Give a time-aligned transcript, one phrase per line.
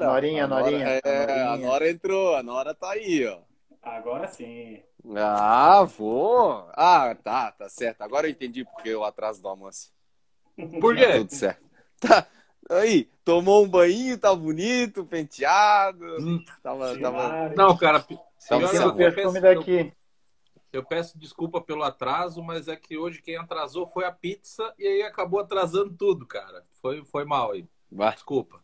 [0.00, 0.86] Norinha, a Nora, Norinha.
[1.04, 3.40] É, a a Nora entrou, a Nora tá aí, ó.
[3.82, 4.82] Agora sim.
[5.16, 6.68] Ah, vou.
[6.74, 8.02] Ah, tá, tá certo.
[8.02, 9.92] Agora eu entendi porque o atraso do almoço.
[10.80, 11.12] Por Tá quê?
[11.18, 11.62] tudo certo.
[12.00, 12.26] Tá.
[12.70, 16.04] Aí, tomou um banho, tá bonito, penteado.
[16.18, 16.44] Hum.
[16.62, 17.48] Tava, tava...
[17.56, 18.04] Não, cara,
[18.48, 19.92] Tava eu, peço, eu, daqui.
[20.72, 24.86] eu peço desculpa pelo atraso, mas é que hoje quem atrasou foi a pizza e
[24.86, 26.64] aí acabou atrasando tudo, cara.
[26.80, 27.66] Foi, foi mal aí.
[27.90, 28.12] Vai.
[28.14, 28.60] Desculpa.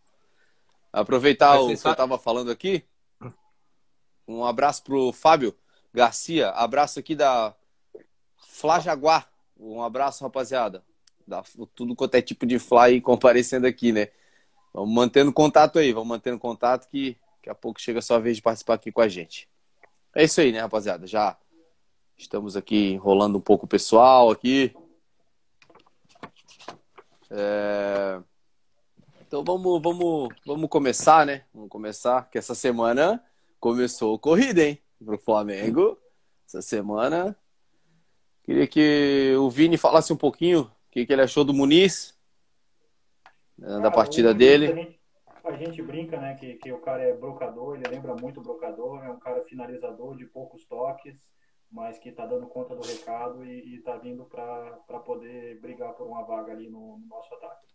[0.96, 2.82] Aproveitar o que eu sabe- tava falando aqui.
[4.26, 5.54] Um abraço pro Fábio
[5.92, 6.48] Garcia.
[6.50, 7.54] Abraço aqui da
[8.38, 9.30] Flá Jaguar.
[9.58, 10.82] Um abraço, rapaziada.
[11.26, 11.42] Da,
[11.74, 14.08] tudo quanto é tipo de fly comparecendo aqui, né?
[14.72, 18.36] Vamos mantendo contato aí, vamos mantendo contato que daqui a pouco chega a sua vez
[18.36, 19.48] de participar aqui com a gente.
[20.14, 21.06] É isso aí, né, rapaziada?
[21.06, 21.36] Já
[22.16, 24.74] estamos aqui enrolando um pouco o pessoal aqui.
[27.30, 28.20] É...
[29.38, 31.44] Então vamos, vamos, vamos começar, né?
[31.52, 33.22] Vamos começar, que essa semana
[33.60, 34.78] começou corrida, hein?
[35.04, 35.98] Pro Flamengo.
[36.46, 37.36] Essa semana.
[38.44, 42.18] Queria que o Vini falasse um pouquinho o que, que ele achou do Muniz,
[43.58, 44.72] né, da Cara, partida o- dele.
[44.72, 45.00] A gente,
[45.44, 49.04] a gente brinca, né, que, que o cara é brocador, ele lembra muito o brocador,
[49.04, 51.30] é um cara finalizador de poucos toques,
[51.70, 56.06] mas que tá dando conta do recado e, e tá vindo para poder brigar por
[56.06, 57.66] uma vaga ali no, no nosso ataque.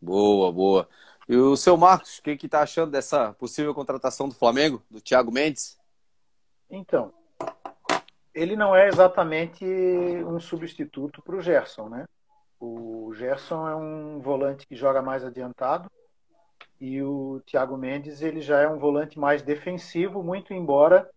[0.00, 0.88] Boa, boa.
[1.28, 5.00] E o seu Marcos, o que, que tá achando dessa possível contratação do Flamengo, do
[5.00, 5.78] Thiago Mendes?
[6.70, 7.12] Então,
[8.34, 12.06] ele não é exatamente um substituto para o Gerson, né?
[12.60, 15.90] O Gerson é um volante que joga mais adiantado
[16.80, 21.10] e o Thiago Mendes ele já é um volante mais defensivo, muito embora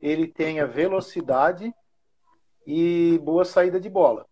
[0.00, 1.72] ele tenha velocidade
[2.66, 4.26] e boa saída de bola.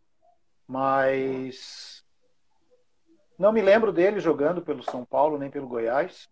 [0.67, 2.00] Mas
[3.41, 6.29] não me lembro dele jogando pelo São Paulo nem pelo Goiás.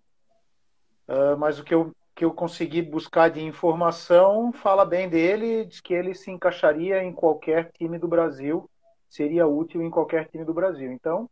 [1.09, 5.81] Ah, mas o que eu, que eu consegui buscar de informação fala bem dele, diz
[5.81, 8.69] que ele se encaixaria em qualquer time do Brasil,
[9.09, 10.93] seria útil em qualquer time do Brasil.
[10.93, 11.31] Então,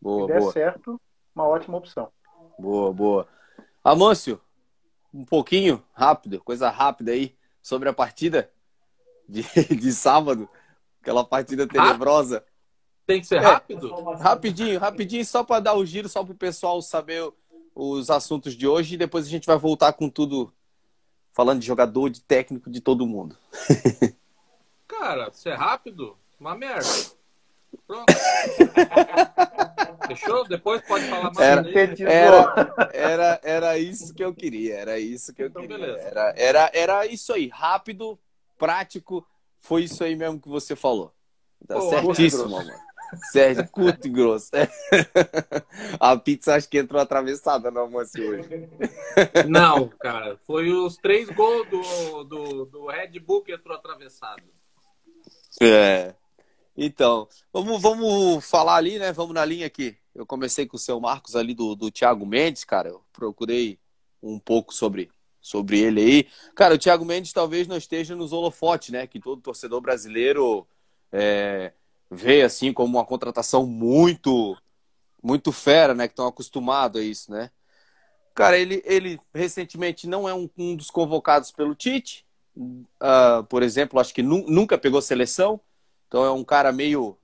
[0.00, 0.52] Boa, se der boa.
[0.52, 1.00] certo,
[1.34, 2.10] uma ótima opção.
[2.58, 3.28] Boa, boa.
[3.84, 4.40] Amâncio,
[5.12, 8.50] um pouquinho rápido, coisa rápida aí, sobre a partida
[9.28, 9.42] de,
[9.76, 10.48] de sábado.
[11.02, 12.44] Aquela partida tenebrosa.
[13.08, 13.38] Tem que ser É.
[13.40, 13.88] rápido?
[14.18, 17.26] Rapidinho, rapidinho, só para dar o giro, só para o pessoal saber
[17.74, 20.52] os assuntos de hoje e depois a gente vai voltar com tudo
[21.32, 23.34] falando de jogador, de técnico, de todo mundo.
[24.86, 26.18] Cara, ser rápido?
[26.38, 26.86] Uma merda.
[27.86, 28.12] Pronto.
[30.06, 30.46] Fechou?
[30.46, 31.74] Depois pode falar mais Era- aí.
[32.02, 35.78] Era, era, era isso que eu queria, era isso que eu Então, queria.
[35.78, 35.98] beleza.
[36.08, 38.18] Era, era, era isso aí, rápido,
[38.58, 39.26] prático,
[39.56, 41.10] foi isso aí mesmo que você falou.
[41.66, 42.87] Tá Pô, certíssimo, mano.
[43.32, 44.50] Sérgio, curto e grosso.
[45.98, 48.68] A pizza acho que entrou atravessada no almoço hoje.
[49.48, 50.38] Não, cara.
[50.46, 54.42] Foi os três gols do, do, do Red Bull que entrou atravessado.
[55.60, 56.14] É.
[56.76, 59.12] Então, vamos, vamos falar ali, né?
[59.12, 59.96] Vamos na linha aqui.
[60.14, 62.88] Eu comecei com o seu Marcos ali do, do Thiago Mendes, cara.
[62.88, 63.78] Eu procurei
[64.22, 66.28] um pouco sobre, sobre ele aí.
[66.54, 69.06] Cara, o Thiago Mendes talvez não esteja nos holofotes, né?
[69.06, 70.66] Que todo torcedor brasileiro
[71.12, 71.72] é,
[72.10, 74.56] vê assim como uma contratação muito,
[75.22, 76.08] muito fera, né?
[76.08, 77.50] Que estão acostumados a isso, né?
[78.34, 82.24] Cara, ele, ele recentemente não é um, um dos convocados pelo Tite.
[83.00, 85.60] Ah, por exemplo, acho que nu- nunca pegou seleção.
[86.06, 87.16] Então é um cara meio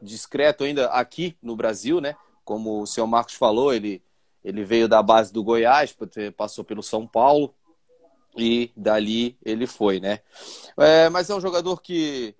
[0.00, 2.16] discreto ainda aqui no Brasil, né?
[2.44, 4.02] Como o senhor Marcos falou, ele,
[4.44, 5.94] ele veio da base do Goiás,
[6.36, 7.54] passou pelo São Paulo
[8.36, 10.20] e dali ele foi, né?
[10.78, 12.34] É, mas é um jogador que,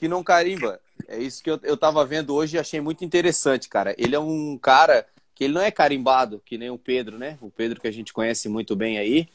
[0.00, 0.80] que não carimba.
[1.06, 3.94] É isso que eu, eu tava vendo hoje e achei muito interessante, cara.
[3.98, 7.36] Ele é um cara que ele não é carimbado, que nem o Pedro, né?
[7.38, 9.28] O Pedro que a gente conhece muito bem aí,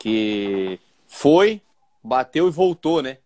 [0.00, 1.60] que foi,
[2.02, 3.18] bateu e voltou, né?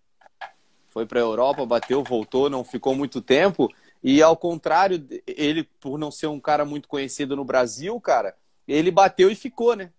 [0.89, 3.73] Foi para a Europa, bateu, voltou, não ficou muito tempo.
[4.03, 8.35] E ao contrário, ele, por não ser um cara muito conhecido no Brasil, cara,
[8.67, 9.93] ele bateu e ficou, né?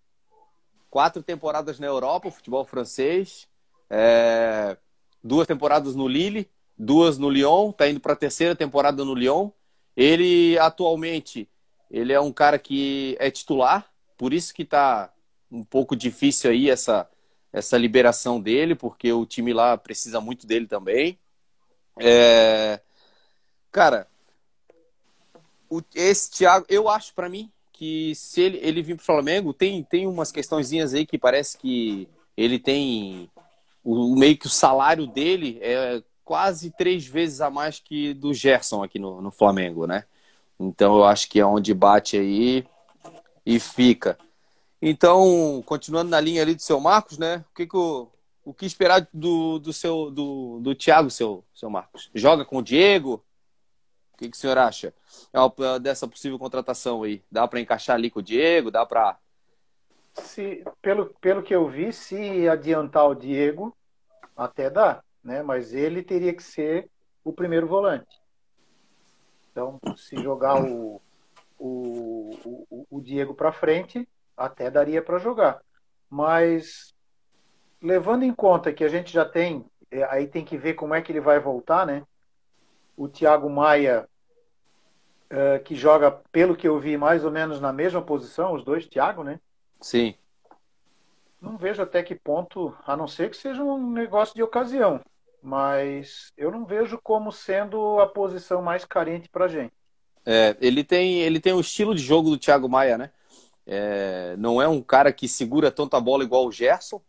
[0.89, 3.47] Quatro temporadas na Europa, futebol francês,
[3.89, 4.75] é,
[5.23, 9.49] duas temporadas no Lille, duas no Lyon, tá indo para a terceira temporada no Lyon.
[9.95, 11.49] Ele atualmente,
[11.89, 15.11] ele é um cara que é titular, por isso que tá
[15.51, 17.09] um pouco difícil aí essa
[17.53, 21.19] essa liberação dele, porque o time lá precisa muito dele também.
[21.99, 22.79] É...
[23.71, 24.07] Cara,
[25.69, 29.83] o, esse Thiago, eu acho para mim que se ele, ele vir pro Flamengo, tem,
[29.83, 32.07] tem umas questõezinhas aí que parece que
[32.37, 33.29] ele tem
[33.83, 38.81] o, meio que o salário dele é quase três vezes a mais que do Gerson
[38.81, 40.05] aqui no, no Flamengo, né?
[40.57, 42.65] Então eu acho que é onde bate aí
[43.45, 44.17] e fica.
[44.81, 47.43] Então, continuando na linha ali do seu Marcos, né?
[47.51, 48.09] O que, que o,
[48.45, 52.09] o que esperar do, do seu do, do Thiago, seu, seu Marcos?
[52.15, 53.21] Joga com o Diego?
[54.13, 54.93] O que, que o senhor acha
[55.33, 57.21] é dessa possível contratação aí?
[57.29, 58.71] Dá para encaixar ali com o Diego?
[58.71, 59.19] Dá para
[60.15, 63.75] se pelo, pelo que eu vi, se adiantar o Diego,
[64.33, 65.41] até dá, né?
[65.43, 66.89] Mas ele teria que ser
[67.23, 68.19] o primeiro volante.
[69.51, 71.01] Então, se jogar o,
[71.59, 75.61] o, o, o Diego para frente, até daria para jogar.
[76.09, 76.93] Mas
[77.81, 81.01] levando em conta que a gente já tem, é, aí tem que ver como é
[81.01, 82.03] que ele vai voltar, né?
[82.95, 84.07] O Thiago Maia,
[85.29, 88.87] é, que joga, pelo que eu vi, mais ou menos na mesma posição, os dois
[88.87, 89.39] Thiago, né?
[89.79, 90.15] Sim.
[91.41, 95.01] Não vejo até que ponto, a não ser que seja um negócio de ocasião,
[95.41, 99.73] mas eu não vejo como sendo a posição mais carente para gente.
[100.25, 103.11] É, ele tem ele tem o estilo de jogo do Thiago Maia, né?
[103.65, 107.01] É, não é um cara que segura tanto a bola igual o Gerson,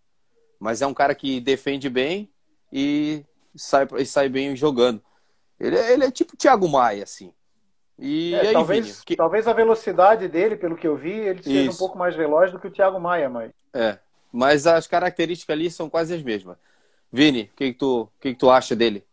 [0.58, 2.30] mas é um cara que defende bem
[2.72, 3.24] e
[3.54, 5.02] sai, e sai bem jogando.
[5.58, 7.32] Ele, ele é tipo Thiago Maia, assim.
[7.98, 9.16] E, é, aí, talvez, Vini, que...
[9.16, 11.76] talvez a velocidade dele, pelo que eu vi, ele seja Isso.
[11.76, 13.52] um pouco mais veloz do que o Thiago Maia, mas.
[13.72, 13.98] É,
[14.32, 16.56] mas as características ali são quase as mesmas.
[17.12, 19.04] Vini, o que, que, tu, que, que tu acha dele?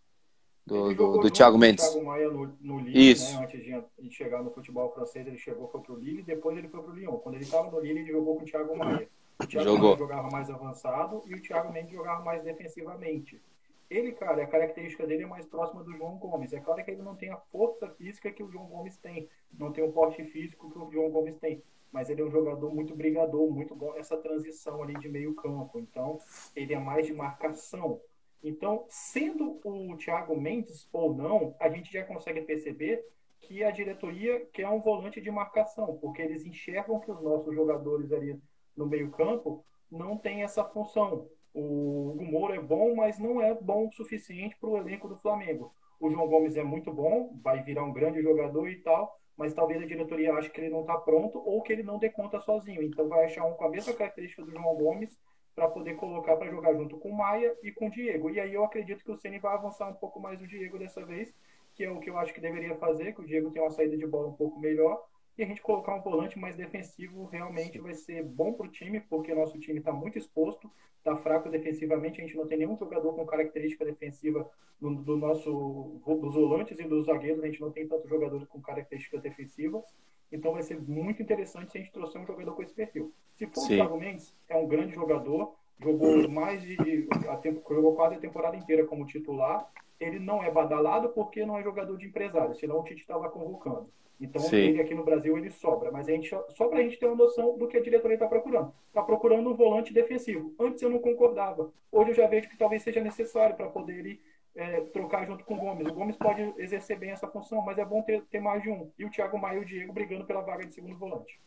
[0.66, 1.90] Do, do, do Thiago Mendes.
[1.90, 3.36] Thiago Maia no, no Lille, Isso.
[3.36, 3.44] Né?
[3.44, 6.94] Antes de, chegar no futebol francês, ele chegou foi pro Lille, depois ele foi pro
[6.94, 7.18] Lyon.
[7.18, 9.10] Quando ele estava no Lille, ele jogou com o Thiago Maia.
[9.42, 9.90] O Thiago jogou.
[9.90, 13.42] Maia jogava mais avançado e o Thiago Mendes jogava mais defensivamente.
[13.90, 16.54] Ele, cara, a característica dele é mais próxima do João Gomes.
[16.54, 19.72] É claro que ele não tem a força física que o João Gomes tem, não
[19.72, 22.95] tem o porte físico que o João Gomes tem, mas ele é um jogador muito
[22.95, 25.80] brigador, muito bom nessa transição ali de meio campo.
[25.80, 26.19] Então,
[26.56, 28.00] ele é mais de marcação.
[28.44, 33.06] Então, sendo o Thiago Mendes ou não, a gente já consegue perceber
[33.41, 38.12] que a diretoria quer um volante de marcação, porque eles enxergam que os nossos jogadores
[38.12, 38.39] ali
[38.75, 41.27] no meio campo não têm essa função.
[41.53, 45.74] O Hugo é bom, mas não é bom o suficiente para o elenco do Flamengo.
[46.00, 49.81] O João Gomes é muito bom, vai virar um grande jogador e tal, mas talvez
[49.81, 52.83] a diretoria ache que ele não está pronto ou que ele não dê conta sozinho.
[52.83, 55.18] Então vai achar um com a mesma característica do João Gomes
[55.56, 58.30] para poder colocar para jogar junto com o Maia e com o Diego.
[58.30, 61.06] E aí eu acredito que o Ceni vai avançar um pouco mais o Diego dessa
[61.06, 61.33] vez,
[61.74, 63.95] que é o que eu acho que deveria fazer, que o Diego tem uma saída
[63.95, 65.01] de bola um pouco melhor
[65.39, 69.00] e a gente colocar um volante mais defensivo realmente vai ser bom para o time,
[69.00, 73.13] porque nosso time está muito exposto, está fraco defensivamente, a gente não tem nenhum jogador
[73.13, 74.50] com característica defensiva
[74.81, 78.62] do, do, nosso dos volantes e dos zagueiros, a gente não tem tantos jogadores com
[78.62, 79.86] características defensivas.
[80.30, 83.13] Então vai ser muito interessante se a gente trouxer um jogador com esse perfil.
[83.35, 83.74] Se for Sim.
[83.74, 88.19] o Thiago Mendes, é um grande jogador, jogou mais de, a tempo, jogou quase a
[88.19, 89.71] temporada inteira como titular.
[90.00, 93.89] Ele não é badalado porque não é jogador de empresário, senão o Tite estava convocando.
[94.19, 94.57] Então, Sim.
[94.57, 95.92] ele aqui no Brasil ele sobra.
[95.92, 98.27] Mas a gente, só para a gente ter uma noção do que a diretoria está
[98.27, 98.74] procurando.
[98.88, 100.54] Está procurando um volante defensivo.
[100.60, 101.71] Antes eu não concordava.
[101.92, 104.21] Hoje eu já vejo que talvez seja necessário para poder ele
[104.56, 105.88] é, trocar junto com o Gomes.
[105.88, 108.92] O Gomes pode exercer bem essa função, mas é bom ter, ter mais de um.
[108.98, 111.39] E o Thiago Maia e o Diego brigando pela vaga de segundo volante.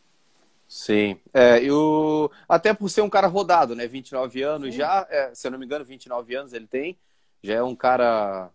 [0.67, 3.85] Sim, é, eu, até por ser um cara rodado, né?
[3.85, 4.79] 29 anos Sim.
[4.79, 6.97] já, é, se eu não me engano, 29 anos ele tem.
[7.43, 8.49] Já é um cara,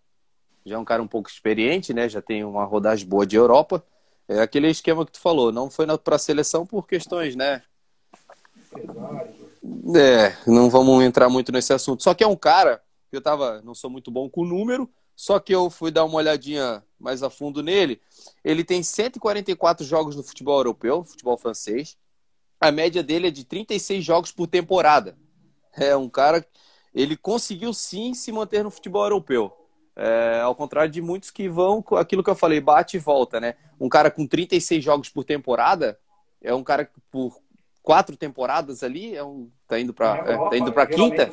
[0.65, 2.09] já é um cara um pouco experiente, né?
[2.09, 3.85] Já tem uma rodagem boa de Europa.
[4.29, 7.63] É aquele esquema que tu falou, não foi para a seleção por questões, né?
[9.97, 12.03] É, não vamos entrar muito nesse assunto.
[12.03, 15.41] Só que é um cara, eu tava, não sou muito bom com o número, só
[15.41, 18.01] que eu fui dar uma olhadinha mais a fundo nele.
[18.45, 21.97] Ele tem 144 jogos no futebol europeu, futebol francês.
[22.61, 25.17] A média dele é de 36 jogos por temporada.
[25.73, 26.47] É um cara,
[26.95, 29.53] ele conseguiu sim se manter no futebol europeu.
[30.01, 33.57] É, ao contrário de muitos que vão, aquilo que eu falei, bate e volta, né?
[33.81, 35.99] Um cara com 36 jogos por temporada
[36.41, 37.37] é um cara que por
[37.83, 41.29] quatro temporadas ali, é um, tá indo para é, tá indo para quinta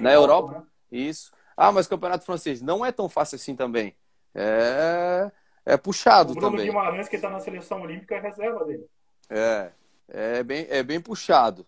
[0.00, 0.58] na Europa.
[0.58, 0.64] Né?
[0.90, 1.30] Isso.
[1.56, 3.94] Ah, mas Campeonato Francês não é tão fácil assim também.
[4.34, 5.30] É,
[5.64, 6.66] é puxado o Bruno também.
[6.66, 8.84] Guimarães que está na seleção olímpica é reserva dele.
[9.30, 9.70] É,
[10.08, 11.64] é bem, é bem puxado.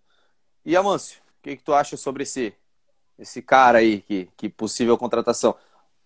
[0.65, 2.53] E Amâncio, o que, que tu acha sobre esse
[3.17, 5.55] esse cara aí que, que possível contratação?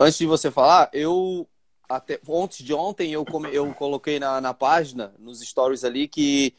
[0.05, 1.49] Antes de você falar, eu
[1.89, 6.55] até antes de ontem eu, eu coloquei na, na página, nos stories ali, que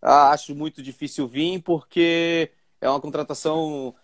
[0.00, 3.94] ah, acho muito difícil vir porque é uma contratação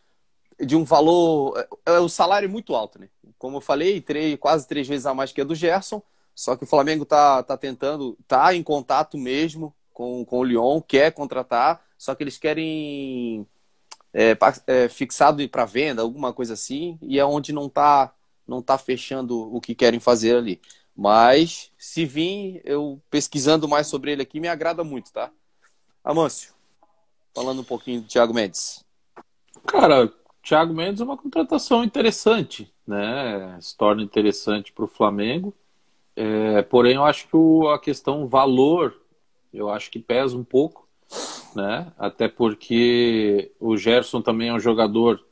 [0.61, 1.59] de um valor.
[1.87, 3.09] É, é, o salário é muito alto, né?
[3.39, 6.03] Como eu falei, três, quase três vezes a mais que a do Gerson.
[6.35, 10.83] Só que o Flamengo tá, tá tentando, tá em contato mesmo com, com o Lyon,
[10.83, 13.47] quer contratar, só que eles querem
[14.13, 14.37] é,
[14.67, 18.13] é, fixado para venda, alguma coisa assim, e é onde não tá
[18.47, 20.61] não está fechando o que querem fazer ali.
[20.97, 25.31] Mas, se vir, eu pesquisando mais sobre ele aqui, me agrada muito, tá?
[26.05, 26.55] Amâncio.
[27.35, 28.85] falando um pouquinho do Thiago Mendes.
[29.67, 33.59] Cara, Thiago Mendes é uma contratação interessante, né?
[33.61, 35.53] Se torna interessante para o Flamengo.
[36.15, 39.01] É, porém, eu acho que o, a questão valor,
[39.53, 40.87] eu acho que pesa um pouco,
[41.57, 41.93] né?
[41.99, 45.25] Até porque o Gerson também é um jogador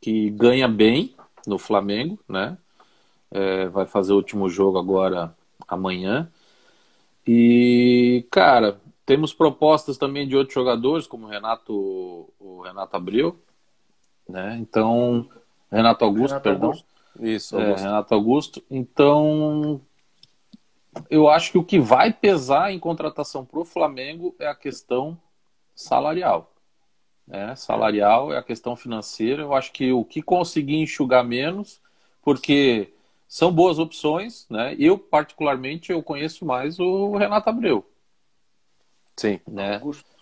[0.00, 1.14] que ganha bem
[1.46, 2.56] no Flamengo, né?
[3.30, 5.34] É, vai fazer o último jogo agora
[5.66, 6.30] amanhã.
[7.26, 13.38] E, cara, temos propostas também de outros jogadores, como o Renato, o Renato Abreu,
[14.28, 14.58] né?
[14.60, 15.28] Então,
[15.70, 16.68] Renato Augusto, Renato perdão.
[16.68, 16.92] Augusto.
[17.20, 18.62] Isso, é, Renato Augusto.
[18.70, 19.80] Então,
[21.08, 25.18] eu acho que o que vai pesar em contratação para o Flamengo é a questão
[25.74, 26.51] salarial.
[27.26, 27.54] Né?
[27.56, 29.42] Salarial é a questão financeira.
[29.42, 31.80] Eu acho que o que conseguir enxugar menos,
[32.22, 32.92] porque
[33.26, 34.76] são boas opções, né?
[34.78, 37.84] Eu, particularmente, eu conheço mais o Renato Abreu.
[39.16, 39.40] Sim.
[39.48, 39.76] Né?
[39.76, 40.12] Augusto.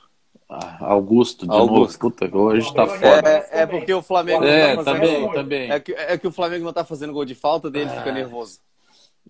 [0.49, 2.03] Ah, Augusto, de Augusto.
[2.03, 2.17] novo.
[2.17, 3.29] Puta, hoje tá foda.
[3.29, 5.71] É, é, porque o Flamengo é, não tá também, também.
[5.71, 8.59] É que, é que o Flamengo não tá fazendo gol de falta dele, fica nervoso.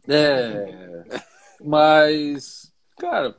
[0.09, 1.05] É.
[1.62, 3.37] Mas, cara,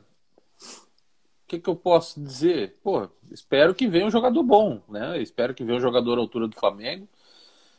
[1.52, 2.76] que, que eu posso dizer?
[2.82, 5.20] Pô, espero que venha um jogador bom, né?
[5.20, 7.06] Espero que venha um jogador à altura do Flamengo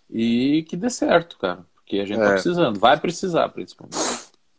[0.09, 1.65] e que dê certo, cara.
[1.75, 2.27] Porque a gente tá é.
[2.27, 2.79] tá precisando.
[2.79, 3.97] Vai precisar, principalmente.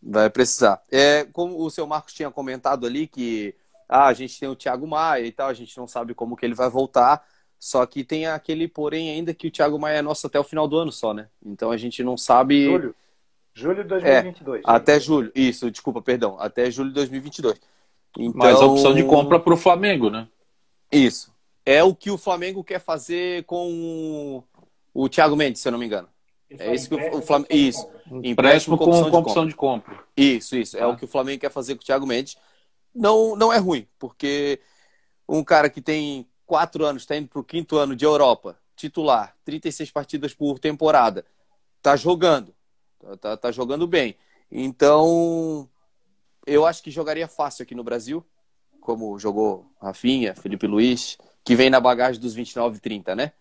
[0.02, 0.83] Vai precisar.
[0.90, 3.54] É, como o seu Marcos tinha comentado ali, que
[3.88, 6.44] ah, a gente tem o Thiago Maia e tal, a gente não sabe como que
[6.44, 7.25] ele vai voltar.
[7.59, 10.68] Só que tem aquele porém ainda que o Thiago Maia é nosso até o final
[10.68, 11.28] do ano só, né?
[11.44, 12.66] Então a gente não sabe.
[12.66, 12.94] Julho.
[13.54, 14.61] Julho de 2022.
[14.61, 15.30] É, até julho.
[15.35, 16.37] Isso, desculpa, perdão.
[16.40, 17.59] Até julho de 2022.
[18.18, 18.33] Então...
[18.35, 20.28] Mas a opção de compra para o Flamengo, né?
[20.90, 21.33] Isso.
[21.66, 24.42] É o que o Flamengo quer fazer com
[24.92, 26.09] o Thiago Mendes, se eu não me engano.
[26.50, 27.52] é isso que o, Flamengo.
[27.52, 27.88] Isso.
[28.23, 29.99] Empréstimo com, opção, com de opção de compra.
[30.16, 30.76] Isso, isso.
[30.76, 30.88] É ah.
[30.88, 32.37] o que o Flamengo quer fazer com o Thiago Mendes
[32.94, 34.61] não, não é ruim, porque
[35.28, 39.35] um cara que tem quatro anos, está indo para o quinto ano de Europa, titular,
[39.44, 41.25] 36 partidas por temporada,
[41.83, 42.54] tá jogando,
[43.00, 44.16] tá, tá, tá jogando bem.
[44.50, 45.68] Então,
[46.47, 48.25] eu acho que jogaria fácil aqui no Brasil,
[48.81, 53.33] como jogou Rafinha, Felipe Luiz, que vem na bagagem dos 29 e 30, né?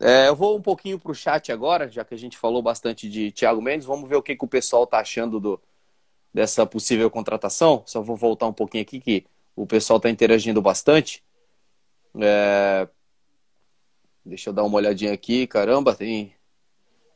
[0.00, 3.08] É, eu vou um pouquinho para o chat agora, já que a gente falou bastante
[3.08, 3.86] de Thiago Mendes.
[3.86, 5.60] Vamos ver o que, que o pessoal tá achando do,
[6.32, 7.84] dessa possível contratação.
[7.86, 11.22] Só vou voltar um pouquinho aqui que o pessoal está interagindo bastante.
[12.20, 12.88] É...
[14.24, 15.46] Deixa eu dar uma olhadinha aqui.
[15.46, 16.34] Caramba, tem.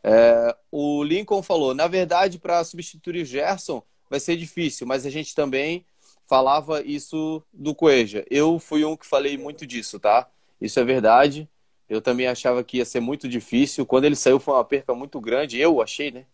[0.05, 0.57] É...
[0.71, 5.35] O Lincoln falou: na verdade, para substituir o Gerson vai ser difícil, mas a gente
[5.35, 5.85] também
[6.27, 8.25] falava isso do Coeja.
[8.31, 10.29] Eu fui um que falei muito disso, tá?
[10.61, 11.49] Isso é verdade.
[11.89, 13.87] Eu também achava que ia ser muito difícil.
[13.87, 16.27] Quando ele saiu foi uma perca muito grande, eu achei, né?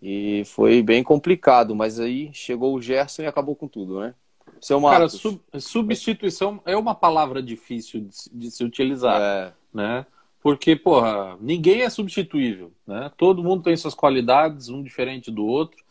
[0.00, 4.14] E foi bem complicado, mas aí chegou o Gerson e acabou com tudo, né?
[4.60, 5.20] Seu Marcos.
[5.20, 9.52] Cara, sub substituição é uma palavra difícil de, de se utilizar, é.
[9.74, 10.06] né?
[10.40, 13.10] Porque, porra, ninguém é substituível, né?
[13.16, 15.84] Todo mundo tem suas qualidades, um diferente do outro,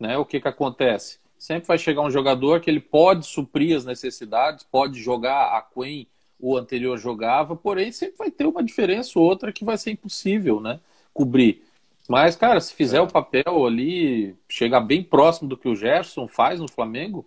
[0.00, 0.16] né?
[0.16, 1.20] O que que acontece?
[1.38, 6.08] Sempre vai chegar um jogador que ele pode suprir as necessidades, pode jogar a Queen
[6.42, 10.58] o anterior jogava, porém sempre vai ter uma diferença ou outra que vai ser impossível,
[10.58, 10.80] né?
[11.12, 11.62] Cobrir.
[12.08, 13.00] Mas, cara, se fizer é.
[13.00, 17.26] o papel ali, chegar bem próximo do que o Gerson faz no Flamengo,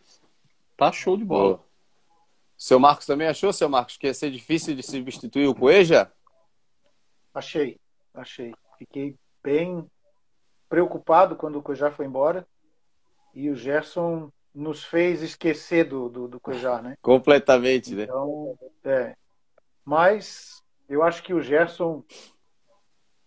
[0.75, 1.58] tá show de bola.
[1.58, 1.63] Boa.
[2.58, 6.12] Seu Marcos também achou, seu Marcos, que ia ser difícil de substituir o Coeja?
[7.34, 7.80] Achei,
[8.13, 8.53] achei.
[8.80, 9.86] Fiquei bem
[10.68, 12.48] preocupado quando o Coeja foi embora
[13.34, 16.96] e o Gerson nos fez esquecer do, do, do Coeja, né?
[17.02, 18.04] Completamente, né?
[18.04, 19.16] Então, é.
[19.84, 22.04] Mas eu acho que o Gerson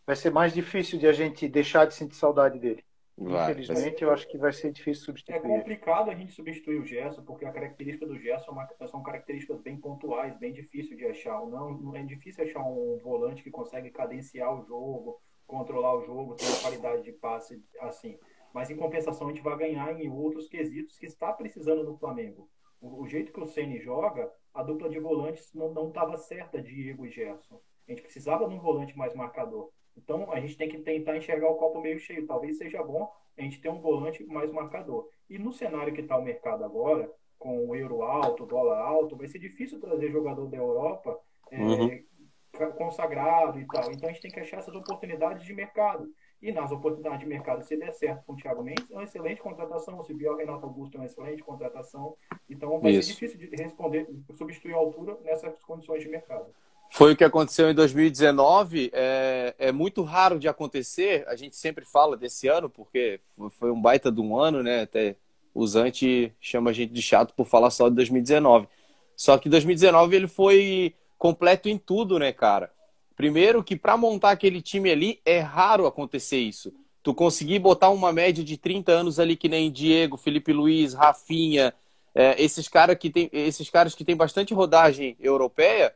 [0.07, 2.85] vai ser mais difícil de a gente deixar de sentir saudade dele.
[3.19, 5.37] Vai, Infelizmente, eu acho que vai ser difícil substituir.
[5.37, 9.59] É complicado a gente substituir o Gerson, porque a característica do Gerson é são características
[9.63, 11.41] bem pontuais, bem difíceis de achar.
[11.47, 16.35] Não, não é difícil achar um volante que consegue cadenciar o jogo, controlar o jogo,
[16.35, 18.19] ter uma qualidade de passe assim.
[18.57, 22.49] Mas em compensação, a gente vai ganhar em outros quesitos que está precisando no Flamengo.
[22.81, 27.05] O, o jeito que o Ceni joga, a dupla de volantes não estava certa, Diego
[27.05, 27.61] e Gerson.
[27.87, 29.69] A gente precisava de um volante mais marcador.
[29.95, 32.27] Então, a gente tem que tentar enxergar o copo meio cheio.
[32.27, 35.07] Talvez seja bom a gente ter um volante mais marcador.
[35.29, 39.19] E no cenário que está o mercado agora, com o euro alto, o dólar alto,
[39.19, 41.15] vai ser difícil trazer jogador da Europa
[41.51, 42.73] é, uhum.
[42.79, 43.93] consagrado e tal.
[43.93, 46.09] Então, a gente tem que achar essas oportunidades de mercado.
[46.43, 49.41] E nas oportunidades de mercado, se der certo com o Thiago Mendes, é uma excelente
[49.41, 50.03] contratação.
[50.05, 52.15] Se vier o Renato Augusto, é uma excelente contratação.
[52.49, 53.09] Então, vai Isso.
[53.09, 56.47] ser difícil de responder, substituir a altura nessas condições de mercado.
[56.91, 58.91] Foi o que aconteceu em 2019.
[58.93, 61.27] É, é muito raro de acontecer.
[61.27, 64.83] A gente sempre fala desse ano, porque foi um baita de um ano, né?
[64.83, 65.17] Até
[65.53, 68.69] o Zante chama a gente de chato por falar só de 2019.
[69.17, 72.71] Só que 2019 ele foi completo em tudo, né, cara?
[73.17, 76.73] Primeiro que para montar aquele time ali é raro acontecer isso.
[77.03, 81.73] Tu conseguir botar uma média de 30 anos ali que nem Diego, Felipe Luiz, Rafinha,
[82.15, 85.95] é, esses, cara que tem, esses caras que tem bastante rodagem europeia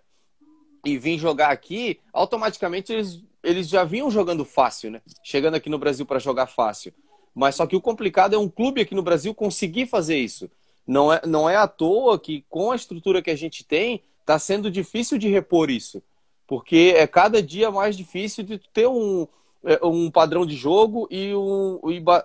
[0.85, 5.03] e vir jogar aqui, automaticamente eles, eles já vinham jogando fácil, né?
[5.23, 6.93] Chegando aqui no Brasil para jogar fácil.
[7.35, 10.51] Mas só que o complicado é um clube aqui no Brasil conseguir fazer isso.
[10.87, 14.39] Não é, não é à toa que, com a estrutura que a gente tem, está
[14.39, 16.03] sendo difícil de repor isso.
[16.51, 19.25] Porque é cada dia mais difícil de ter um,
[19.65, 21.79] é, um padrão de jogo e, um,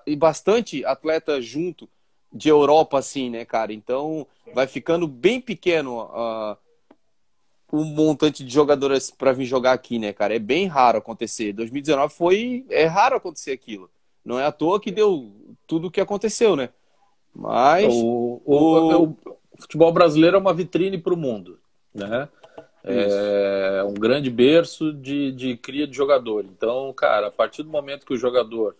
[0.04, 1.88] e bastante atleta junto
[2.34, 3.72] de Europa, assim, né, cara?
[3.72, 6.58] Então vai ficando bem pequeno uh,
[7.72, 10.36] o montante de jogadores para vir jogar aqui, né, cara?
[10.36, 11.54] É bem raro acontecer.
[11.54, 12.66] 2019 foi.
[12.72, 13.92] É raro acontecer aquilo.
[14.26, 15.32] Não é à toa que deu
[15.68, 16.70] tudo o que aconteceu, né?
[17.32, 17.94] Mas.
[17.94, 19.04] O, o, o...
[19.04, 19.18] o
[19.60, 21.60] futebol brasileiro é uma vitrine para o mundo,
[21.94, 22.28] né?
[22.88, 26.46] É um grande berço de, de cria de jogador.
[26.46, 28.76] Então, cara, a partir do momento que o jogador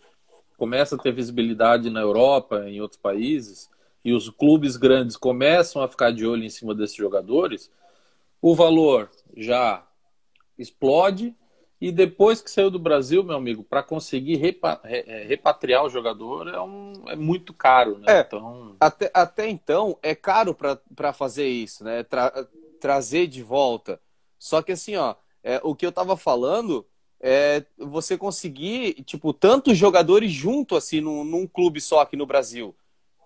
[0.58, 3.70] começa a ter visibilidade na Europa, em outros países,
[4.04, 7.72] e os clubes grandes começam a ficar de olho em cima desses jogadores,
[8.42, 9.84] o valor já
[10.58, 11.36] explode
[11.82, 16.48] e depois que saiu do Brasil, meu amigo, para conseguir repa é, repatriar o jogador
[16.48, 18.06] é, um, é muito caro, né?
[18.08, 18.76] É, então...
[18.80, 20.56] até, até então é caro
[20.96, 22.04] para fazer isso, né?
[22.04, 22.48] Tra
[22.80, 24.00] trazer de volta.
[24.38, 26.86] Só que assim, ó, é, o que eu tava falando
[27.20, 32.76] é você conseguir, tipo, tantos jogadores junto assim num, num clube só aqui no Brasil.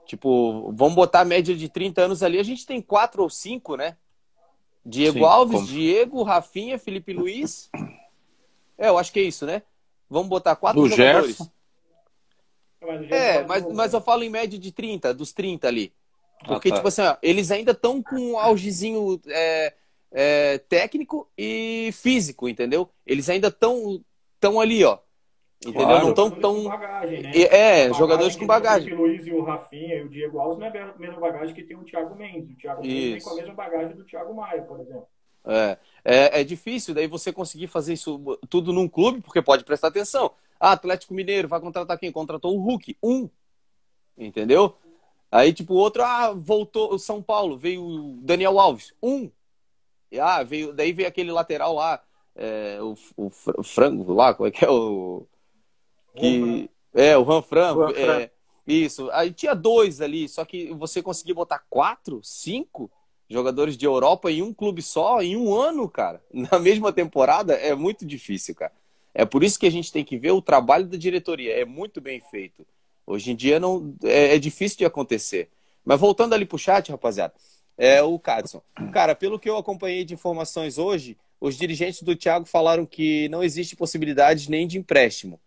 [0.05, 3.75] Tipo, vamos botar a média de 30 anos ali, a gente tem quatro ou cinco,
[3.75, 3.95] né?
[4.85, 5.67] Diego Sim, Alves, como...
[5.67, 7.69] Diego, Rafinha, Felipe Luiz.
[8.77, 9.61] É, eu acho que é isso, né?
[10.09, 11.37] Vamos botar quatro Do jogadores.
[11.37, 11.51] Gerson.
[13.09, 15.93] É, mas, mas eu falo em média de 30, dos 30 ali.
[16.45, 16.77] Porque, ah, tá.
[16.77, 19.73] tipo assim, ó, eles ainda estão com um augezinho é,
[20.11, 22.89] é, técnico e físico, entendeu?
[23.05, 24.03] Eles ainda estão
[24.39, 24.97] tão ali, ó.
[25.61, 25.87] Entendeu?
[25.87, 26.03] Claro.
[26.03, 26.63] Não estão tão.
[26.63, 27.31] Bagagem, né?
[27.35, 28.93] É, bagagem jogadores com bagagem.
[28.93, 31.63] O Luiz e o Rafinha e o Diego Alves não é a mesma bagagem que
[31.63, 32.51] tem o Thiago Mendes.
[32.51, 35.07] O Thiago Mendes tem com a mesma bagagem do Thiago Maia, por exemplo.
[35.45, 39.89] É, é, é difícil daí você conseguir fazer isso tudo num clube, porque pode prestar
[39.89, 40.31] atenção.
[40.57, 42.11] Ah, Atlético Mineiro vai contratar quem?
[42.11, 43.29] Contratou o Hulk, um.
[44.17, 44.77] Entendeu?
[45.31, 49.29] Aí, tipo, o outro, ah, voltou o São Paulo, veio o Daniel Alves, um.
[50.11, 52.01] E, ah, veio, daí veio aquele lateral lá,
[52.35, 55.25] é, o, o, o, frango lá, como é que é o.
[56.15, 57.89] Que, é, o Juan Franco.
[57.95, 58.31] É,
[58.65, 59.09] isso.
[59.11, 62.89] Aí tinha dois ali, só que você conseguia botar quatro, cinco
[63.29, 67.75] jogadores de Europa em um clube só, em um ano, cara, na mesma temporada, é
[67.75, 68.73] muito difícil, cara.
[69.13, 71.53] É por isso que a gente tem que ver o trabalho da diretoria.
[71.53, 72.65] É muito bem feito.
[73.09, 75.49] Hoje em dia não é, é difícil de acontecer.
[75.83, 77.33] Mas voltando ali pro chat, rapaziada,
[77.75, 78.61] é o Cadson.
[78.93, 83.41] Cara, pelo que eu acompanhei de informações hoje, os dirigentes do Thiago falaram que não
[83.41, 85.39] existe possibilidade nem de empréstimo.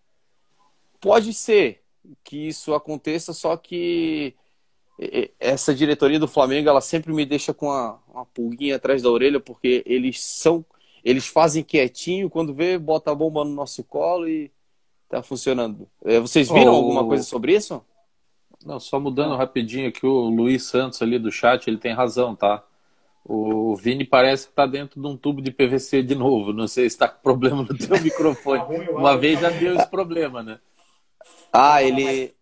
[1.00, 1.82] Pode ser
[2.24, 4.34] que isso aconteça, só que
[5.38, 9.38] essa diretoria do Flamengo, ela sempre me deixa com uma, uma pulguinha atrás da orelha,
[9.38, 10.64] porque eles são,
[11.04, 14.50] eles fazem quietinho, quando vê, bota a bomba no nosso colo e
[15.12, 15.86] tá funcionando.
[16.02, 17.84] É, vocês viram oh, alguma coisa sobre isso?
[18.64, 22.64] Não, só mudando rapidinho aqui, o Luiz Santos ali do chat, ele tem razão, tá?
[23.24, 26.52] O Vini parece que tá dentro de um tubo de PVC de novo.
[26.52, 28.60] Não sei se está com problema no teu microfone.
[28.60, 30.58] Tá uma vez já deu esse problema, né?
[31.52, 32.34] Ah, ele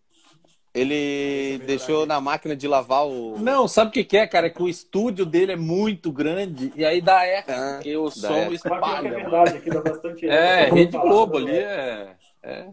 [0.73, 3.37] ele deixou na máquina de lavar o.
[3.37, 4.47] Não, sabe o que, que é, cara?
[4.47, 8.09] É que o estúdio dele é muito grande e aí dá eco, ah, porque o
[8.09, 9.09] som espalha.
[9.09, 12.15] É verdade, aqui dá bastante É, Rede Globo ali é.
[12.43, 12.65] É.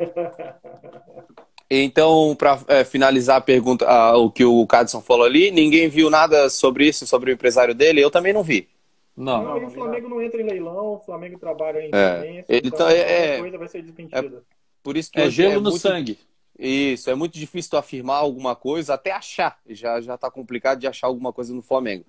[1.70, 6.08] Então, para é, finalizar a pergunta, a, o que o Cadson falou ali, ninguém viu
[6.08, 8.00] nada sobre isso, sobre o empresário dele?
[8.00, 8.68] Eu também não vi.
[9.14, 9.42] Não.
[9.42, 12.44] não, o Flamengo não entra em leilão, o Flamengo trabalha em é.
[12.48, 14.38] Ele então, tá, é, coisa vai ser desmentida.
[14.38, 14.40] É,
[14.82, 15.78] por isso que é gelo é no muito...
[15.78, 16.18] sangue.
[16.58, 19.58] Isso, é muito difícil afirmar alguma coisa, até achar.
[19.68, 22.04] Já já tá complicado de achar alguma coisa no Flamengo.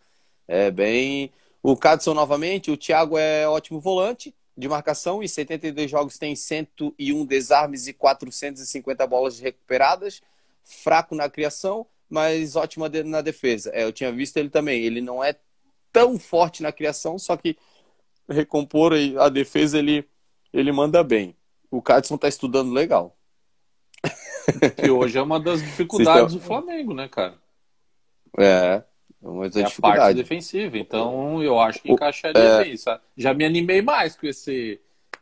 [0.48, 1.32] É bem.
[1.62, 7.26] O Cadson novamente, o Thiago é ótimo volante de marcação e 72 jogos tem 101
[7.26, 10.22] desarmes e 450 bolas recuperadas.
[10.62, 13.72] Fraco na criação, mas ótimo na defesa.
[13.74, 14.84] É, eu tinha visto ele também.
[14.84, 15.34] Ele não é
[15.94, 17.58] tão forte na criação, só que
[18.28, 20.06] recompor a defesa ele,
[20.52, 21.38] ele manda bem.
[21.72, 23.16] O Cadson tá estudando legal.
[24.76, 27.38] Que hoje é uma das dificuldades do Flamengo, né, cara?
[28.38, 28.84] É.
[29.22, 30.78] Mas é, é a parte defensiva.
[30.78, 32.78] Então eu acho que encaixaria é...
[32.78, 33.02] Sabe?
[33.18, 34.80] Já me animei mais com esse,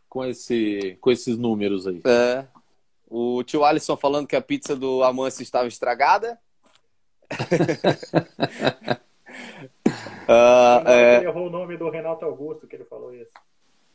[0.07, 2.01] com esse, com esses números aí.
[2.05, 2.45] É.
[3.09, 6.39] O tio Alisson falando que a pizza do Amance estava estragada.
[10.27, 11.17] Uh, é...
[11.17, 13.31] Ele errou o nome do Renato Augusto que ele falou isso.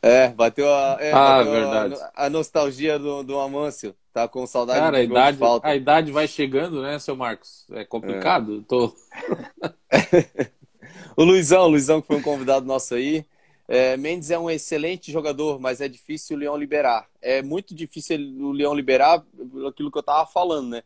[0.01, 1.95] É, bateu a, é, ah, bateu verdade.
[2.15, 3.95] A, a, nostalgia do, do Amâncio.
[4.11, 5.67] Tá com saudade Cara, a idade, falta.
[5.67, 7.65] a idade vai chegando, né, seu Marcos?
[7.71, 8.59] É complicado.
[8.59, 8.63] É.
[8.67, 8.93] Tô...
[11.15, 13.25] o Luizão, Luizão que foi um convidado nosso aí.
[13.67, 17.07] É, Mendes é um excelente jogador, mas é difícil o Leão liberar.
[17.21, 19.23] É muito difícil o Leão liberar
[19.67, 20.83] aquilo que eu tava falando, né?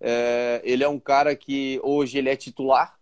[0.00, 2.98] É, ele é um cara que hoje ele é titular.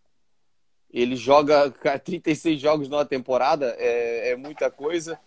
[0.91, 1.71] Ele joga
[2.03, 5.19] 36 jogos numa temporada, é, é muita coisa.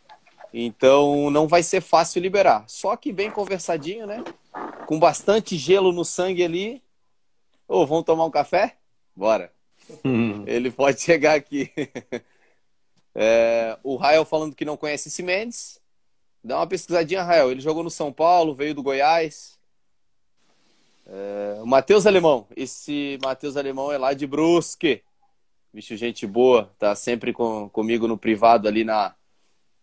[0.54, 2.66] Então não vai ser fácil liberar.
[2.68, 4.24] Só que bem conversadinho, né?
[4.88, 6.84] Com bastante gelo no sangue ali.
[7.68, 8.78] Ô, oh, vamos tomar um café?
[9.16, 9.54] Bora.
[10.06, 10.44] Hum.
[10.48, 11.72] Ele pode chegar aqui.
[13.14, 15.82] É, o Rael falando que não conhece esse Mendes.
[16.42, 17.52] Dá uma pesquisadinha, Rael.
[17.52, 19.60] Ele jogou no São Paulo, veio do Goiás.
[21.06, 22.48] É, o Matheus Alemão.
[22.56, 25.04] Esse Matheus Alemão é lá de Brusque.
[25.74, 26.72] Bicho, gente boa.
[26.80, 29.14] Tá sempre com, comigo no privado ali na,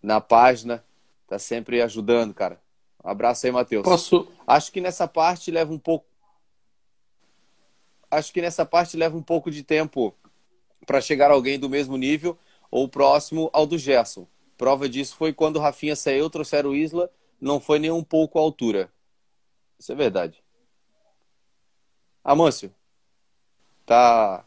[0.03, 0.83] na página.
[1.27, 2.59] Tá sempre ajudando, cara.
[3.05, 3.85] Um abraço aí, Matheus.
[3.85, 4.27] Posso?
[4.47, 6.07] Acho que nessa parte leva um pouco.
[8.11, 10.15] Acho que nessa parte leva um pouco de tempo
[10.87, 12.39] para chegar alguém do mesmo nível
[12.71, 14.27] ou próximo ao do Gerson.
[14.57, 18.39] Prova disso foi quando o Rafinha saiu, trouxeram o Isla, não foi nem um pouco
[18.39, 18.91] a altura.
[19.79, 20.43] Isso é verdade.
[22.25, 22.75] Amâncio,
[23.87, 24.45] tá.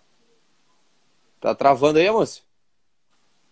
[1.40, 2.44] Tá travando aí, Amâncio?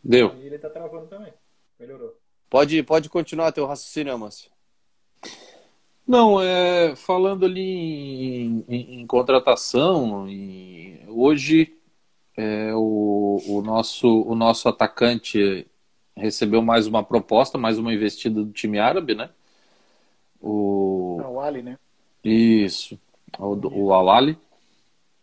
[0.03, 0.35] Deu.
[0.35, 1.33] Ele tá travando também.
[1.79, 2.15] Melhorou.
[2.49, 4.51] Pode, pode continuar teu raciocínio, Amâncio.
[6.09, 7.61] Não, é, falando ali
[8.41, 11.77] em, em, em contratação, e hoje
[12.35, 15.67] é, o, o, nosso, o nosso atacante
[16.17, 19.29] recebeu mais uma proposta, mais uma investida do time árabe, né?
[20.41, 21.77] O, o Ali, né?
[22.23, 22.99] Isso,
[23.37, 24.35] o, o Awali,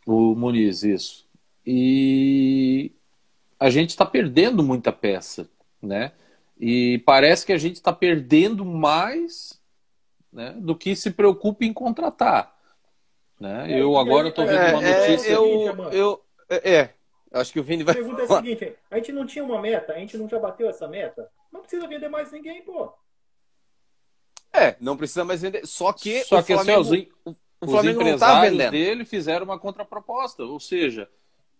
[0.07, 1.27] o Muniz, isso.
[1.67, 2.93] E
[3.59, 5.51] a gente está perdendo muita peça,
[5.83, 6.13] né?
[6.61, 9.61] E parece que a gente está perdendo mais
[10.37, 12.55] né, do que se preocupa em contratar.
[13.41, 13.73] Né?
[13.73, 15.31] É, eu agora estou vendo uma é, notícia.
[15.31, 16.91] É, eu, eu, é,
[17.33, 17.95] acho que o Vini vai.
[17.95, 20.39] A pergunta é a seguinte: a gente não tinha uma meta, a gente não já
[20.39, 21.27] bateu essa meta?
[21.51, 22.93] Não precisa vender mais ninguém, pô.
[24.53, 25.67] É, não precisa mais vender.
[25.67, 29.45] Só que Só o que Flamengo, assim, os, o Flamengo os empresários tá dele fizeram
[29.45, 31.09] uma contraproposta, ou seja,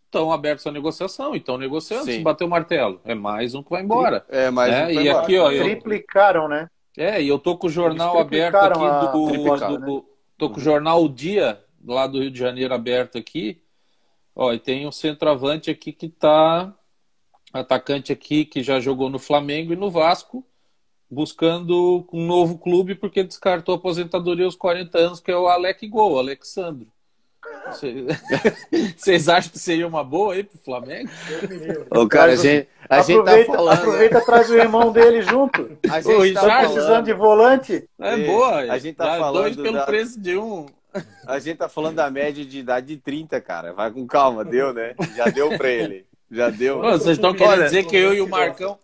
[0.05, 2.13] estão abertos à negociação, então negociando, Sim.
[2.13, 3.01] se bater o martelo.
[3.05, 4.25] É mais um que vai embora.
[4.29, 4.85] É, mais né?
[4.85, 5.23] um que vai e embora.
[5.25, 5.65] aqui, ó, eu...
[5.65, 6.71] Triplicaram, né?
[6.97, 10.03] É, e eu tô com o jornal aberto aqui do, do, do, né?
[10.39, 13.63] tô com o jornal O Dia, lá do Rio de Janeiro aberto aqui.
[14.35, 16.75] Ó, e tem um centroavante aqui que tá
[17.53, 20.47] atacante aqui que já jogou no Flamengo e no Vasco,
[21.11, 25.87] buscando um novo clube porque descartou a aposentadoria aos 40 anos, que é o Alec
[25.89, 26.93] Gol, Alexandro.
[28.97, 31.11] Vocês acham que seria uma boa aí pro Flamengo?
[31.91, 33.79] O cara, a gente, a gente tá falando.
[33.79, 35.77] Aproveita traz o irmão dele junto.
[35.91, 36.73] A gente tá falando...
[36.73, 37.89] precisando de volante.
[37.99, 38.61] É, boa.
[38.73, 39.43] A gente tá falando.
[39.43, 39.85] Dois pelo da...
[39.85, 40.67] preço de um.
[41.27, 43.73] A gente tá falando da média de idade de 30, cara.
[43.73, 44.95] Vai com calma, deu, né?
[45.15, 46.07] Já deu pra ele.
[46.31, 46.81] Já deu.
[46.81, 48.79] vocês estão querendo dizer que eu e o Marcão.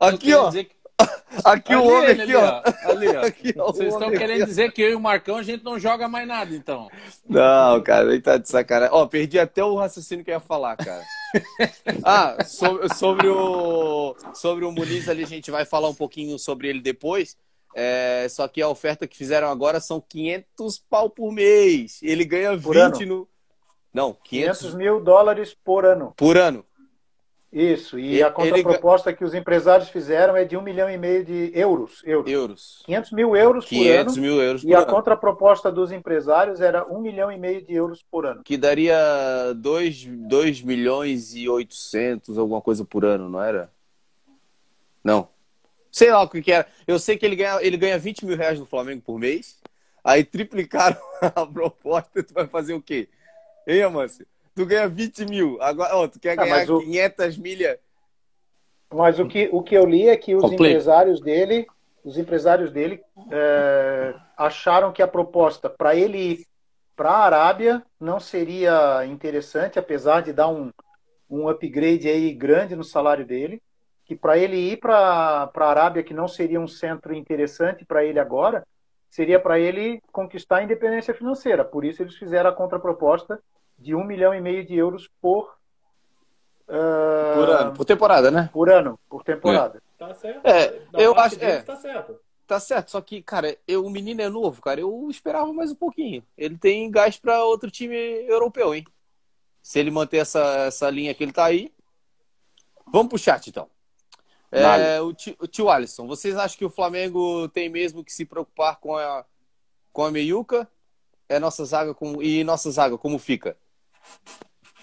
[0.00, 0.50] Aqui, ó.
[0.50, 0.68] Que...
[1.44, 2.62] Aqui ali, o homem, aqui, ó.
[2.90, 3.26] Ali, ó.
[3.26, 5.78] Aqui, ó Vocês estão querendo aqui, dizer que eu e o Marcão a gente não
[5.78, 6.88] joga mais nada, então.
[7.28, 8.94] Não, cara, ele tá de sacanagem.
[8.94, 11.02] Ó, perdi até o raciocínio que eu ia falar, cara.
[12.02, 16.68] ah, sobre, sobre, o sobre o Muniz ali, a gente vai falar um pouquinho sobre
[16.68, 17.36] ele depois.
[17.74, 22.00] É, só que a oferta que fizeram agora são 500 pau por mês.
[22.02, 23.06] Ele ganha por 20 ano.
[23.06, 23.28] no.
[23.92, 24.58] Não, 500...
[24.60, 26.14] 500 mil dólares por ano.
[26.16, 26.64] Por ano.
[27.52, 29.16] Isso, e, a contraproposta ele...
[29.16, 32.02] que os empresários fizeram é de um milhão e meio de euros.
[32.04, 32.30] Euros.
[32.30, 32.82] euros.
[32.84, 34.20] 500 mil euros 500 por ano.
[34.20, 34.82] mil euros e ano.
[34.82, 38.42] a contraproposta dos empresários era um milhão e meio de euros por ano.
[38.44, 38.96] Que daria
[39.54, 43.70] 2, 2 milhões e 800, alguma coisa por ano, não era?
[45.02, 45.28] Não.
[45.90, 46.66] Sei lá o que, que era.
[46.86, 49.58] Eu sei que ele ganha, ele ganha 20 mil reais no Flamengo por mês.
[50.04, 52.22] Aí triplicaram a proposta.
[52.22, 53.08] Tu vai fazer o quê?
[53.66, 54.26] Hein, Amâncio?
[54.56, 55.58] Tu ganha 20 mil.
[55.60, 56.80] Agora, ó, tu quer ah, ganhar o...
[56.80, 57.78] 500 milhas.
[58.92, 61.66] Mas o que, o que eu li é que os empresários dele,
[62.02, 66.46] os empresários dele é, acharam que a proposta para ele ir
[66.96, 70.70] para a Arábia não seria interessante, apesar de dar um,
[71.28, 73.60] um upgrade aí grande no salário dele,
[74.06, 78.20] que para ele ir para a Arábia, que não seria um centro interessante para ele
[78.20, 78.64] agora,
[79.10, 81.64] seria para ele conquistar a independência financeira.
[81.64, 83.38] Por isso eles fizeram a contraproposta
[83.78, 85.56] de um milhão e meio de euros por
[86.68, 88.50] uh, por ano, por temporada, né?
[88.52, 89.78] Por ano, por temporada.
[89.78, 89.86] É.
[89.98, 90.46] Tá certo.
[90.46, 91.62] É, eu acho, é.
[91.62, 92.20] Tá certo.
[92.46, 94.80] Tá certo, só que, cara, eu, o menino é novo, cara.
[94.80, 96.22] Eu esperava mais um pouquinho.
[96.38, 98.84] Ele tem gás para outro time europeu, hein?
[99.60, 101.72] Se ele manter essa, essa linha que ele tá aí.
[102.86, 103.68] Vamos pro chat, então.
[104.52, 108.24] É, o, tio, o tio Alisson, vocês acham que o Flamengo tem mesmo que se
[108.24, 109.24] preocupar com a,
[109.92, 110.68] com a meiuca?
[111.28, 113.56] É nossa zaga com, e nossa zaga, como fica?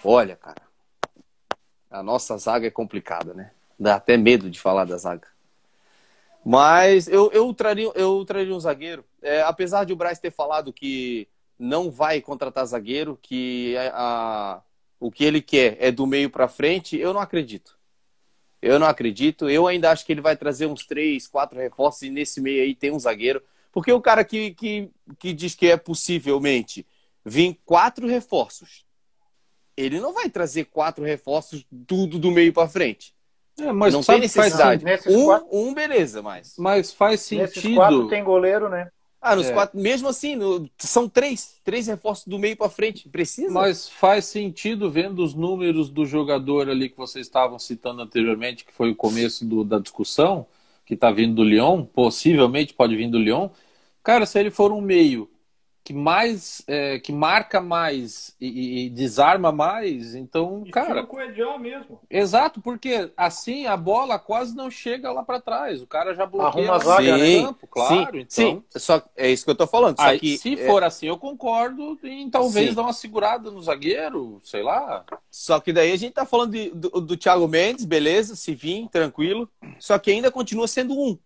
[0.04, 0.62] Olha, cara,
[1.90, 3.52] a nossa zaga é complicada, né?
[3.78, 5.28] Dá até medo de falar da zaga.
[6.44, 9.04] Mas eu, eu, traria, eu traria um zagueiro.
[9.22, 11.26] É, apesar de o Braz ter falado que
[11.58, 14.62] não vai contratar zagueiro, que a, a
[15.00, 17.78] o que ele quer é do meio para frente, eu não acredito.
[18.62, 19.50] Eu não acredito.
[19.50, 22.74] Eu ainda acho que ele vai trazer uns três, quatro reforços e nesse meio aí
[22.74, 23.42] tem um zagueiro.
[23.70, 26.86] Porque o cara que, que, que diz que é possivelmente
[27.24, 28.83] vir quatro reforços,
[29.76, 33.14] ele não vai trazer quatro reforços tudo do meio para frente.
[33.58, 34.84] É, mas não tem necessidade.
[35.08, 35.48] um, quatro...
[35.52, 36.54] um, beleza, mas.
[36.58, 37.54] Mas faz sentido.
[37.54, 38.88] Nesses quatro tem goleiro, né?
[39.20, 39.52] Ah, nos é.
[39.54, 43.08] quatro, mesmo assim, no, são três, três reforços do meio para frente.
[43.08, 43.50] Precisa?
[43.50, 48.72] Mas faz sentido vendo os números do jogador ali que vocês estavam citando anteriormente, que
[48.72, 50.46] foi o começo do, da discussão,
[50.84, 53.48] que está vindo do Lyon, possivelmente pode vir do Lyon.
[54.02, 55.30] Cara, se ele for um meio
[55.84, 61.04] que mais é, que marca mais e, e, desarma mais, então, e cara.
[61.04, 62.00] Coedial mesmo.
[62.08, 65.82] Exato, porque assim a bola quase não chega lá para trás.
[65.82, 68.16] O cara já bloqueia o campo, claro.
[68.16, 68.64] Sim, então, sim.
[68.78, 70.00] Só, é isso que eu tô falando.
[70.00, 70.66] Aí, que, se é...
[70.66, 72.74] for assim, eu concordo em talvez sim.
[72.74, 75.04] dar uma segurada no zagueiro, sei lá.
[75.30, 78.88] Só que daí a gente tá falando de, do, do Thiago Mendes, beleza, se vir,
[78.88, 79.50] tranquilo.
[79.78, 81.18] Só que ainda continua sendo um.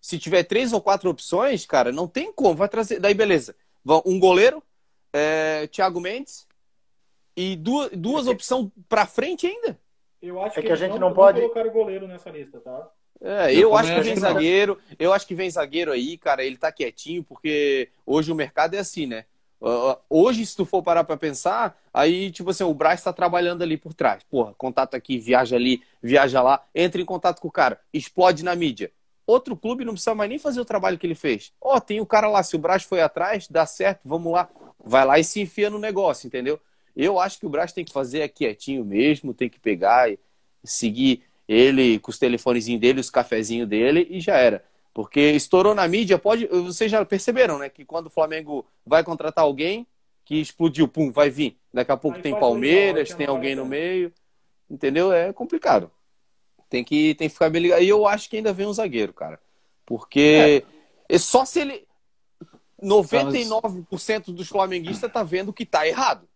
[0.00, 2.54] Se tiver três ou quatro opções, cara, não tem como.
[2.54, 2.98] Vai trazer.
[3.00, 3.54] Daí, beleza
[4.04, 4.62] um goleiro,
[5.12, 6.46] é, Thiago Mendes,
[7.36, 9.78] e duas, duas é opções para frente ainda.
[10.20, 12.58] Eu acho é que, que a gente não, não pode colocar o goleiro nessa lista,
[12.60, 12.90] tá?
[13.20, 16.56] É, eu, eu acho que vem zagueiro, eu acho que vem zagueiro aí, cara, ele
[16.56, 19.24] tá quietinho, porque hoje o mercado é assim, né?
[20.08, 23.76] Hoje, se tu for parar para pensar, aí, tipo assim, o Braz está trabalhando ali
[23.76, 24.22] por trás.
[24.22, 28.54] Porra, contato aqui, viaja ali, viaja lá, entra em contato com o cara, explode na
[28.54, 28.92] mídia
[29.28, 31.52] outro clube não precisa mais nem fazer o trabalho que ele fez.
[31.60, 34.48] Ó, oh, tem o cara lá, se o Braz foi atrás, dá certo, vamos lá.
[34.82, 36.58] Vai lá e se enfia no negócio, entendeu?
[36.96, 40.18] Eu acho que o Braz tem que fazer é quietinho mesmo, tem que pegar e
[40.64, 44.64] seguir ele com os telefonezinhos dele, os cafezinhos dele e já era.
[44.94, 46.46] Porque estourou na mídia, pode.
[46.46, 47.68] Vocês já perceberam, né?
[47.68, 49.86] Que quando o Flamengo vai contratar alguém,
[50.24, 51.56] que explodiu, pum, vai vir.
[51.72, 54.12] Daqui a pouco Aí tem Palmeiras, tem alguém no meio.
[54.68, 55.12] Entendeu?
[55.12, 55.90] É complicado.
[56.68, 57.82] Tem que, tem que ficar bem ligado.
[57.82, 59.40] E eu acho que ainda vem um zagueiro, cara.
[59.86, 60.64] Porque
[61.08, 61.18] é.
[61.18, 61.86] só se ele.
[62.80, 66.28] 99% dos flamenguistas tá vendo que tá errado.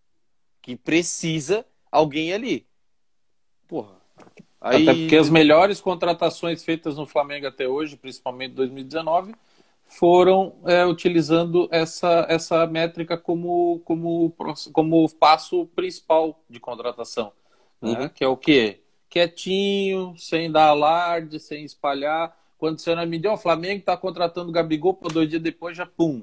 [0.61, 2.67] Que precisa alguém ali.
[3.69, 4.03] Porra.
[4.61, 4.89] Aí...
[4.89, 9.35] Até porque as melhores contratações feitas no Flamengo até hoje, principalmente em 2019,
[9.85, 14.35] foram é, utilizando essa, essa métrica como, como,
[14.73, 17.33] como passo principal de contratação.
[17.81, 17.91] Né?
[17.91, 18.09] Uhum.
[18.09, 18.82] Que é o quê?
[19.13, 22.35] Quietinho, sem dar alarde, sem espalhar.
[22.57, 25.77] Quando você não me deu, o Flamengo está contratando o Gabigol, para dois dias depois
[25.77, 26.23] já pum.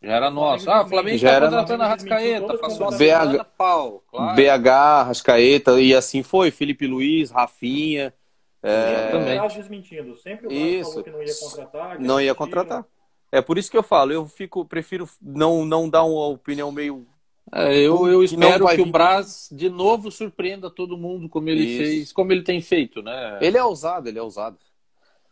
[0.00, 0.70] Já era nosso.
[0.70, 4.04] Ah, o Flamengo está contratando a Rascaeta, passou uma BH, pau.
[4.08, 4.36] Claro.
[4.36, 6.52] BH, Rascaeta, e assim foi.
[6.52, 8.14] Felipe Luiz, Rafinha.
[8.62, 9.08] É...
[9.10, 9.40] Também.
[9.48, 10.16] desmentindo.
[10.18, 10.90] Sempre o isso.
[10.90, 12.00] falou que não ia contratar.
[12.00, 12.84] Não ia contratar.
[13.32, 17.04] É por isso que eu falo, eu fico, prefiro não, não dar uma opinião meio
[17.04, 17.17] é,
[17.52, 21.82] eu, eu espero que, que o Braz de novo surpreenda todo mundo como ele Isso.
[21.82, 23.38] fez, como ele tem feito, né?
[23.40, 24.58] Ele é ousado, ele é ousado.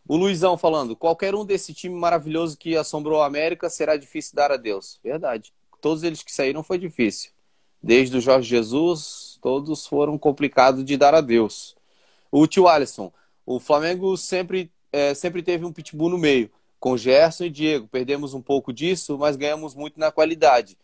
[0.08, 4.52] O Luizão falando, qualquer um desse time maravilhoso que assombrou a América será difícil dar
[4.52, 5.00] a Deus.
[5.02, 5.52] Verdade.
[5.80, 7.30] Todos eles que saíram foi difícil.
[7.82, 11.76] Desde o Jorge Jesus, todos foram complicados de dar a Deus.
[12.30, 13.12] O tio Alisson,
[13.44, 17.88] o Flamengo sempre, é, sempre teve um pitbull no meio, com Gerson e Diego.
[17.88, 20.76] Perdemos um pouco disso, mas ganhamos muito na qualidade.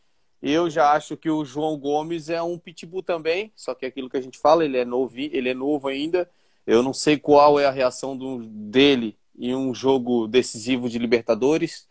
[0.42, 4.11] Eu já acho que o João Gomes é um pitbull também, só que é aquilo
[4.11, 6.28] que a gente fala, ele é novo, ele é novo ainda.
[6.66, 11.88] Eu não sei qual é a reação do, dele em um jogo decisivo de Libertadores.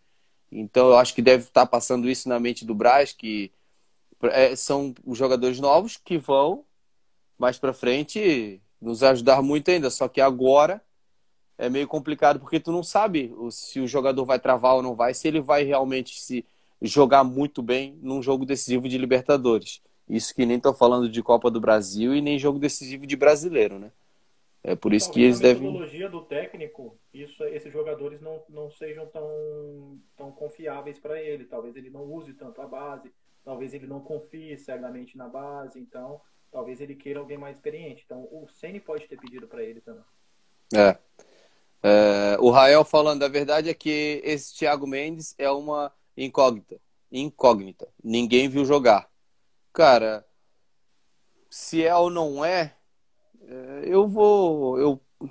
[0.51, 3.51] Então eu acho que deve estar passando isso na mente do Braz, que
[4.23, 6.65] é, são os jogadores novos que vão
[7.37, 9.89] mais para frente nos ajudar muito ainda.
[9.89, 10.81] Só que agora
[11.57, 15.13] é meio complicado porque tu não sabe se o jogador vai travar ou não vai,
[15.13, 16.45] se ele vai realmente se
[16.81, 19.81] jogar muito bem num jogo decisivo de Libertadores.
[20.09, 23.79] Isso que nem estou falando de Copa do Brasil e nem jogo decisivo de brasileiro,
[23.79, 23.91] né?
[24.63, 25.67] É por isso Talvez que eles devem.
[25.67, 31.45] A metodologia do técnico, isso, esses jogadores não, não sejam tão, tão confiáveis para ele.
[31.45, 33.11] Talvez ele não use tanto a base,
[33.43, 38.03] talvez ele não confie cegamente na base, então talvez ele queira alguém mais experiente.
[38.05, 40.03] Então o Ceni pode ter pedido para ele também.
[40.75, 40.97] É.
[41.81, 42.37] é.
[42.39, 45.91] O Rael falando, a verdade é que esse Thiago Mendes é uma
[46.25, 46.79] incógnita.
[47.11, 47.87] Incógnita.
[48.03, 49.09] Ninguém viu jogar.
[49.73, 50.25] Cara,
[51.49, 52.75] se é ou não é,
[53.47, 54.79] É, eu vou.
[54.79, 55.29] Eu, o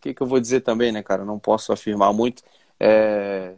[0.00, 1.24] que, que eu vou dizer também, né, cara?
[1.24, 2.42] Não posso afirmar muito.
[2.80, 3.54] É,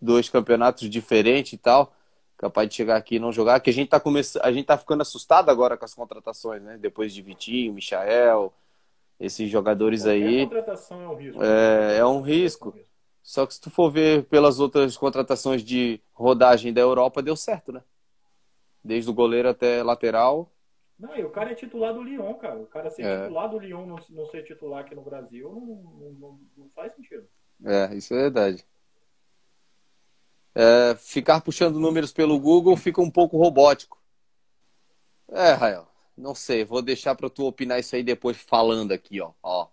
[0.00, 1.92] dois campeonatos diferentes e tal.
[2.38, 3.60] Capaz de chegar aqui e não jogar.
[3.60, 4.42] Que a gente tá começando.
[4.44, 6.76] A gente tá ficando assustado agora com as contratações, né?
[6.78, 8.52] Depois de Vitinho, Michael,
[9.20, 10.44] esses jogadores Qualquer aí.
[10.44, 11.42] contratação é um risco.
[11.42, 12.74] É, é um risco.
[13.26, 17.72] Só que se tu for ver pelas outras contratações de rodagem da Europa, deu certo,
[17.72, 17.82] né?
[18.84, 20.48] Desde o goleiro até lateral.
[20.96, 22.60] Não, e o cara é titular do Lyon, cara.
[22.60, 23.22] O cara ser É.
[23.22, 27.28] titular do Lyon não, não ser titular aqui no Brasil não, não, não- faz sentido.
[27.64, 28.64] É, isso é verdade.
[30.54, 34.00] É, ficar puxando números pelo Google fica um pouco robótico.
[35.32, 39.32] É, Rael, não sei, vou deixar para tu opinar isso aí depois falando aqui, ó.
[39.42, 39.66] Ó,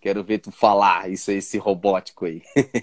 [0.00, 2.42] quero ver tu falar isso aí, esse robótico aí.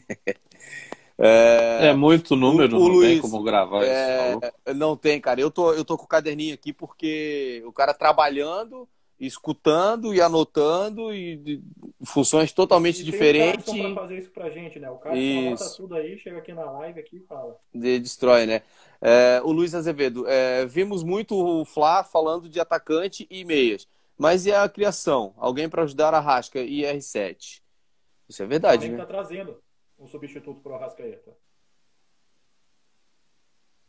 [1.19, 3.91] É, É muito número, O- o não tem Luiz, como gravar isso.
[3.91, 4.41] É, falou.
[4.75, 5.41] não tem, cara.
[5.41, 8.87] Eu tô, eu tô com o caderninho aqui porque o cara trabalhando,
[9.19, 11.61] escutando e anotando e de-
[12.05, 14.89] funções totalmente E tem diferentes pra fazer isso pra gente, né?
[14.91, 15.63] O cara só Isso.
[15.63, 17.57] anota tudo aí, chega aqui na live aqui e fala.
[17.73, 18.61] de destrói, né?
[19.01, 24.45] É, o Luiz Azevedo, é, vimos muito o Fla falando de atacante e meias, mas
[24.45, 25.33] e a criação?
[25.37, 27.61] Alguém para ajudar a Rasca e R7?
[28.27, 29.05] Isso é O verdade, Flamengo né?
[29.05, 29.63] tá trazendo
[29.97, 31.35] um substituto pro Arrascaeta.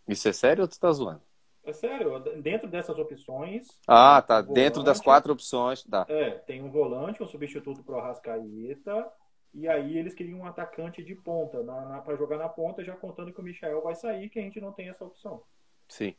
[0.06, 1.22] Isso é sério ou tu tá zoando?
[1.64, 3.68] É sério, dentro dessas opções.
[3.86, 4.40] Ah, tá.
[4.40, 6.06] um Dentro das volante, quatro opções, tá.
[6.08, 9.12] É, tem um volante, um substituto pro Arrascaeta.
[9.52, 11.58] E aí eles queriam um atacante de ponta,
[12.04, 14.72] para jogar na ponta, já contando que o Michel vai sair, que a gente não
[14.72, 15.42] tem essa opção.
[15.88, 16.14] Sim.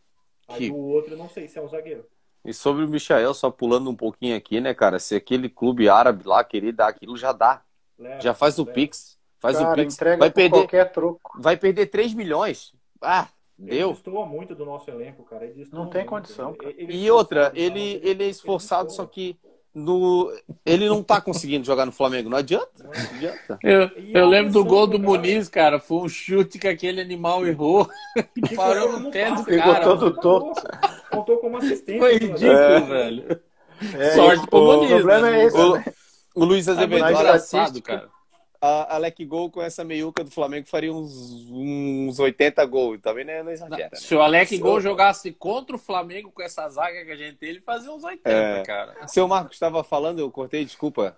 [0.48, 2.08] Aí Que- o outro, não sei se é um zagueiro.
[2.45, 4.97] E sobre o Michael, só pulando um pouquinho aqui, né, cara?
[4.99, 7.62] Se aquele clube árabe lá querer dar aquilo, já dá.
[7.97, 8.73] Leva, Já faz o leva.
[8.73, 9.17] Pix.
[9.39, 9.93] Faz o Cara, Pix.
[9.95, 11.41] entrega Vai perder, qualquer troco.
[11.41, 12.73] vai perder 3 milhões.
[13.02, 13.89] Ah, Ele deu.
[13.91, 15.45] destoa muito do nosso elenco, cara.
[15.71, 16.10] Não tem muito.
[16.10, 16.73] condição, Ele- cara.
[16.78, 19.38] ele E outra, ele, ele é esforçado, só que
[19.73, 20.32] no,
[20.65, 22.29] ele não tá conseguindo jogar no Flamengo.
[22.29, 22.84] Não adianta.
[22.84, 23.60] Não adianta.
[23.63, 25.79] Eu, eu a lembro do gol do Muniz, cara.
[25.79, 27.88] Foi um chute que aquele animal errou.
[28.34, 29.84] Ficou Parou no pé do cara.
[29.84, 30.62] todo torto.
[31.12, 31.99] Contou como assistente.
[31.99, 32.79] Foi ridículo, É.
[32.82, 33.41] velho.
[33.97, 35.41] É, Sorte pro o Muniz, problema né?
[35.41, 35.86] é esse, O, né?
[36.36, 38.10] o Luiz É Azevedo, olha, engraçado, estatística- cara.
[38.62, 43.00] A Alec Gol com essa meiuca do Flamengo faria uns, uns 80 gols.
[43.02, 43.98] Também não, não exagera, né?
[43.98, 47.50] Se o Alec Gol jogasse contra o Flamengo com essa zaga que a gente tem,
[47.50, 48.63] ele fazia uns 80, É.
[48.63, 49.08] cara.
[49.08, 51.15] Seu Marcos estava falando, eu cortei, desculpa.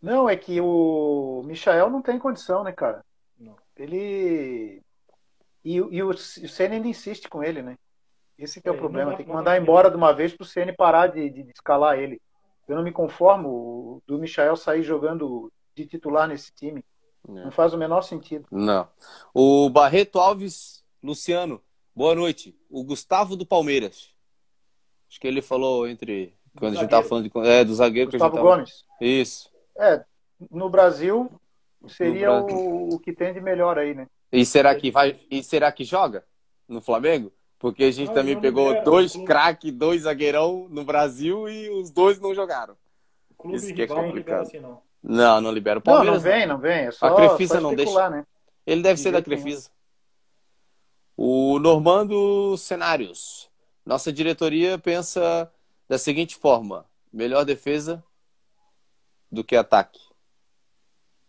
[0.00, 3.04] Não, é que o Michael não tem condição, né, cara?
[3.38, 3.56] Não.
[3.76, 4.82] Ele.
[5.64, 7.76] E, o- e o Senna ainda insiste com ele, né?
[8.36, 9.16] Esse que é, É, o não problema.
[9.16, 12.20] Tem que mandar embora de uma vez pro Senna parar de, de, de escalar ele.
[12.66, 16.84] Eu não me conformo do Michael sair jogando de titular nesse time.
[17.28, 17.32] É.
[17.32, 18.46] Não faz o menor sentido.
[18.50, 18.88] Não.
[19.32, 21.60] O Barreto Alves Luciano,
[21.94, 22.56] boa noite.
[22.68, 24.10] O Gustavo do Palmeiras.
[25.08, 26.34] Acho que ele falou entre.
[26.58, 27.38] Quando a gente tava falando de.
[27.48, 28.56] É, do zagueiro que a Gustavo gente tava...
[28.56, 28.84] Gomes.
[29.00, 29.50] Isso.
[29.78, 30.04] É,
[30.50, 31.30] no Brasil
[31.88, 32.58] seria No Brasil.
[32.64, 34.06] o, o que tem de melhor aí, né?
[34.30, 35.18] E será que vai.
[35.30, 36.24] E será que joga
[36.68, 37.32] no Flamengo?
[37.58, 41.70] Porque a gente Não, também não pegou libera, dois craques, dois zagueirão no Brasil e
[41.70, 42.76] os dois não jogaram.
[43.52, 44.42] Isso que é não complicado.
[44.42, 44.82] assim, não.
[45.02, 45.78] Não, não libera.
[45.78, 46.22] O Não, não Palmeiras.
[46.22, 46.86] vem, não vem.
[46.86, 48.26] É só, Crefisa só não especular, né?
[48.66, 49.24] Ele deve De ser da nenhum.
[49.24, 49.70] Crefisa.
[51.16, 53.50] O Normando Cenários.
[53.84, 55.52] Nossa diretoria pensa
[55.88, 58.02] da seguinte forma: melhor defesa
[59.30, 60.00] do que ataque.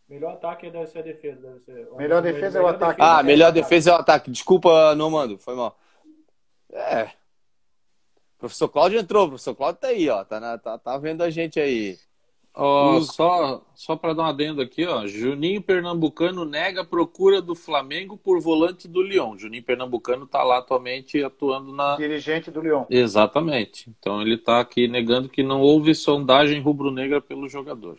[0.08, 1.42] Melhor ataque deve ser a defesa.
[1.42, 1.88] Deve ser...
[1.96, 3.02] Melhor defesa é o ataque.
[3.02, 4.30] Ah, é melhor defesa é o ataque.
[4.30, 5.78] Desculpa, Normando, foi mal.
[6.72, 7.10] É.
[8.38, 10.24] Professor Cláudio entrou, professor Cláudio tá aí, ó.
[10.24, 11.98] Tá, na- tá, tá vendo a gente aí.
[12.56, 15.08] Os- Só, só para dar um adendo aqui, ó.
[15.08, 19.38] Juninho Pernambucano nega a procura do Flamengo por volante do Lyon.
[19.38, 21.96] Juninho Pernambucano tá lá atualmente atuando na.
[21.96, 22.86] Dirigente do Lyon.
[22.90, 23.90] Exatamente.
[24.00, 27.98] Então ele tá aqui negando que não houve sondagem rubro-negra pelo jogador.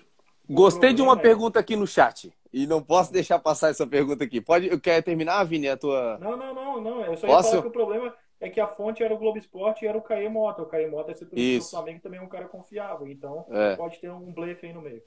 [0.48, 2.32] Gostei de uma pergunta aqui no chat.
[2.52, 4.40] E não posso deixar passar essa pergunta aqui.
[4.40, 6.18] Pode, eu quero terminar, Vini, a tua.
[6.20, 7.00] Não, não, não, não.
[7.04, 7.50] Eu só ia Posso?
[7.50, 10.02] falar que o problema é que a fonte era o Globo Esporte e era o
[10.02, 10.62] Caê Mota.
[10.62, 11.70] O Caê Mota é setorista do.
[11.70, 13.08] Flamengo também é um cara confiável.
[13.08, 13.76] Então É.
[13.76, 15.02] pode ter um blefe aí no meio.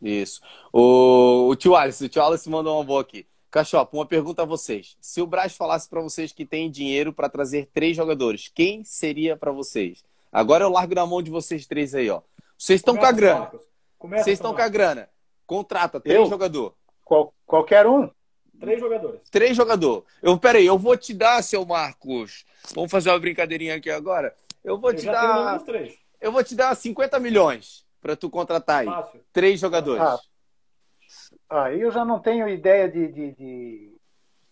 [0.00, 0.40] Isso.
[0.72, 3.26] O, o tio Alice, o tio Alice mandou uma boa aqui.
[3.50, 4.96] Cachopa, uma pergunta a vocês.
[5.00, 9.36] Se o Braz falasse pra vocês que tem dinheiro pra trazer três jogadores, quem seria
[9.36, 10.02] pra vocês?
[10.32, 12.22] Agora eu largo na mão de vocês três aí, ó.
[12.56, 13.50] Vocês estão com a grana.
[14.00, 15.08] Vocês estão com a grana.
[15.46, 16.26] Contrata três Eu?
[16.26, 16.74] jogadores.
[17.04, 18.10] Qual- qualquer um.
[18.60, 19.20] Três jogadores.
[19.30, 20.04] Três jogadores.
[20.22, 22.44] Eu, peraí, eu vou te dar, seu Marcos.
[22.74, 24.34] Vamos fazer uma brincadeirinha aqui agora.
[24.62, 25.54] Eu vou Eu te dar.
[25.56, 25.94] dos três.
[26.20, 28.86] Eu vou te dar 50 milhões pra tu contratar aí.
[28.86, 29.20] Fácil.
[29.32, 30.02] Três jogadores.
[30.02, 30.18] Ah,
[31.64, 33.92] Aí eu já não tenho ideia de, de, de,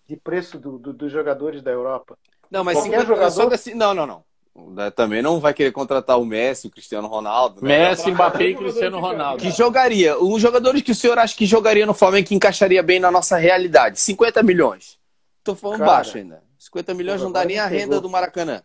[0.08, 2.18] de preço do- do- dos jogadores da Europa.
[2.50, 4.24] Não, mas Qualquer 50, jogador- só desse, não, não, não.
[4.68, 7.62] Né, também não vai querer contratar o Messi, o Cristiano Ronaldo.
[7.62, 7.88] Né?
[7.88, 9.42] Messi, Mbappé e Cristiano Ronaldo.
[9.42, 10.18] Que jogaria.
[10.18, 13.36] Os jogadores que o senhor acha que jogaria no Flamengo que encaixaria bem na nossa
[13.36, 13.98] realidade.
[13.98, 14.98] 50 milhões.
[15.42, 16.42] Tô falando Cara, baixo ainda.
[16.58, 18.62] 50 milhões não dá nem a renda do Maracanã.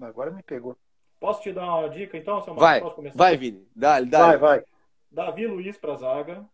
[0.00, 0.76] Agora me pegou.
[1.20, 2.82] Posso te dar uma dica então, seu Vai,
[3.14, 3.66] vai, Vini.
[3.74, 4.26] Dá, dá.
[4.26, 4.64] Vai, vai.
[5.10, 6.44] Davi Luiz pra zaga.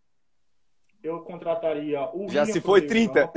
[1.03, 3.31] Eu contrataria o Já William se foi 30.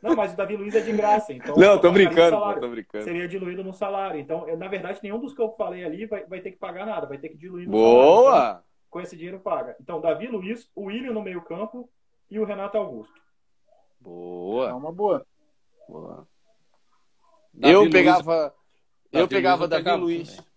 [0.00, 1.32] Não, mas o Davi Luiz é de graça.
[1.32, 3.04] Então não, tô brincando, tô brincando.
[3.04, 4.20] Seria diluído no salário.
[4.20, 6.86] Então, eu, na verdade, nenhum dos que eu falei ali vai, vai ter que pagar
[6.86, 8.32] nada, vai ter que diluir no Boa!
[8.32, 8.50] salário.
[8.50, 9.76] Então, com esse dinheiro paga.
[9.80, 11.90] Então, Davi Luiz, o William no meio-campo
[12.30, 13.20] e o Renato Augusto.
[14.00, 14.68] Boa.
[14.68, 15.26] É uma boa.
[15.88, 16.28] boa.
[17.60, 18.54] eu Luiz, pegava.
[19.10, 20.28] eu pegava Davi pegava Luiz.
[20.36, 20.54] Também.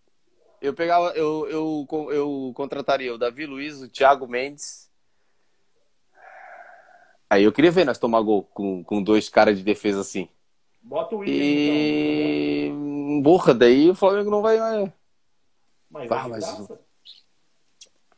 [0.59, 4.86] Eu pegava, eu, eu, eu contrataria o Davi Luiz, o Thiago Mendes
[7.29, 10.29] Aí eu queria ver nós tomar gol com, com dois caras de defesa assim.
[10.81, 12.67] Bota o William, e...
[13.19, 13.55] então.
[13.57, 14.89] Daí o Flamengo não vai mais.
[15.89, 16.69] Mas ah, é mas...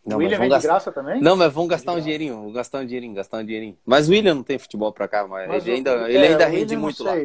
[0.05, 0.59] Não, o William vem gastar...
[0.59, 1.21] de graça também?
[1.21, 3.77] Não, mas vamos gastar um dinheirinho, vamos gastar um dinheirinho, gastar um dinheirinho.
[3.85, 6.77] Mas o William não tem futebol pra cá, mas, mas ele, ainda, ele ainda rende
[6.77, 7.15] muito lá.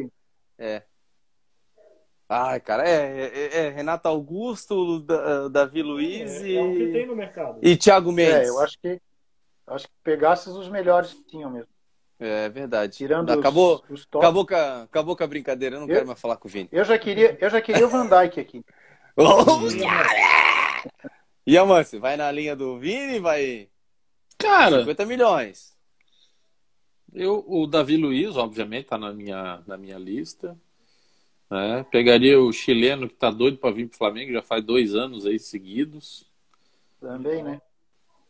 [0.57, 0.83] É.
[2.27, 4.99] Ai, cara, é, é, é Renato Augusto,
[5.51, 6.55] Davi Luiz é, e.
[6.55, 7.59] É o que tem no mercado.
[7.61, 8.33] E Thiago Mendes.
[8.33, 8.99] É, eu acho que.
[9.67, 11.74] Acho que pegasses os melhores que tinham mesmo.
[12.19, 12.95] É verdade.
[12.95, 16.07] Tirando acabou, os, os acabou, com a, acabou com a brincadeira, eu não eu, quero
[16.07, 16.69] mais falar com o Vini.
[16.71, 18.63] Eu já queria, eu já queria o Van Dyke aqui.
[21.45, 23.69] e a Márcio, vai na linha do Vini vai.
[24.37, 24.79] Cara.
[24.79, 25.75] 50 milhões.
[27.13, 30.57] Eu, o Davi Luiz, obviamente, tá na minha, na minha lista.
[31.49, 31.85] Né?
[31.89, 35.39] Pegaria o chileno que tá doido para vir pro Flamengo, já faz dois anos aí
[35.39, 36.25] seguidos.
[36.99, 37.61] Também, né?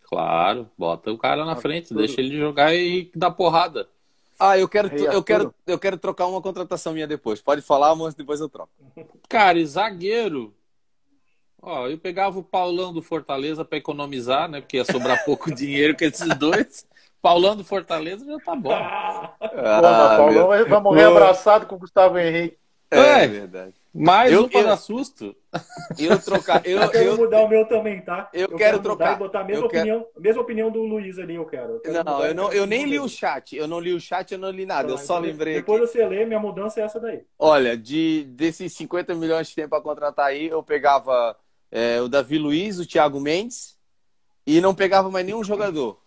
[0.08, 3.90] Claro, bota o cara na frente, deixa ele jogar e dar porrada.
[4.40, 7.42] Ah, eu quero, eu quero, eu quero trocar uma contratação minha depois.
[7.42, 8.72] Pode falar, mas depois eu troco.
[9.30, 10.54] Cara, e zagueiro.
[11.62, 14.62] Ó, eu pegava o Paulão do Fortaleza para economizar, né?
[14.62, 16.86] Porque ia sobrar pouco dinheiro com esses dois.
[17.22, 18.72] Paulão do Fortaleza já tá bom.
[18.72, 22.58] Ah, Pô, Paulão vai, vai morrer abraçado com o Gustavo Henrique.
[22.92, 23.74] É, é verdade.
[23.98, 25.34] Mais eu, um para eu, susto.
[25.98, 26.66] Eu trocar.
[26.66, 28.30] Eu, eu quero eu, mudar o meu também, tá?
[28.34, 29.18] Eu, eu quero, quero trocar.
[29.18, 30.22] botar a mesma opinião, quero...
[30.22, 31.80] mesma opinião do Luiz ali, eu quero.
[31.80, 33.56] quero não, eu não, eu nem li o chat.
[33.56, 34.92] Eu não li o chat, eu não li nada.
[34.92, 35.54] eu só lembrei.
[35.54, 35.94] Depois aqui.
[35.94, 37.24] você lê, minha mudança é essa daí.
[37.40, 41.38] Olha, de desses 50 milhões de tempo para contratar aí, eu pegava
[41.72, 43.80] é, o Davi Luiz, o Thiago Mendes
[44.46, 46.02] e não pegava mais nenhum jogador.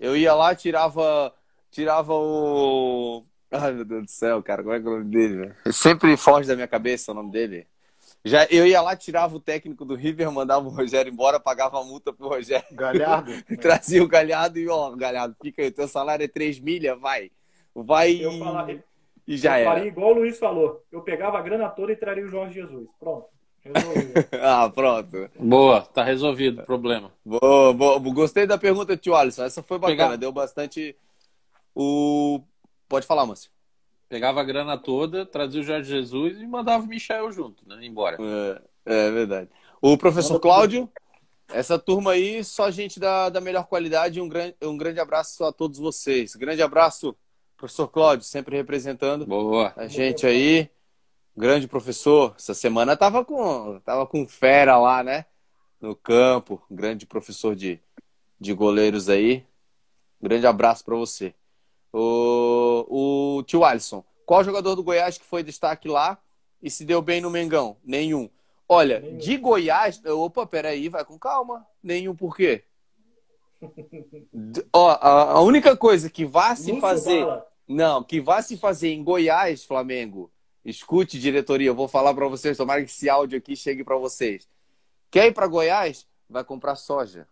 [0.00, 1.32] Eu ia lá, tirava,
[1.70, 5.54] tirava o Ai, meu Deus do céu, cara, como é que é o nome dele?
[5.72, 7.66] Sempre foge da minha cabeça o nome dele.
[8.24, 11.84] Já, eu ia lá, tirava o técnico do River, mandava o Rogério embora, pagava a
[11.84, 12.66] multa pro Rogério.
[12.72, 13.32] Galhardo.
[13.60, 17.30] Trazia o Galhardo e, ó, Galhardo, fica aí, teu salário é 3 milha, vai.
[17.74, 18.82] Vai eu e...
[19.26, 19.70] e já eu era.
[19.70, 20.84] faria igual o Luiz falou.
[20.90, 22.88] Eu pegava a grana toda e traria o Jorge Jesus.
[22.98, 23.26] Pronto.
[24.42, 25.30] ah, pronto.
[25.38, 27.12] Boa, tá resolvido o problema.
[27.24, 27.98] Boa, boa.
[27.98, 29.44] Gostei da pergunta, tio Alisson.
[29.44, 30.16] Essa foi bacana, Pegar...
[30.16, 30.96] deu bastante.
[31.74, 32.40] O
[32.88, 33.50] Pode falar, Márcio.
[34.08, 37.78] Pegava a grana toda, trazia o Jorge Jesus e mandava o Michel junto, né?
[37.84, 38.16] Embora.
[38.86, 39.50] É, é verdade.
[39.82, 40.90] O professor Cláudio,
[41.48, 44.20] essa turma aí, só gente da, da melhor qualidade.
[44.20, 46.34] Um grande, um grande abraço a todos vocês.
[46.34, 47.14] Grande abraço,
[47.56, 49.74] professor Cláudio, sempre representando Boa.
[49.76, 50.70] a gente aí.
[51.36, 52.34] Grande professor.
[52.36, 55.26] Essa semana tava com, tava com fera lá, né?
[55.80, 56.60] No campo.
[56.70, 57.78] Grande professor de,
[58.40, 59.44] de goleiros aí.
[60.20, 61.34] Grande abraço para você.
[61.92, 66.18] O, o tio Alisson, qual jogador do Goiás que foi destaque lá
[66.62, 67.76] e se deu bem no Mengão?
[67.84, 68.28] Nenhum.
[68.68, 69.16] Olha, Nenhum.
[69.16, 70.04] de Goiás.
[70.04, 71.66] Opa, peraí, vai com calma.
[71.82, 72.64] Nenhum por quê?
[74.72, 77.26] Ó, a, a, única coisa que vá se fazer.
[77.66, 80.30] Não, que vá se fazer em Goiás, Flamengo.
[80.64, 84.48] Escute, diretoria, eu vou falar para vocês, tomara que esse áudio aqui chegue para vocês.
[85.10, 86.06] Quer ir para Goiás?
[86.28, 87.26] Vai comprar soja.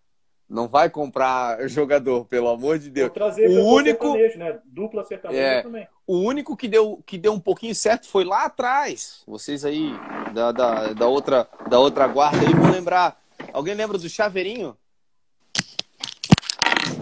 [0.48, 3.10] Não vai comprar jogador, pelo amor de Deus.
[3.48, 4.60] o único, né?
[4.64, 5.88] Dupla sertaneja é, também.
[6.06, 9.24] O único que deu, que deu um pouquinho certo foi lá atrás.
[9.26, 9.90] Vocês aí
[10.32, 13.20] da, da, da, outra, da outra guarda aí vão lembrar.
[13.52, 14.76] Alguém lembra do Chaveirinho?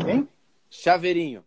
[0.02, 0.26] Quem?
[0.70, 1.44] Chaveirinho.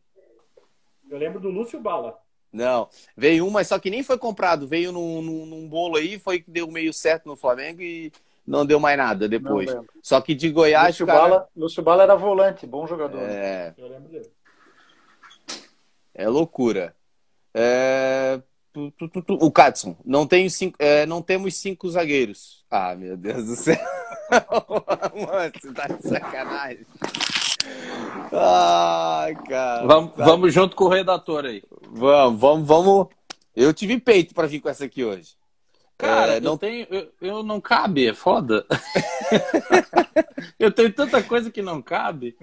[1.10, 2.20] Eu lembro do Lúcio Bala.
[2.52, 4.68] Não, veio um, mas só que nem foi comprado.
[4.68, 8.12] Veio num, num, num bolo aí, foi que deu meio certo no Flamengo e
[8.48, 9.70] não deu mais nada depois.
[10.02, 10.88] Só que de Goiás.
[10.88, 11.20] Lúcio, cara...
[11.20, 13.22] Bala, Lúcio Bala era volante, bom jogador.
[13.22, 13.76] É,
[16.16, 16.96] é loucura.
[17.54, 18.40] É...
[19.40, 22.64] O Katson, não, tenho cinco, é, não temos cinco zagueiros.
[22.70, 23.76] Ah, meu Deus do céu.
[24.30, 26.86] Mano, você tá de sacanagem.
[28.32, 29.88] Ai, cara.
[29.88, 30.24] Vamos, tá...
[30.24, 31.64] vamos junto com o redator aí.
[31.90, 33.08] Vamos, vamos, vamos.
[33.56, 35.36] Eu tive peito para vir com essa aqui hoje.
[35.98, 36.54] Cara, é, não...
[36.54, 36.88] eu tenho.
[36.90, 38.66] Eu, eu, não cabe, é foda.
[40.60, 42.38] eu tenho tanta coisa que não cabe.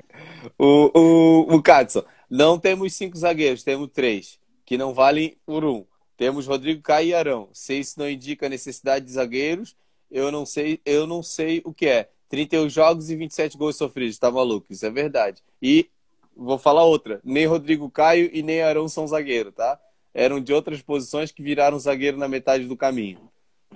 [0.58, 5.84] O, o, o Katson, não temos cinco zagueiros, temos três, que não valem por um.
[6.16, 7.48] Temos Rodrigo Caio e Arão.
[7.52, 9.76] Se isso não indica necessidade de zagueiros,
[10.10, 12.08] eu não sei, eu não sei o que é.
[12.28, 14.66] 31 jogos e 27 gols sofridos, tá maluco?
[14.70, 15.42] Isso é verdade.
[15.62, 15.88] E
[16.36, 19.78] vou falar outra, nem Rodrigo Caio e nem Arão são zagueiro, tá?
[20.12, 23.30] Eram de outras posições que viraram zagueiro na metade do caminho.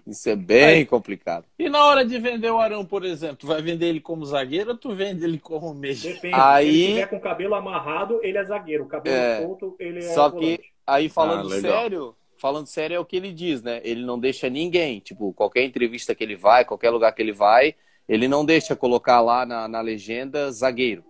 [0.09, 1.45] Isso é bem Aí, complicado.
[1.59, 4.71] E na hora de vender o Arão, por exemplo, tu vai vender ele como zagueiro
[4.71, 5.97] ou tu vende ele como meio?
[5.97, 6.35] Depende.
[6.35, 6.73] Aí...
[6.73, 8.85] Se ele tiver com o cabelo amarrado, ele é zagueiro.
[8.85, 9.43] O cabelo é...
[9.43, 13.33] solto, ele é Só que aí falando ah, sério, falando sério é o que ele
[13.33, 13.83] diz, né?
[13.85, 17.75] Ele não deixa ninguém, tipo, qualquer entrevista que ele vai, qualquer lugar que ele vai,
[18.09, 21.05] ele não deixa colocar lá na, na legenda zagueiro.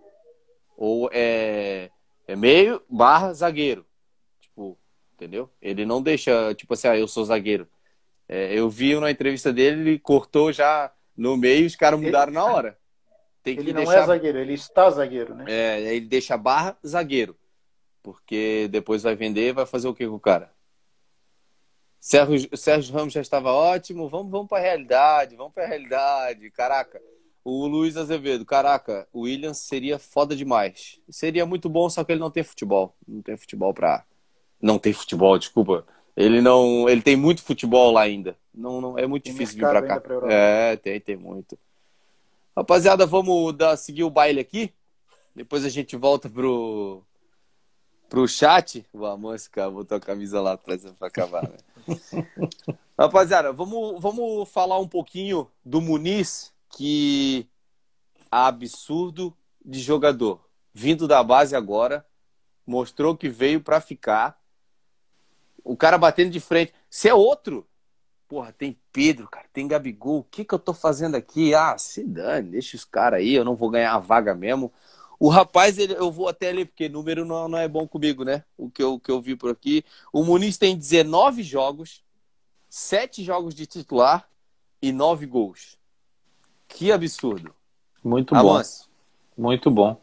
[0.75, 1.89] Ou é,
[2.27, 3.85] é meio barra zagueiro.
[4.41, 4.77] Tipo,
[5.13, 5.49] entendeu?
[5.61, 7.65] Ele não deixa, tipo assim, ah, eu sou zagueiro.
[8.31, 12.39] É, eu vi na entrevista dele, ele cortou já no meio, os caras mudaram ele,
[12.39, 12.77] na hora.
[13.41, 14.03] Tem ele não é deixar...
[14.03, 15.45] é zagueiro, ele está zagueiro, né?
[15.47, 17.35] É, ele deixa barra zagueiro.
[18.03, 20.51] Porque depois vai vender, vai fazer o que com o cara?
[21.99, 26.49] Sérgio, Sérgio Ramos já estava ótimo, vamos, vamos para a realidade, vamos para a realidade.
[26.51, 27.01] Caraca,
[27.43, 30.99] o Luiz Azevedo, caraca, o Williams seria foda demais.
[31.09, 32.95] Seria muito bom, só que ele não tem futebol.
[33.07, 34.05] Não tem futebol para
[34.61, 35.85] Não tem futebol, desculpa.
[36.19, 38.35] Ele não, ele tem muito futebol lá ainda.
[38.53, 40.01] Não, não é muito tem difícil vir para cá.
[40.01, 41.57] Pra é, tem, tem muito.
[42.53, 44.73] Rapaziada, vamos dar, seguir o baile aqui.
[45.33, 47.01] Depois a gente volta pro
[48.09, 48.85] pro chat.
[48.93, 51.57] Vamos, cara, botou a camisa lá atrás para acabar, né?
[52.99, 57.47] Rapaziada, vamos, vamos falar um pouquinho do Muniz, que
[58.29, 60.41] absurdo de jogador.
[60.73, 62.05] Vindo da base agora,
[62.67, 64.38] mostrou que veio para ficar
[65.69, 66.73] o cara batendo de frente.
[66.89, 67.65] Você é outro.
[68.27, 70.19] Porra, tem Pedro, cara, tem Gabigol.
[70.19, 71.53] O que, que eu tô fazendo aqui?
[71.53, 74.71] Ah, se dane, deixa os caras aí, eu não vou ganhar a vaga mesmo.
[75.19, 78.43] O rapaz, ele, eu vou até ler, porque número não, não é bom comigo, né?
[78.57, 79.83] O que eu, que eu vi por aqui.
[80.13, 82.03] O Muniz tem 19 jogos,
[82.67, 84.27] 7 jogos de titular
[84.81, 85.77] e 9 gols.
[86.67, 87.53] Que absurdo.
[88.03, 88.61] Muito bom.
[89.37, 90.01] Muito bom.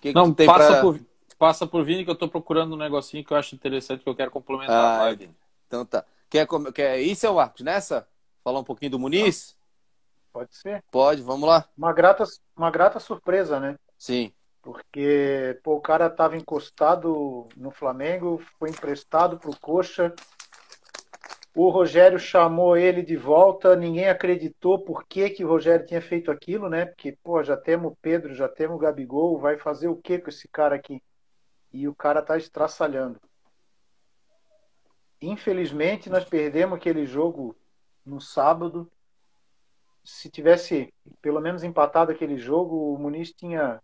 [0.00, 0.80] Que não, que passa, pra...
[0.80, 1.00] por,
[1.42, 4.14] passa por Vini que eu tô procurando um negocinho que eu acho interessante que eu
[4.14, 5.28] quero complementar ah, a live.
[5.66, 6.04] Então tá.
[6.30, 8.06] Quer, quer ir, seu Marcos, nessa?
[8.44, 9.58] Falar um pouquinho do Muniz?
[10.32, 10.84] Pode ser.
[10.88, 11.68] Pode, vamos lá.
[11.76, 12.22] Uma grata,
[12.56, 13.74] uma grata surpresa, né?
[13.98, 14.32] Sim.
[14.62, 20.14] Porque pô, o cara estava encostado no Flamengo, foi emprestado para o Coxa.
[21.56, 26.30] O Rogério chamou ele de volta, ninguém acreditou por que, que o Rogério tinha feito
[26.30, 26.86] aquilo, né?
[26.86, 30.28] Porque, pô, já temos o Pedro, já temos o Gabigol, vai fazer o que com
[30.28, 31.02] esse cara aqui?
[31.72, 33.20] E o cara está estraçalhando.
[35.20, 37.56] Infelizmente, nós perdemos aquele jogo
[38.04, 38.90] no sábado.
[40.04, 43.80] Se tivesse pelo menos empatado aquele jogo, o Muniz tinha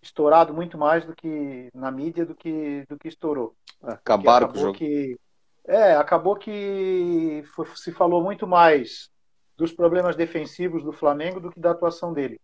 [0.00, 3.54] estourado muito mais do que na mídia do que do que estourou.
[3.82, 4.78] Acabaram com o jogo.
[4.78, 5.18] Que,
[5.66, 9.10] é, acabou que foi, se falou muito mais
[9.56, 12.40] dos problemas defensivos do Flamengo do que da atuação dele.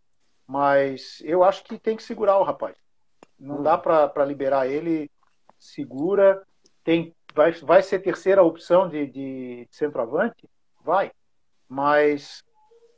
[0.46, 2.76] Mas eu acho que tem que segurar o rapaz.
[3.38, 5.10] Não dá para liberar ele.
[5.58, 6.42] Segura.
[6.82, 10.48] Tem, vai, vai ser terceira opção de, de centroavante?
[10.82, 11.12] Vai.
[11.68, 12.42] Mas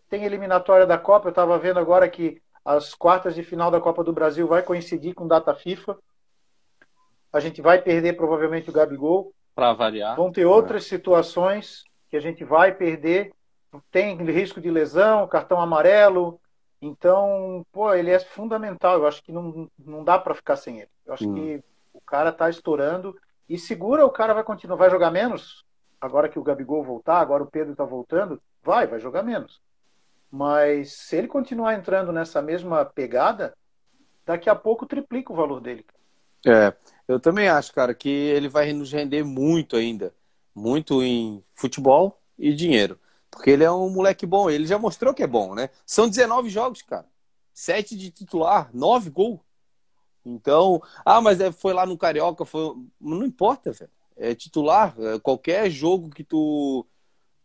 [0.09, 1.29] tem eliminatória da Copa.
[1.29, 5.15] Eu estava vendo agora que as quartas de final da Copa do Brasil vai coincidir
[5.15, 5.99] com data FIFA.
[7.33, 9.33] A gente vai perder provavelmente o Gabigol.
[9.55, 10.17] Para variar.
[10.17, 13.33] Vão ter outras situações que a gente vai perder.
[13.91, 16.41] Tem risco de lesão, cartão amarelo,
[16.81, 18.99] então, pô, ele é fundamental.
[18.99, 20.91] Eu acho que não, não dá para ficar sem ele.
[21.05, 21.35] Eu acho hum.
[21.35, 23.17] que o cara tá estourando
[23.49, 25.65] e segura, o cara vai continuar, vai jogar menos.
[26.01, 29.61] Agora que o Gabigol voltar, agora o Pedro tá voltando, vai, vai jogar menos.
[30.31, 33.53] Mas se ele continuar entrando nessa mesma pegada,
[34.25, 35.85] daqui a pouco triplica o valor dele.
[36.47, 36.73] É,
[37.07, 40.15] eu também acho, cara, que ele vai nos render muito ainda.
[40.55, 42.99] Muito em futebol e dinheiro.
[43.31, 45.71] Porque ele é um moleque bom, ele já mostrou que é bom, né?
[45.87, 47.07] São 19 jogos, cara.
[47.55, 49.41] 7 de titular, 9 gols.
[50.25, 52.75] Então, ah, mas é, foi lá no Carioca, foi...
[53.01, 53.91] não importa, velho.
[54.17, 56.87] É titular, é, qualquer jogo que tu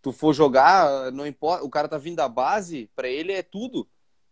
[0.02, 3.88] tu for jogar, não importa, o cara tá vindo da base, para ele é tudo.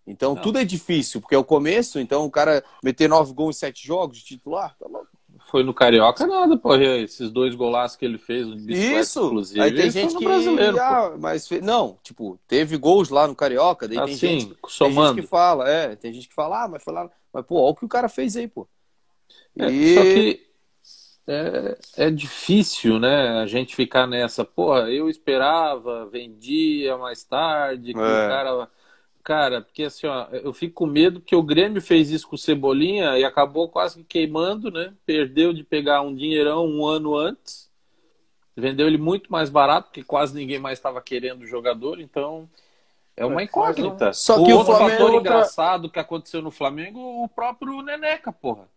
[0.06, 0.42] Então, não.
[0.42, 3.88] tudo é difícil, porque é o começo, então o cara meter 9 gols em 7
[3.88, 5.13] jogos de titular, tá louco
[5.54, 6.74] foi no Carioca nada, pô.
[6.74, 9.62] Esses dois golaços que ele fez, Isso, inclusive.
[9.62, 13.98] Aí tem gente que brasileiro, ah, mas não, tipo, teve gols lá no Carioca, daí
[13.98, 14.96] tem, assim, gente, somando.
[14.96, 17.62] tem gente que fala, é, tem gente que fala, ah, mas foi lá, mas pô,
[17.62, 18.68] olha o que o cara fez aí, pô.
[19.56, 19.94] É, e...
[19.94, 20.48] Só que
[21.28, 23.40] é, é difícil, né?
[23.44, 28.02] A gente ficar nessa, porra, eu esperava, vendia mais tarde, que é.
[28.02, 28.70] o cara.
[29.24, 32.38] Cara, porque assim, ó, eu fico com medo que o Grêmio fez isso com o
[32.38, 34.94] Cebolinha e acabou quase que queimando, né?
[35.06, 37.72] Perdeu de pegar um dinheirão um ano antes.
[38.56, 42.50] Vendeu ele muito mais barato, porque quase ninguém mais estava querendo o jogador, então
[43.16, 44.12] é uma incógnita.
[44.14, 45.02] Só que o outro Flamengo...
[45.02, 48.68] fator engraçado que aconteceu no Flamengo, o próprio Neneca, porra.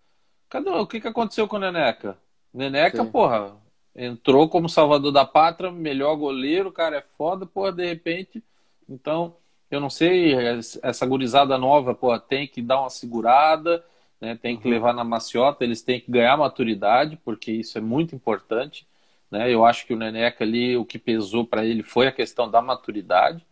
[0.49, 2.17] Cadê o que, que aconteceu com o Neneca?
[2.55, 3.11] Neneca, Sim.
[3.11, 3.57] porra,
[3.95, 8.43] entrou como salvador da pátria, melhor goleiro, o cara é foda, porra, de repente.
[8.89, 9.35] Então,
[9.71, 10.35] eu não sei,
[10.83, 13.85] essa gurizada nova, porra, tem que dar uma segurada,
[14.21, 14.39] né?
[14.41, 14.75] Tem que uhum.
[14.75, 18.87] levar na maciota, eles têm que ganhar maturidade, porque isso é muito importante,
[19.31, 19.53] né?
[19.53, 22.63] Eu acho que o Neneca ali, o que pesou para ele foi a questão da
[22.63, 23.45] maturidade.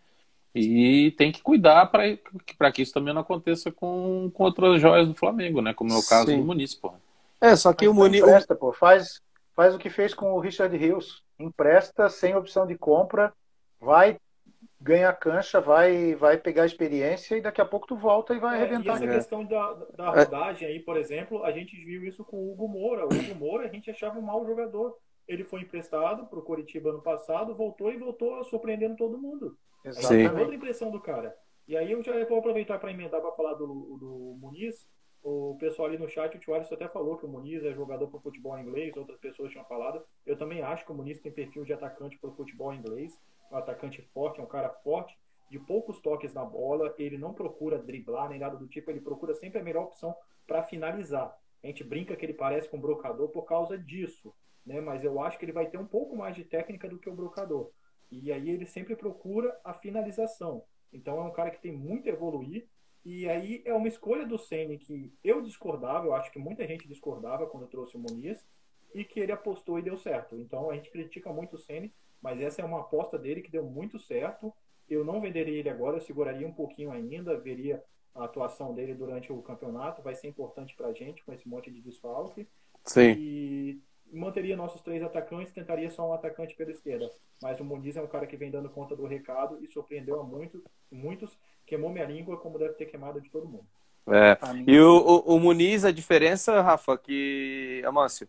[0.54, 5.14] E tem que cuidar para que isso também não aconteça com, com outras joias do
[5.14, 5.74] Flamengo, né?
[5.74, 6.38] Como é o caso Sim.
[6.38, 7.00] do Muniz, porra.
[7.40, 8.20] É, só que Mas o Muniz.
[8.22, 8.72] Empresta, pô.
[8.72, 9.20] Faz,
[9.52, 11.24] faz o que fez com o Richard Rios.
[11.40, 13.32] Empresta sem opção de compra,
[13.80, 14.16] vai
[14.85, 18.62] ganhar cancha, vai, vai pegar experiência e daqui a pouco tu volta e vai é,
[18.62, 19.01] arrebentar.
[19.01, 22.53] E essa questão da, da rodagem aí, por exemplo, a gente viu isso com o
[22.53, 23.05] Hugo Moura.
[23.05, 24.95] O Hugo Moura a gente achava um mau jogador.
[25.26, 29.57] Ele foi emprestado para o Coritiba ano passado, voltou e voltou surpreendendo todo mundo.
[29.82, 30.39] Exatamente.
[30.39, 31.35] outra impressão do cara.
[31.66, 34.87] E aí eu já vou aproveitar para emendar para falar do, do Muniz.
[35.22, 38.09] O pessoal ali no chat, o Tio Alisson até falou que o Muniz é jogador
[38.09, 40.05] para futebol inglês, outras pessoas tinham falado.
[40.26, 43.18] Eu também acho que o Muniz tem perfil de atacante para futebol inglês,
[43.55, 45.18] um atacante forte, é um cara forte,
[45.50, 49.34] de poucos toques na bola, ele não procura driblar nem nada do tipo, ele procura
[49.34, 50.14] sempre a melhor opção
[50.46, 51.36] para finalizar.
[51.62, 54.34] A gente brinca que ele parece com um brocador por causa disso,
[54.66, 54.80] né?
[54.80, 57.14] Mas eu acho que ele vai ter um pouco mais de técnica do que o
[57.14, 57.70] brocador.
[58.11, 60.64] E aí ele sempre procura a finalização.
[60.92, 62.66] Então é um cara que tem muito a evoluir
[63.05, 66.88] e aí é uma escolha do Ceni que eu discordava, eu acho que muita gente
[66.88, 68.44] discordava quando trouxe o Muniz,
[68.94, 70.38] e que ele apostou e deu certo.
[70.38, 71.92] Então a gente critica muito o Ceni,
[72.25, 74.51] mas essa é uma aposta dele que deu muito certo.
[74.89, 79.31] Eu não venderia ele agora, eu seguraria um pouquinho ainda, veria a atuação dele durante
[79.31, 82.49] o campeonato, vai ser importante para a gente com esse monte de desfalque.
[82.83, 83.14] Sim.
[83.18, 87.11] E manteria nossos três atacantes, tentaria só um atacante pela esquerda.
[87.43, 90.25] Mas o Muniz é um cara que vem dando conta do recado e surpreendeu a
[90.25, 93.66] muito, muitos, queimou minha língua como deve ter queimado de todo mundo.
[94.07, 94.39] É.
[94.66, 97.83] E o, o, o, Muniz, a diferença, Rafa, que.
[97.85, 98.27] Amâncio,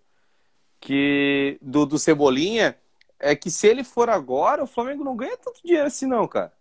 [0.81, 2.77] que do, do Cebolinha
[3.19, 6.51] é que se ele for agora, o Flamengo não ganha tanto dinheiro assim, não, cara.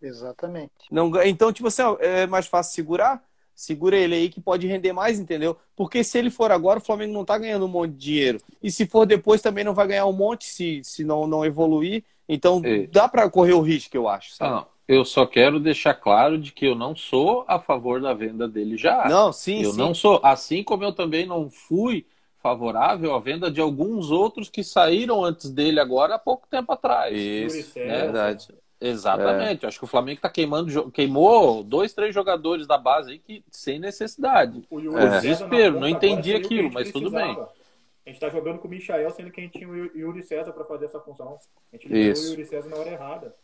[0.00, 0.72] Exatamente.
[0.90, 3.22] Não, então, tipo assim, é mais fácil segurar
[3.58, 5.56] segura ele aí que pode render mais, entendeu?
[5.74, 8.40] Porque se ele for agora, o Flamengo não tá ganhando um monte de dinheiro.
[8.62, 12.04] E se for depois, também não vai ganhar um monte se, se não, não evoluir.
[12.28, 12.86] Então é.
[12.86, 14.34] dá para correr o risco, eu acho.
[14.34, 14.52] Sabe?
[14.52, 18.46] Não, eu só quero deixar claro de que eu não sou a favor da venda
[18.46, 19.08] dele já.
[19.08, 19.78] Não, sim, Eu sim.
[19.78, 20.20] não sou.
[20.22, 22.06] Assim como eu também não fui
[22.40, 27.16] favorável à venda de alguns outros que saíram antes dele agora há pouco tempo atrás.
[27.16, 28.48] Isso, é verdade.
[28.80, 29.64] Exatamente.
[29.64, 29.68] É.
[29.68, 33.78] Acho que o Flamengo está queimando, queimou dois, três jogadores da base aí que sem
[33.78, 34.64] necessidade.
[34.70, 35.20] O é.
[35.20, 37.30] desespero, não entendi aquilo, mas tudo bem.
[37.30, 40.52] A gente está jogando com o Michael, sendo que a gente tinha o Yuri César
[40.52, 41.36] para fazer essa função.
[41.70, 43.34] A gente liberou o Yuri César na hora errada.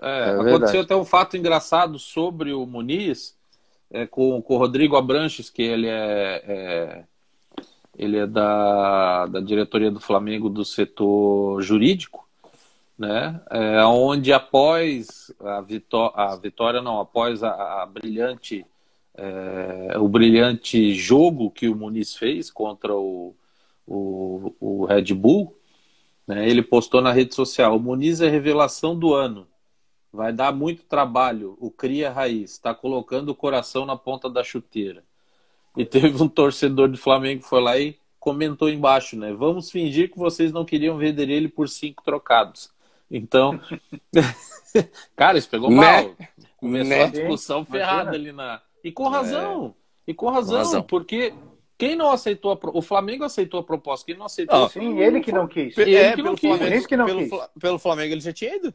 [0.00, 3.38] É, é aconteceu até um fato engraçado sobre o Muniz,
[3.90, 7.04] é, com, com o Rodrigo Abranches, que ele é, é,
[7.96, 12.24] ele é da, da diretoria do Flamengo do setor jurídico
[12.98, 13.40] né?
[13.50, 18.64] É, onde após a vitória, a vitória não, após a, a brilhante,
[19.14, 23.34] é, o brilhante jogo que o Muniz fez contra o,
[23.86, 25.56] o, o Red Bull,
[26.26, 26.48] né?
[26.48, 29.46] Ele postou na rede social: o Muniz é revelação do ano.
[30.12, 31.56] Vai dar muito trabalho.
[31.60, 35.04] O cria raiz está colocando o coração na ponta da chuteira.
[35.76, 39.32] E teve um torcedor do Flamengo que foi lá e comentou embaixo, né?
[39.32, 42.72] Vamos fingir que vocês não queriam vender ele por cinco trocados.
[43.10, 43.60] Então,
[45.14, 45.76] cara, isso pegou né?
[45.76, 46.16] mal.
[46.56, 47.04] Começou né?
[47.04, 48.62] a discussão ferrada ali na.
[48.82, 49.74] E com razão.
[50.06, 50.10] É.
[50.10, 51.34] E com razão, com razão, porque
[51.76, 52.76] quem não aceitou a pro...
[52.76, 54.58] o Flamengo aceitou a proposta, quem não aceitou.
[54.58, 55.76] Não, sim, ele que não quis.
[55.76, 56.56] Ele é, que não quis.
[56.56, 57.48] Flamengo, que não pelo, quis.
[57.60, 58.74] pelo Flamengo ele já tinha ido.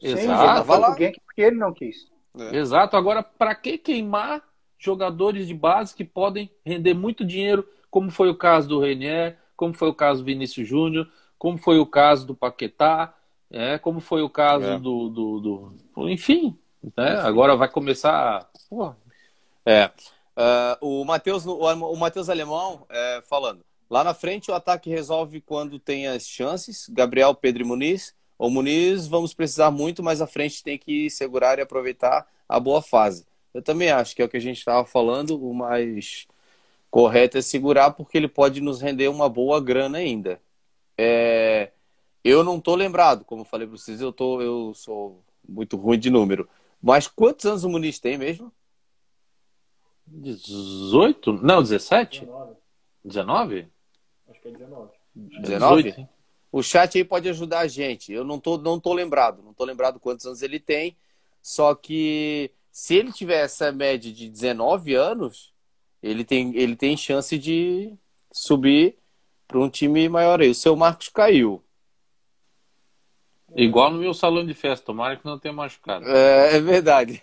[0.00, 0.96] Exato.
[0.96, 2.10] Sim, porque ele não quis.
[2.38, 2.56] É.
[2.56, 2.96] Exato.
[2.96, 4.42] Agora, para que queimar
[4.82, 9.72] jogadores de base que podem render muito dinheiro, como foi o caso do Renier, como
[9.72, 11.08] foi o caso do Vinícius Júnior,
[11.38, 13.14] como foi o caso do Paquetá,
[13.50, 14.78] é, como foi o caso é.
[14.78, 16.58] do, do, do, Enfim,
[16.96, 17.18] né?
[17.20, 18.48] agora vai começar.
[18.68, 18.94] Pô.
[19.64, 19.90] É.
[20.34, 23.60] Uh, o Matheus o Mateus Alemão é, falando.
[23.90, 26.88] Lá na frente o ataque resolve quando tem as chances.
[26.88, 28.14] Gabriel, Pedro e Muniz.
[28.38, 32.80] O Muniz vamos precisar muito, mas a frente tem que segurar e aproveitar a boa
[32.80, 33.26] fase.
[33.54, 36.26] Eu também acho que é o que a gente estava falando, o mais
[36.90, 40.40] correto é segurar porque ele pode nos render uma boa grana ainda.
[40.96, 41.72] É,
[42.24, 45.98] eu não tô lembrado, como eu falei para vocês, eu, tô, eu sou muito ruim
[45.98, 46.48] de número.
[46.80, 48.52] Mas quantos anos o Muniz tem mesmo?
[50.06, 51.32] 18?
[51.34, 52.20] Não, 17?
[52.20, 52.56] 19.
[53.04, 53.68] 19?
[54.28, 54.90] Acho que é 19.
[55.14, 55.82] 19?
[55.82, 56.08] 18, hein?
[56.50, 58.12] O chat aí pode ajudar a gente.
[58.12, 59.42] Eu não tô, não tô lembrado.
[59.42, 60.96] Não tô lembrado quantos anos ele tem.
[61.40, 65.52] Só que se ele tiver essa média de 19 anos,
[66.02, 67.92] ele tem, ele tem chance de
[68.32, 68.96] subir
[69.46, 70.48] para um time maior aí.
[70.48, 71.62] O seu Marcos caiu.
[73.54, 76.06] Igual no meu salão de festa, tomara que não tenha machucado.
[76.08, 77.22] É, é verdade.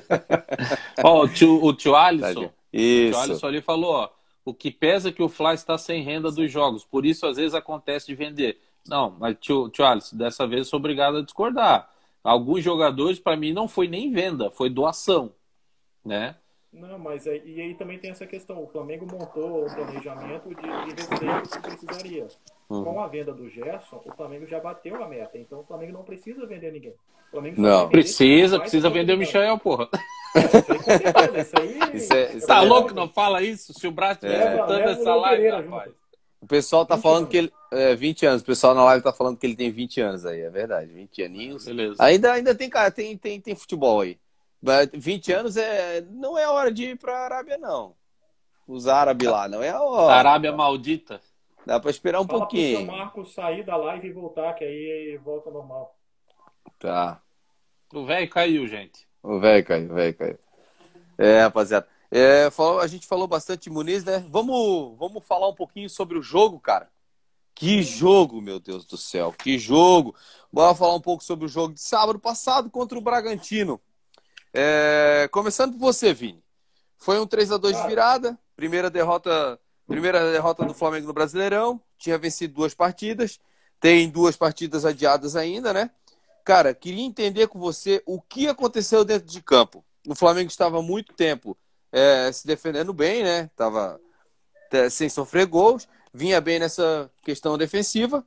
[1.02, 3.18] Ó, o tio, o tio Alisson, o tio Isso.
[3.18, 4.10] Alisson ali falou, ó,
[4.44, 7.38] o que pesa é que o Fly está sem renda dos jogos, por isso às
[7.38, 8.60] vezes acontece de vender.
[8.86, 11.88] Não, mas tio, tio Alisson, dessa vez eu sou obrigado a discordar.
[12.22, 15.32] Alguns jogadores, para mim, não foi nem venda, foi doação,
[16.04, 16.36] né?
[16.70, 18.62] Não, mas aí, e aí também tem essa questão.
[18.62, 22.28] O Flamengo montou o planejamento de, de receber o que precisaria.
[22.68, 22.84] Uhum.
[22.84, 25.38] Com a venda do Gerson, o Flamengo já bateu a meta.
[25.38, 26.90] Então o Flamengo não precisa vender ninguém.
[26.92, 27.78] O Flamengo Não.
[27.78, 29.18] vender Precisa, precisa vender o.
[29.18, 29.88] Michel, porra.
[30.36, 31.96] Isso aí, com certeza, isso aí.
[31.96, 32.92] Isso é- isso Tá é- louco?
[32.92, 33.72] Não fala isso?
[33.72, 35.86] Se o Braz estiver escutando o essa live, rapaz.
[35.86, 35.98] junto.
[36.40, 37.30] O pessoal tá 20 falando anos.
[37.30, 37.52] que ele.
[37.70, 38.42] É, 20 anos.
[38.42, 40.40] O pessoal na live tá falando que ele tem 20 anos aí.
[40.40, 40.92] É verdade.
[40.92, 41.64] 20 aninhos.
[41.64, 41.96] Beleza.
[42.02, 44.18] Ainda, ainda tem, cara, tem, tem, tem futebol aí.
[44.62, 47.94] Mas 20 anos é, não é hora de ir pra Arábia, não.
[48.66, 50.14] Os árabes lá, não é a hora.
[50.14, 51.20] Arábia Maldita.
[51.64, 52.86] Dá pra esperar um Fala pro pouquinho.
[52.86, 55.96] Marcos sair da live e voltar, que aí volta normal.
[56.78, 57.20] Tá.
[57.92, 59.06] O velho caiu, gente.
[59.22, 60.38] O velho caiu, o velho caiu.
[61.16, 61.86] É, rapaziada.
[62.10, 62.48] É,
[62.80, 64.24] a gente falou bastante de Muniz, né?
[64.30, 66.88] Vamos, vamos falar um pouquinho sobre o jogo, cara.
[67.54, 69.32] Que jogo, meu Deus do céu.
[69.32, 70.14] Que jogo.
[70.52, 73.80] Bora falar um pouco sobre o jogo de sábado passado contra o Bragantino.
[74.54, 76.42] É, começando por você, Vini.
[76.96, 78.38] Foi um 3 a 2 de virada.
[78.56, 81.80] Primeira derrota, primeira derrota do Flamengo no Brasileirão.
[81.98, 83.40] Tinha vencido duas partidas.
[83.80, 85.90] Tem duas partidas adiadas ainda, né?
[86.44, 89.84] Cara, queria entender com você o que aconteceu dentro de campo.
[90.06, 91.56] O Flamengo estava há muito tempo
[91.92, 93.48] é, se defendendo bem, né?
[93.56, 94.00] Tava
[94.90, 98.26] sem sofrer gols, vinha bem nessa questão defensiva.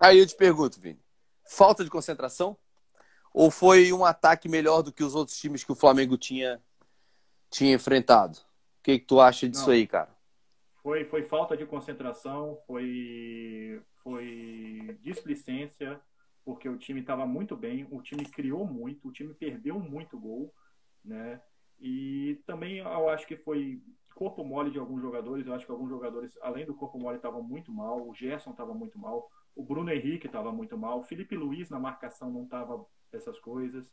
[0.00, 1.00] Aí eu te pergunto, Vini,
[1.44, 2.56] falta de concentração?
[3.32, 6.60] Ou foi um ataque melhor do que os outros times que o Flamengo tinha,
[7.50, 8.38] tinha enfrentado?
[8.38, 9.74] O que, que tu acha disso Não.
[9.74, 10.10] aí, cara?
[10.82, 16.00] Foi, foi falta de concentração, foi, foi displicência,
[16.42, 20.52] porque o time estava muito bem, o time criou muito, o time perdeu muito gol,
[21.04, 21.40] né?
[21.80, 23.82] E também eu acho que foi
[24.14, 27.42] corpo mole de alguns jogadores, eu acho que alguns jogadores, além do corpo mole, estavam
[27.42, 31.34] muito mal, o Gerson estava muito mal, o Bruno Henrique estava muito mal, o Felipe
[31.34, 33.90] Luiz na marcação não estava essas coisas,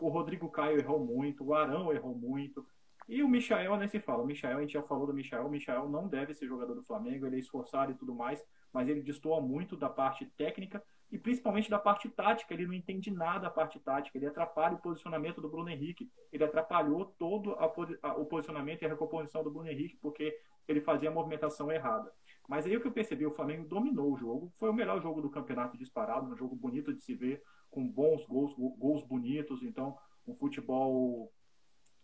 [0.00, 2.66] o Rodrigo Caio errou muito, o Arão errou muito,
[3.08, 4.22] e o Michael nem se fala.
[4.22, 5.46] O Michael, a gente já falou do Michael.
[5.46, 8.86] O Michael não deve ser jogador do Flamengo, ele é esforçado e tudo mais, mas
[8.86, 12.52] ele destoa muito da parte técnica e principalmente da parte tática.
[12.52, 14.16] Ele não entende nada da parte tática.
[14.16, 16.10] Ele atrapalha o posicionamento do Bruno Henrique.
[16.32, 20.36] Ele atrapalhou todo a, a, o posicionamento e a recomposição do Bruno Henrique porque
[20.66, 22.12] ele fazia a movimentação errada.
[22.46, 24.52] Mas aí o que eu percebi, o Flamengo dominou o jogo.
[24.58, 28.26] Foi o melhor jogo do campeonato disparado, um jogo bonito de se ver, com bons
[28.26, 29.62] gols, gols bonitos.
[29.62, 29.96] Então,
[30.26, 31.32] um futebol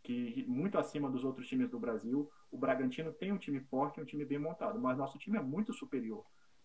[0.04, 2.30] que muito acima dos outros times do Brasil.
[2.50, 5.72] O Bragantino tem um time forte, um time bem montado, mas nosso time é muito
[5.72, 6.24] superior.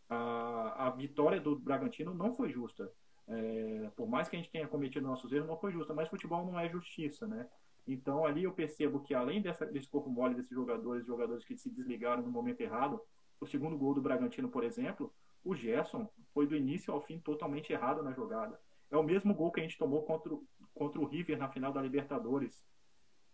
[0.09, 2.91] A, a vitória do Bragantino não foi justa.
[3.27, 6.43] É, por mais que a gente tenha cometido nossos erros, não foi justa, mas futebol
[6.45, 7.47] não é justiça, né?
[7.87, 11.69] Então ali eu percebo que além dessa, desse corpo mole desses jogadores, jogadores que se
[11.69, 12.99] desligaram no momento errado,
[13.39, 15.13] o segundo gol do Bragantino, por exemplo,
[15.45, 18.59] o Gerson foi do início ao fim totalmente errado na jogada.
[18.91, 20.43] É o mesmo gol que a gente tomou contra, o-
[20.73, 22.65] contra o River na final da Libertadores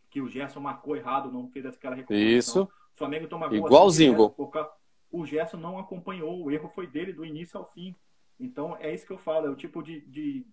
[0.10, 2.38] que o Gerson marcou errado, não fez aquela recomposição.
[2.38, 2.64] Isso.
[2.64, 4.30] O Flamengo toma gol Igualzinho, assim, gol.
[4.30, 4.52] por
[5.16, 7.96] O Gerson não acompanhou, o erro foi dele do início ao fim.
[8.40, 10.46] Então é isso que eu falo, é o tipo de, de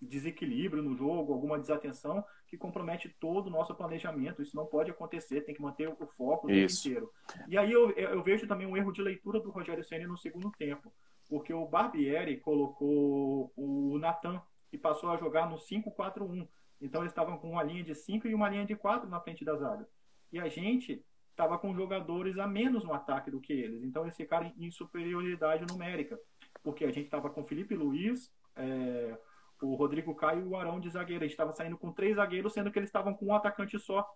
[0.00, 4.42] desequilíbrio no jogo, alguma desatenção que compromete todo o nosso planejamento.
[4.42, 6.86] Isso não pode acontecer, tem que manter o foco o tempo Isso.
[6.88, 7.10] inteiro.
[7.48, 10.50] E aí eu, eu vejo também um erro de leitura do Rogério Ceni no segundo
[10.50, 10.92] tempo,
[11.28, 16.46] porque o Barbieri colocou o Natan e passou a jogar no 5-4-1.
[16.82, 19.42] Então eles estavam com uma linha de 5 e uma linha de 4 na frente
[19.44, 19.88] da zaga.
[20.30, 21.02] E a gente
[21.32, 23.82] estava com jogadores a menos no ataque do que eles.
[23.82, 26.18] Então eles ficaram em superioridade numérica.
[26.62, 29.18] Porque a gente estava com Felipe Luiz, é,
[29.60, 31.24] o Rodrigo Caio e o Arão de zagueiro.
[31.24, 34.06] A gente estava saindo com três zagueiros, sendo que eles estavam com um atacante só.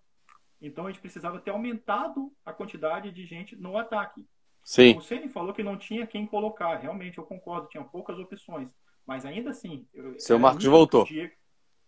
[0.61, 4.25] Então a gente precisava ter aumentado a quantidade de gente no ataque.
[4.63, 4.97] Sim.
[4.97, 6.77] O Ceni falou que não tinha quem colocar.
[6.77, 8.75] Realmente, eu concordo, tinha poucas opções.
[9.07, 9.87] Mas ainda assim.
[9.95, 11.05] eu- Seu Marcos voltou.
[11.05, 11.35] Diego-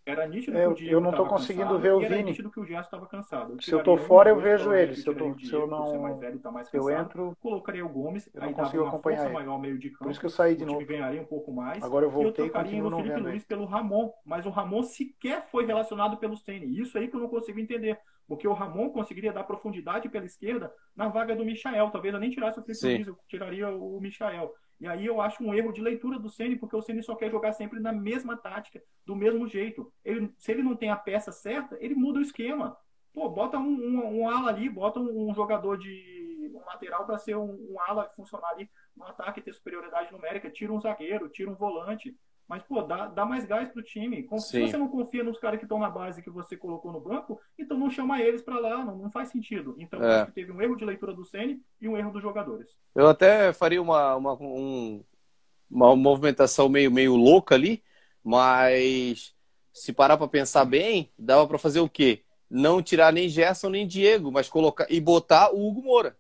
[0.09, 2.01] Era nítido É, que eu- o Diego eu não tô tava conseguindo cansado ver o
[2.01, 2.31] era Vini.
[2.31, 3.63] nítido que o Gerson estava cansado.
[3.63, 4.95] Se eu tô tiraria um fora, eu vejo ele.
[4.95, 6.83] Se eu tô- o se eu Diego, ser não- mais velho, tá mais Se eu
[6.85, 7.05] cansado.
[7.05, 9.35] entro, Colocaria o Gomes, Eu aí não consigo uma acompanhar ele.
[9.35, 10.05] maior meio de campo.
[10.05, 10.87] por isso que eu saí de novo.
[10.87, 11.83] ganharia um pouco mais.
[11.85, 13.45] Agora eu e eu voltei e trocaria continuo no não Felipe vendo Luiz ele.
[13.47, 16.81] pelo Ramon, mas o Ramon sequer foi relacionado pelo Ceni.
[16.81, 17.99] Isso aí que eu não consigo entender.
[18.27, 21.91] Porque o Ramon conseguiria dar profundidade pela esquerda na vaga do Michael.
[21.91, 22.95] Talvez eu nem tirasse o Felipe.
[22.97, 24.53] Luiz, eu tiraria o Michael.
[24.81, 27.31] E aí eu acho um erro de leitura do Ceni, porque o Ceni só quer
[27.31, 29.93] jogar sempre na mesma tática, do mesmo jeito.
[30.05, 32.77] Ele, se ele não tem a peça certa, ele muda o esquema.
[33.13, 37.19] Pô, bota um, um, um ala ali, bota um, um jogador de um lateral para
[37.19, 40.51] ser um, ala funcionar ali no ataque ter superioridade numérica.
[40.51, 42.17] Tira um zagueiro, tira um volante.
[42.49, 44.27] Mas, pô, dá, dá mais gás pro time.
[44.39, 47.39] Se você não confia nos caras que estão na base que você colocou no banco,
[47.59, 49.75] então não chama eles para lá, não, não faz sentido.
[49.79, 50.17] Então, É.
[50.17, 52.71] acho que teve um erro de leitura do Ceni e um erro dos jogadores.
[52.95, 55.05] Eu até faria uma, uma, um-
[55.71, 57.83] uma movimentação meio, meio louca ali,
[58.25, 59.35] mas
[59.71, 62.23] se parar para pensar bem, dava para fazer o quê?
[62.51, 66.17] Não tirar nem Gerson nem Diego, mas colocar e botar o Hugo Moura.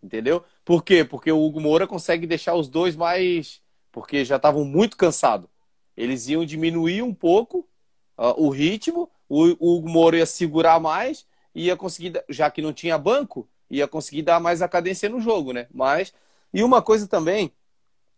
[0.00, 0.44] Entendeu?
[0.64, 1.04] Por quê?
[1.04, 3.60] Porque o Hugo Moura consegue deixar os dois mais.
[3.92, 5.48] Porque já estavam muito cansados.
[5.96, 7.68] Eles iam diminuir um pouco
[8.16, 12.98] ah, o ritmo, o, Hugo Moura ia segurar mais, ia conseguir, já que não tinha
[12.98, 15.66] banco, ia conseguir dar mais a cadência no jogo, né?
[15.72, 16.12] Mas.
[16.54, 17.50] E uma coisa também,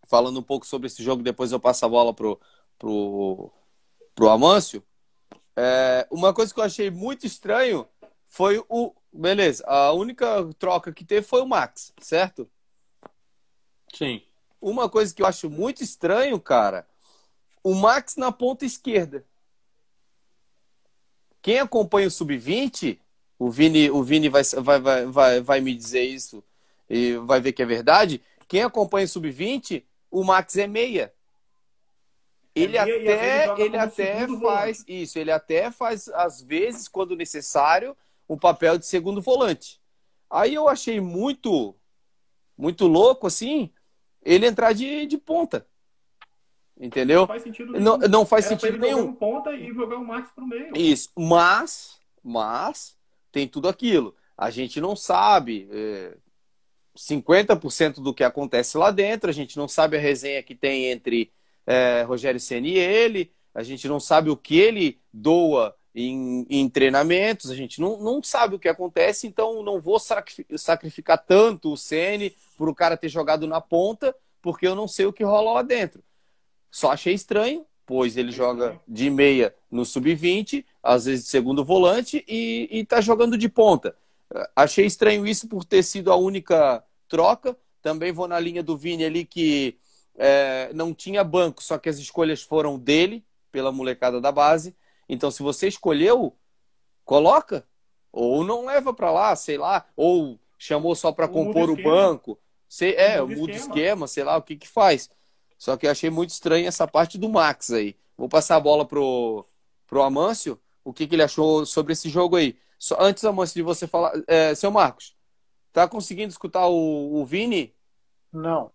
[0.08, 2.40] falando um pouco sobre esse jogo, depois eu passo a bola pro,
[2.78, 3.52] pro,
[4.14, 4.82] pro Amâncio.
[5.56, 7.86] É, uma coisa que eu achei muito estranho
[8.26, 8.92] foi o.
[9.12, 12.50] Beleza, a única troca que teve foi o Max, certo?
[13.94, 14.20] Sim.
[14.64, 16.88] Uma coisa que eu acho muito estranho, cara,
[17.62, 19.22] o Max na ponta esquerda.
[21.42, 22.98] Quem acompanha o Sub-20,
[23.38, 26.42] o Vini, o Vini vai, vai, vai, vai, me dizer isso
[26.88, 28.22] e vai ver que é verdade.
[28.48, 31.12] Quem acompanha o Sub-20, o Max é meia.
[32.54, 37.14] Ele É e vezes até, ele até faz isso, ele até faz, às vezes, quando
[37.14, 37.94] necessário,
[38.26, 39.78] o papel de segundo volante.
[40.30, 41.76] Aí eu achei muito,
[42.56, 43.70] muito louco, assim,
[44.24, 45.66] ele entrar de, de ponta.
[46.78, 47.20] Entendeu?
[47.20, 47.84] Não faz sentido nenhum.
[47.84, 49.04] Não, não faz Era sentido nenhum.
[49.04, 50.76] um ponta e jogar o Max pro meio.
[50.76, 51.10] Isso.
[51.16, 52.96] Mas, mas,
[53.30, 54.14] tem tudo aquilo.
[54.36, 56.16] A gente não sabe é,
[56.96, 61.32] 50% do que acontece lá dentro, a gente não sabe a resenha que tem entre
[61.66, 66.68] é, Rogério Ceni e ele, a gente não sabe o que ele doa em, em
[66.68, 71.72] treinamentos, a gente não, não sabe o que acontece, então não vou sacri- sacrificar tanto
[71.72, 75.22] o Ceni por o cara ter jogado na ponta, porque eu não sei o que
[75.22, 76.02] rola lá dentro.
[76.70, 82.24] Só achei estranho, pois ele joga de meia no sub-20, às vezes de segundo volante,
[82.26, 83.96] e, e tá jogando de ponta.
[84.56, 87.56] Achei estranho isso por ter sido a única troca.
[87.80, 89.78] Também vou na linha do Vini ali que
[90.16, 94.74] eh, não tinha banco, só que as escolhas foram dele, pela molecada da base.
[95.08, 96.36] Então, se você escolheu,
[97.04, 97.66] coloca.
[98.12, 99.86] Ou não leva para lá, sei lá.
[99.96, 102.38] Ou chamou só para compor o banco.
[102.68, 103.74] Sei, é, Muda o muda o esquema.
[103.74, 105.10] esquema, sei lá o que que faz.
[105.58, 107.96] Só que eu achei muito estranho essa parte do Max aí.
[108.16, 109.46] Vou passar a bola pro,
[109.86, 110.60] pro Amâncio.
[110.84, 112.56] O que, que ele achou sobre esse jogo aí?
[112.78, 114.12] Só, antes, Amâncio, de você falar.
[114.26, 115.16] É, seu Marcos,
[115.72, 117.74] tá conseguindo escutar o, o Vini?
[118.32, 118.70] Não,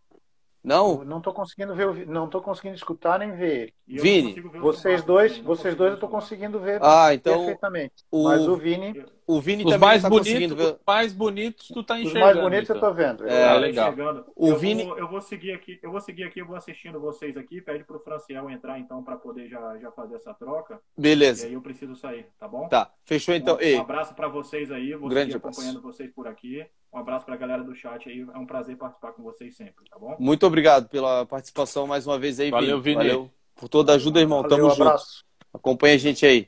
[0.64, 0.99] Não?
[0.99, 5.38] eu não tô conseguindo ver, não tô conseguindo escutar nem ver Vini, ver Vocês dois,
[5.39, 6.10] vocês dois eu Marcos.
[6.10, 8.03] conseguindo ver Ah, então perfeitamente.
[8.12, 10.64] o, Mas o Vini, o Vini Os mais, tá bonitos, ver.
[10.74, 12.26] os mais bonitos tu tá os enxergando.
[12.26, 12.90] mais bonitos eu então.
[12.90, 13.28] tô vendo.
[13.28, 13.96] É, Tá legal.
[14.36, 17.00] O eu, Vini- vou, eu vou seguir aqui, eu vou seguir aqui, eu vou assistindo
[17.00, 20.80] vocês aqui, pede pro Franciel entrar então para poder já, já fazer essa troca.
[20.98, 21.46] E Beleza.
[21.46, 22.68] aí eu preciso sair, tá bom?
[22.68, 23.56] Tá, fechou então.
[23.58, 25.60] Um, Ei, um abraço para vocês aí, vou Grande seguir abraço.
[25.62, 26.66] acompanhando vocês por aqui.
[26.92, 29.88] Um abraço para a galera do chat aí, é um prazer participar com vocês sempre,
[29.90, 30.16] tá bom?
[30.20, 32.96] muito obrigado pela participação mais uma vez aí, Valeu, Vini.
[32.96, 34.42] Valeu por toda a ajuda, irmão.
[34.42, 34.82] Valeu, Tamo junto.
[34.84, 35.24] abraço.
[35.54, 36.48] Acompanha a gente aí.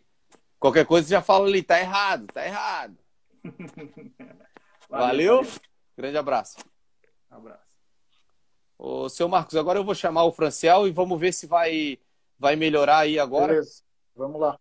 [0.61, 2.95] Qualquer coisa já fala ali, tá errado, tá errado.
[4.87, 5.41] Valeu.
[5.97, 6.57] Grande abraço.
[7.31, 7.65] Um abraço.
[8.77, 11.97] Ô, seu Marcos, agora eu vou chamar o Franciel e vamos ver se vai,
[12.37, 13.53] vai melhorar aí agora.
[13.53, 13.81] Beleza,
[14.15, 14.59] vamos lá.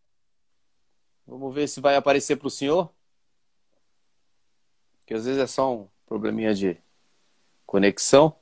[1.26, 2.90] Vamos ver se vai aparecer para o senhor.
[5.04, 6.78] Que às vezes é só um probleminha de
[7.66, 8.34] conexão.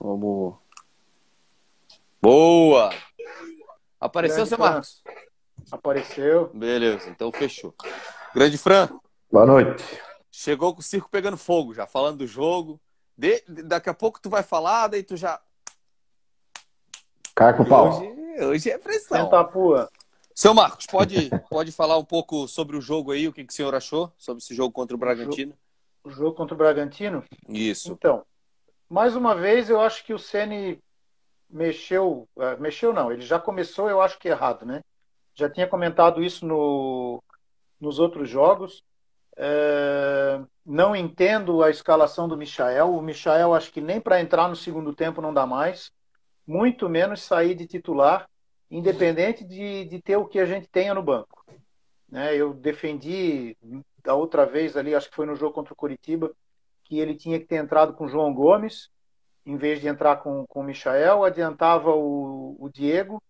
[0.00, 0.61] Vamos.
[2.22, 2.90] Boa!
[4.00, 4.70] Apareceu, Grande seu Fran.
[4.70, 5.02] Marcos?
[5.72, 6.50] Apareceu.
[6.54, 7.74] Beleza, então fechou.
[8.32, 8.88] Grande Fran,
[9.30, 9.82] Boa noite.
[10.30, 12.80] chegou com o circo pegando fogo, já falando do jogo.
[13.16, 15.40] De- daqui a pouco tu vai falar, daí tu já.
[17.34, 17.88] Caca o pau.
[17.88, 19.24] Hoje, hoje é pressão.
[19.24, 19.90] Senta a pua.
[20.34, 23.56] Seu Marcos, pode, pode falar um pouco sobre o jogo aí, o que, que o
[23.56, 25.54] senhor achou sobre esse jogo contra o Bragantino?
[26.04, 27.22] O jogo contra o Bragantino.
[27.48, 27.92] Isso.
[27.92, 28.24] Então,
[28.88, 30.82] mais uma vez, eu acho que o Ceni
[31.52, 34.80] mexeu, uh, mexeu não, ele já começou, eu acho que errado, né?
[35.34, 37.22] Já tinha comentado isso no,
[37.80, 38.82] nos outros jogos.
[39.34, 42.94] Uh, não entendo a escalação do Michael.
[42.94, 45.90] O Michael acho que nem para entrar no segundo tempo não dá mais,
[46.46, 48.28] muito menos sair de titular,
[48.70, 51.44] independente de, de ter o que a gente tenha no banco.
[52.08, 52.36] Né?
[52.36, 53.56] Eu defendi
[54.02, 56.34] da outra vez ali, acho que foi no jogo contra o Curitiba,
[56.84, 58.90] que ele tinha que ter entrado com o João Gomes,
[59.44, 63.22] em vez de entrar com, com o Michael, adiantava o, o Diego,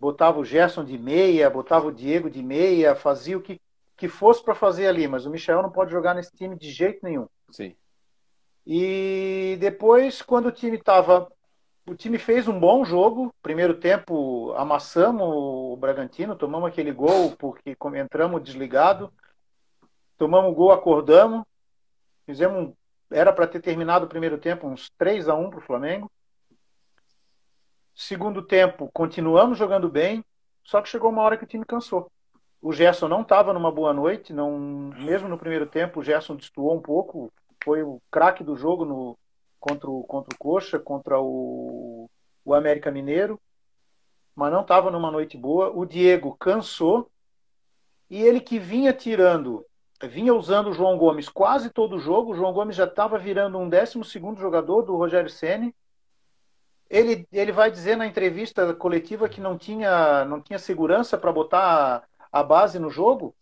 [0.00, 3.60] botava o Gerson de meia, botava o Diego de meia, fazia o que,
[3.96, 7.00] que fosse para fazer ali, mas o Michel não pode jogar nesse time de jeito
[7.02, 7.26] nenhum.
[7.50, 7.74] Sim.
[8.70, 11.32] E depois, quando o time estava.
[11.88, 13.34] O time fez um bom jogo.
[13.40, 19.10] Primeiro tempo, amassamos o Bragantino, tomamos aquele gol porque entramos desligado.
[20.18, 21.44] Tomamos o gol, acordamos.
[22.26, 22.74] Fizemos.
[23.10, 26.10] Era para ter terminado o primeiro tempo uns 3 a 1 para o Flamengo.
[27.94, 30.24] Segundo tempo, continuamos jogando bem,
[30.62, 32.10] só que chegou uma hora que o time cansou.
[32.60, 36.76] O Gerson não estava numa boa noite, não, mesmo no primeiro tempo o Gerson destoou
[36.76, 37.32] um pouco,
[37.62, 39.18] foi o craque do jogo no,
[39.58, 42.08] contra, o, contra o Coxa, contra o,
[42.44, 43.40] o América Mineiro,
[44.34, 45.70] mas não estava numa noite boa.
[45.70, 47.10] O Diego cansou
[48.08, 49.66] e ele que vinha tirando,
[50.02, 52.32] vinha usando o João Gomes quase todo o jogo.
[52.32, 55.74] O João Gomes já estava virando um 12 segundo jogador do Rogério Ceni
[56.90, 62.08] ele, ele vai dizer na entrevista coletiva que não tinha, não tinha segurança para botar
[62.32, 63.34] a, a, base no jogo,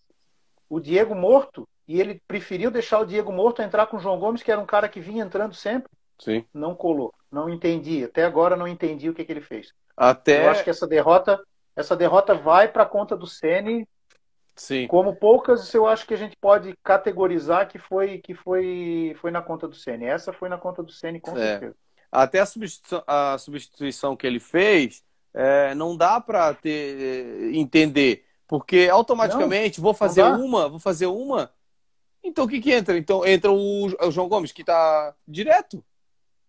[0.69, 4.43] o Diego morto, e ele preferiu deixar o Diego morto entrar com o João Gomes,
[4.43, 5.91] que era um cara que vinha entrando sempre.
[6.19, 6.45] Sim.
[6.53, 7.15] Não colou.
[7.31, 8.03] Não entendi.
[8.03, 9.73] Até agora não entendi o que, que ele fez.
[9.97, 10.47] Até...
[10.47, 11.41] Eu acho que essa derrota,
[11.77, 13.87] essa derrota vai para a conta do Ceni.
[14.57, 14.87] Sim.
[14.87, 19.43] Como poucas, eu acho que a gente pode categorizar que foi que foi foi na
[19.43, 20.07] conta do Ceni.
[20.07, 21.35] Essa foi na conta do Ceni com é.
[21.35, 21.77] certeza
[22.11, 25.05] até a substituição, a substituição que ele fez,
[25.35, 31.53] é, não dá para ter entender, porque automaticamente não, vou fazer uma, vou fazer uma.
[32.25, 32.97] Então o que que entra?
[32.97, 35.85] Então entra o, o João Gomes que está direto.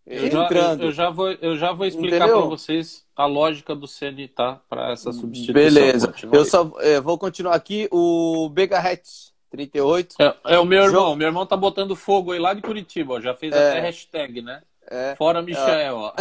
[0.08, 0.82] Eu já, entrando.
[0.82, 4.62] Eu, eu, já vou, eu já vou explicar para vocês a lógica do CN, tá?
[4.70, 5.53] Para essa substituição.
[5.53, 6.14] Beleza.
[6.32, 7.89] eu só é, vou continuar aqui.
[7.91, 9.01] O Begarret
[9.49, 10.16] 38.
[10.20, 10.91] É, é, o meu irmão.
[10.91, 11.16] João...
[11.16, 13.16] Meu irmão tá botando fogo aí lá de Curitiba.
[13.16, 13.70] Ó, já fez é...
[13.70, 14.62] até hashtag, né?
[14.89, 16.14] É, Fora Michel, ó.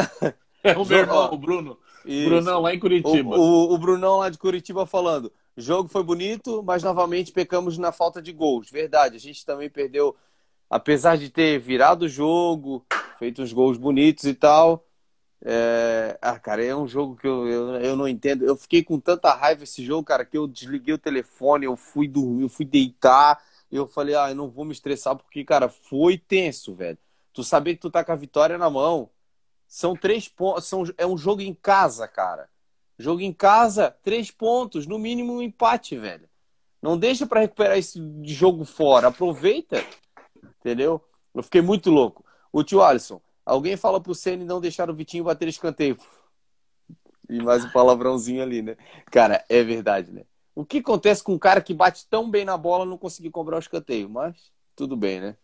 [0.65, 1.79] É o meu irmão, o Bruno.
[2.05, 2.29] Isso.
[2.29, 3.37] Brunão lá em Curitiba.
[3.37, 5.33] O, o, o, Brunão lá de Curitiba falando.
[5.57, 8.71] Jogo foi bonito, mas novamente pecamos na falta de gols.
[8.71, 10.15] Verdade, a gente também perdeu,
[10.71, 12.85] apesar de ter virado o jogo,
[13.19, 14.87] feito uns gols bonitos e tal.
[15.45, 16.19] É...
[16.21, 18.45] Ah, cara, é um jogo que eu, eu, eu não entendo.
[18.45, 22.09] Eu fiquei com tanta raiva esse jogo, cara, que eu desliguei o telefone, eu fui
[22.09, 23.41] dormir, eu fui deitar.
[23.71, 26.99] Eu falei, ah, eu não vou me estressar porque, cara, foi tenso, velho.
[27.33, 29.11] Tu saber que tu tá com a vitória na mão.
[29.67, 30.67] São três pontos.
[30.67, 32.49] São, é um jogo em casa, cara.
[32.99, 34.87] Jogo em casa, três pontos.
[34.87, 36.29] No mínimo um empate, velho.
[36.81, 39.09] Não deixa para recuperar esse jogo fora.
[39.09, 39.85] Aproveita.
[40.61, 41.03] Entendeu?
[41.35, 42.25] Eu fiquei muito louco.
[42.53, 45.97] O tio Alisson, alguém fala pro Ceni não deixar o Vitinho bater escanteio.
[47.29, 48.77] E mais um palavrãozinho ali, né?
[49.11, 50.23] Cara, é verdade, né?
[50.55, 53.57] O que acontece com um cara que bate tão bem na bola não conseguir cobrar
[53.57, 54.09] o escanteio?
[54.09, 55.37] Mas tudo bem, né?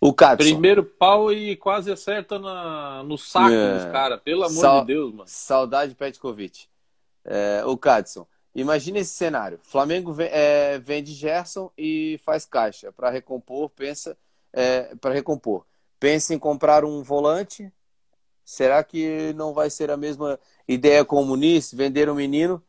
[0.00, 0.44] O Katson.
[0.44, 3.74] Primeiro pau e quase acerta na, no saco é.
[3.74, 5.24] dos caras, pelo amor Sa de Deus, mano.
[5.26, 6.66] Saudade Petkovic.
[7.24, 8.26] É, o Cadson.
[8.60, 9.58] Imagina esse cenário.
[9.62, 14.18] Flamengo é, vende Gerson e faz caixa para recompor, pensa
[14.52, 15.64] é, para recompor.
[16.00, 17.72] Pensa em comprar um volante.
[18.44, 22.60] Será que não vai ser a mesma ideia com o Muniz, vender um menino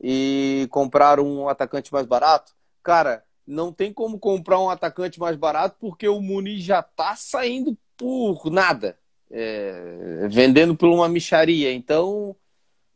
[0.00, 2.54] e comprar um atacante mais barato?
[2.82, 7.76] Cara, não tem como comprar um atacante mais barato porque o Muniz já tá saindo
[7.94, 8.98] por nada,
[9.30, 11.72] é, vendendo por uma micharia.
[11.74, 12.34] Então,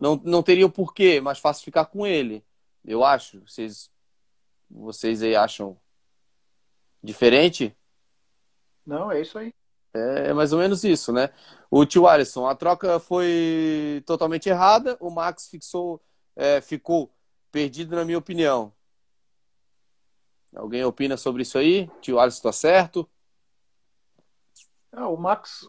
[0.01, 2.43] não, não teria o porquê, mais fácil ficar com ele.
[2.85, 3.41] Eu acho.
[3.47, 3.91] Vocês,
[4.71, 5.79] vocês aí acham
[7.03, 7.77] diferente?
[8.87, 9.55] Não, é isso aí.
[9.93, 11.31] É, é mais ou menos isso, né?
[11.71, 14.97] O tio Alisson, a troca foi totalmente errada.
[15.01, 16.01] O Max fixou,
[16.35, 17.13] é, ficou
[17.53, 18.73] perdido, na minha opinião.
[20.55, 21.89] Alguém opina sobre isso aí?
[22.01, 23.09] Tio Alisson está certo?
[24.93, 25.69] Ah, o Max.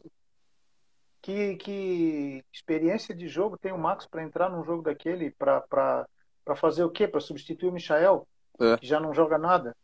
[1.22, 5.32] Que, que experiência de jogo tem o Max para entrar num jogo daquele?
[5.32, 6.07] Para
[6.55, 7.07] fazer o quê?
[7.07, 8.28] Para substituir o Michael?
[8.59, 8.78] É.
[8.78, 9.76] Que já não joga nada?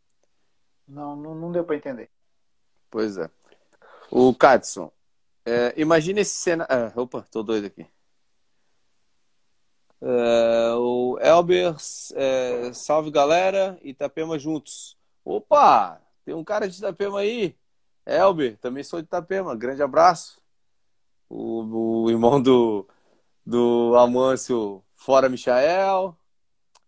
[0.87, 2.09] Não, não, não deu para entender.
[2.89, 3.29] Pois é.
[4.09, 4.91] O Cadson,
[5.45, 6.73] é, imagina esse cenário.
[6.73, 7.85] Ah, opa, tô doido aqui.
[10.01, 11.75] É, o Elber,
[12.15, 14.97] é, salve galera, Itapema juntos.
[15.23, 17.55] Opa, tem um cara de Itapema aí.
[18.05, 20.41] Elber, também sou de Itapema, grande abraço.
[21.29, 22.87] O, o irmão do,
[23.45, 26.15] do Amâncio fora Michael.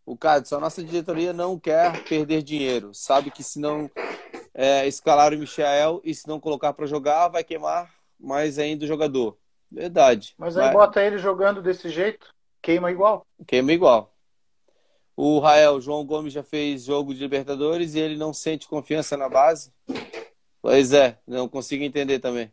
[0.05, 2.93] O Cádio, a nossa diretoria não quer perder dinheiro.
[2.93, 3.89] Sabe que se não
[4.53, 8.87] é, escalar o Michael e se não colocar para jogar, vai queimar mais ainda o
[8.87, 9.37] jogador.
[9.71, 10.33] Verdade.
[10.37, 10.73] Mas aí vai...
[10.73, 13.25] bota ele jogando desse jeito, queima igual.
[13.45, 14.13] Queima igual.
[15.15, 19.29] O Rael, João Gomes já fez jogo de Libertadores e ele não sente confiança na
[19.29, 19.71] base.
[20.61, 22.51] Pois é, não consigo entender também.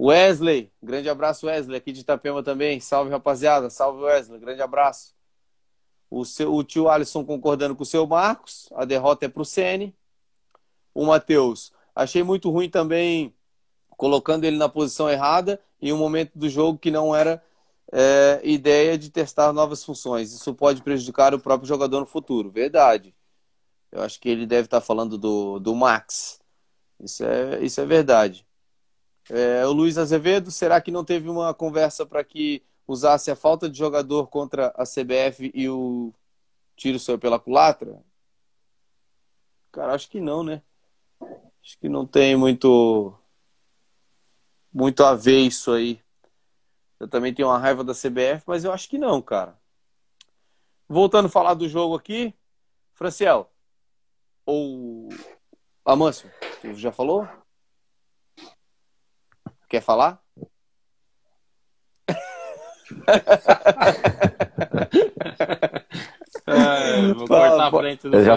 [0.00, 2.80] Wesley, grande abraço, Wesley, aqui de Itapema também.
[2.80, 3.70] Salve, rapaziada.
[3.70, 5.14] Salve, Wesley, grande abraço.
[6.10, 8.68] O, seu, o tio Alisson concordando com o seu Marcos.
[8.74, 9.94] A derrota é para o Sene.
[10.92, 13.34] O Matheus, achei muito ruim também
[13.96, 17.42] colocando ele na posição errada em um momento do jogo que não era
[17.92, 20.32] é, ideia de testar novas funções.
[20.32, 22.50] Isso pode prejudicar o próprio jogador no futuro.
[22.50, 23.14] Verdade.
[23.92, 26.40] Eu acho que ele deve estar falando do, do Max.
[27.00, 28.46] Isso é, isso é verdade.
[29.30, 33.68] É, o Luiz Azevedo, será que não teve uma conversa para que usasse a falta
[33.68, 36.12] de jogador contra a CBF e o
[36.76, 38.02] tiro saiu pela culatra?
[39.72, 40.62] Cara, acho que não, né?
[41.62, 43.14] Acho que não tem muito
[44.72, 46.00] muito a ver isso aí.
[47.00, 49.58] Eu também tenho uma raiva da CBF, mas eu acho que não, cara.
[50.88, 52.34] Voltando a falar do jogo aqui,
[52.92, 53.50] Franciel
[54.44, 55.08] ou
[55.84, 57.26] Amâncio, você já falou?
[59.68, 60.22] Quer falar?
[66.46, 68.36] é, vou Fala, cortar a frente do já...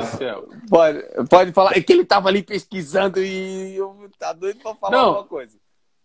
[0.70, 1.78] Pode, pode falar.
[1.78, 5.58] É que ele tava ali pesquisando e eu tá doido pra falar não, alguma coisa.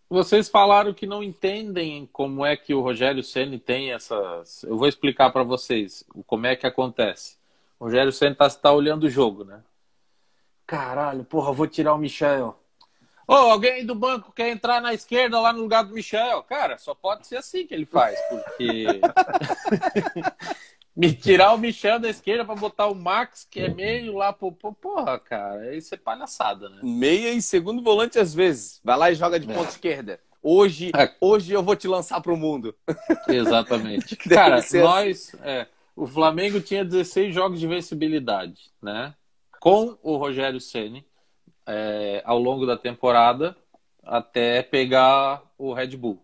[0.09, 4.63] Vocês falaram que não entendem como é que o Rogério Ceni tem essas.
[4.63, 7.37] Eu vou explicar para vocês como é que acontece.
[7.79, 9.63] O Rogério Ceni tá, tá olhando o jogo, né?
[10.67, 12.57] Caralho, porra, vou tirar o Michel.
[13.25, 16.43] Ô, oh, alguém do banco quer entrar na esquerda lá no lugar do Michel?
[16.43, 18.85] Cara, só pode ser assim que ele faz, porque.
[20.95, 24.51] Me tirar o Michel da esquerda para botar o Max, que é meio lá pro.
[24.51, 26.81] Porra, cara, isso é palhaçada, né?
[26.83, 28.79] Meia e segundo volante às vezes.
[28.83, 29.69] Vai lá e joga de ponta é.
[29.69, 30.19] esquerda.
[30.41, 31.11] Hoje, é.
[31.19, 32.75] hoje eu vou te lançar pro mundo.
[33.27, 34.15] Exatamente.
[34.15, 35.33] cara, nós.
[35.33, 35.37] Assim.
[35.43, 39.15] É, o Flamengo tinha 16 jogos de vencibilidade, né?
[39.59, 41.03] Com o Rogério Ceni
[41.67, 43.55] é, ao longo da temporada
[44.03, 46.21] até pegar o Red Bull.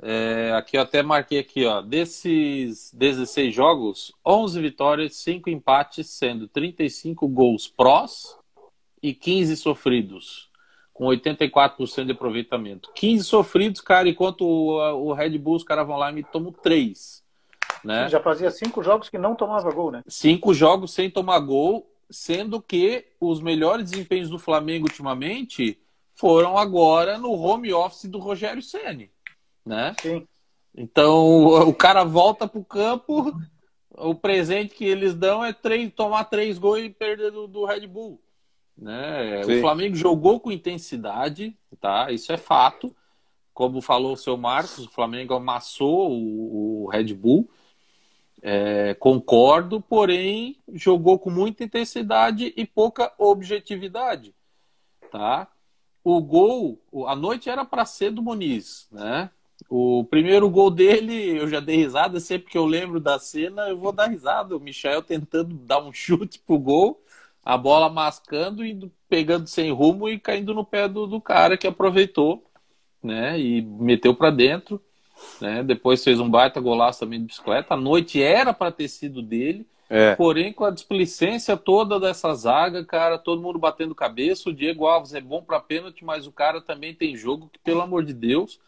[0.00, 6.46] É, aqui eu até marquei aqui, ó, desses 16 jogos, 11 vitórias, 5 empates, sendo
[6.46, 8.38] 35 gols prós
[9.02, 10.50] e 15 sofridos,
[10.94, 12.92] com 84% de aproveitamento.
[12.94, 16.52] 15 sofridos, cara, enquanto o, o Red Bull, os caras vão lá e me tomam
[16.52, 17.24] 3.
[17.84, 18.08] Né?
[18.08, 20.02] Já fazia 5 jogos que não tomava gol, né?
[20.06, 25.78] 5 jogos sem tomar gol sendo que os melhores desempenhos do Flamengo ultimamente
[26.10, 29.10] foram agora no home office do Rogério Ceni,
[29.64, 29.94] né?
[30.00, 30.26] Sim.
[30.74, 33.32] Então o cara volta para o campo,
[33.90, 37.86] o presente que eles dão é três, tomar três gols e perder do, do Red
[37.86, 38.20] Bull,
[38.76, 39.44] né?
[39.44, 42.10] O Flamengo jogou com intensidade, tá?
[42.10, 42.94] Isso é fato.
[43.52, 47.50] Como falou o seu Marcos, o Flamengo amassou o, o Red Bull.
[48.40, 54.32] É, concordo, porém jogou com muita intensidade e pouca objetividade,
[55.10, 55.48] tá?
[56.04, 59.30] O gol, a noite era para ser do Muniz, né?
[59.68, 63.76] O primeiro gol dele, eu já dei risada, sempre que eu lembro da cena, eu
[63.76, 64.56] vou dar risada.
[64.56, 67.02] O Michel tentando dar um chute pro gol,
[67.44, 71.66] a bola mascando e pegando sem rumo e caindo no pé do, do cara que
[71.66, 72.44] aproveitou,
[73.02, 73.38] né?
[73.38, 74.80] E meteu para dentro.
[75.40, 75.62] Né?
[75.62, 77.74] Depois fez um baita golaço também de bicicleta.
[77.74, 79.66] A noite era para ter sido dele.
[79.90, 80.14] É.
[80.16, 84.50] Porém, com a displicência toda dessa zaga, cara, todo mundo batendo cabeça.
[84.50, 87.80] O Diego Alves é bom para pênalti, mas o cara também tem jogo que, pelo
[87.80, 88.60] amor de Deus,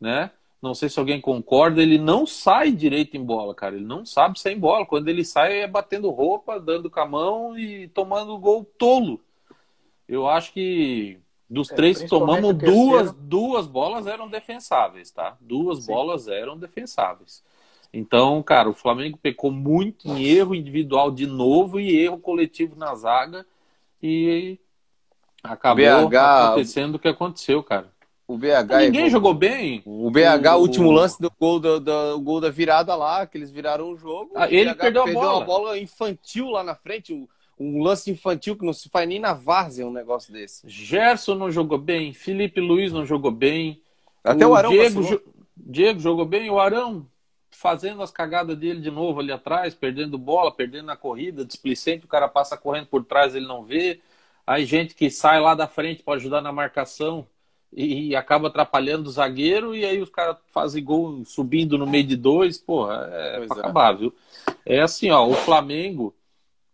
[0.00, 0.30] né?
[0.60, 3.76] Não sei se alguém concorda, ele não sai direito em bola, cara.
[3.76, 4.84] Ele não sabe sair em bola.
[4.84, 9.20] Quando ele sai é batendo roupa, dando com a mão e tomando gol tolo.
[10.08, 11.18] Eu acho que
[11.48, 15.36] dos é, três que tomamos, duas, duas bolas eram defensáveis, tá?
[15.40, 15.92] Duas Sim.
[15.92, 17.42] bolas eram defensáveis.
[17.92, 22.94] Então, cara, o Flamengo pecou muito em erro individual de novo e erro coletivo na
[22.94, 23.46] zaga
[24.02, 24.58] e
[25.42, 27.90] acabou BH, acontecendo o que aconteceu, cara.
[28.26, 29.10] O BH ninguém errou.
[29.10, 29.82] jogou bem.
[29.86, 33.50] O BH, o último lance do gol, do, do, gol da virada lá, que eles
[33.50, 34.32] viraram o jogo.
[34.34, 35.38] Ah, ele perdeu, perdeu a bola.
[35.38, 37.14] uma bola infantil lá na frente.
[37.14, 37.26] O,
[37.58, 40.68] um lance infantil que não se faz nem na várzea um negócio desse.
[40.68, 43.80] Gerson não jogou bem, Felipe Luiz não jogou bem.
[44.22, 45.22] Até o, o Arão Diego,
[45.56, 47.06] Diego jogou bem, o Arão
[47.50, 52.08] fazendo as cagadas dele de novo ali atrás, perdendo bola, perdendo na corrida, displicente, o
[52.08, 54.00] cara passa correndo por trás, ele não vê.
[54.46, 57.26] Aí gente que sai lá da frente para ajudar na marcação
[57.72, 62.04] e, e acaba atrapalhando o zagueiro e aí os caras fazem gol subindo no meio
[62.04, 63.60] de dois, porra, é pois pra é.
[63.60, 64.14] acabar, viu?
[64.64, 66.14] É assim, ó, o Flamengo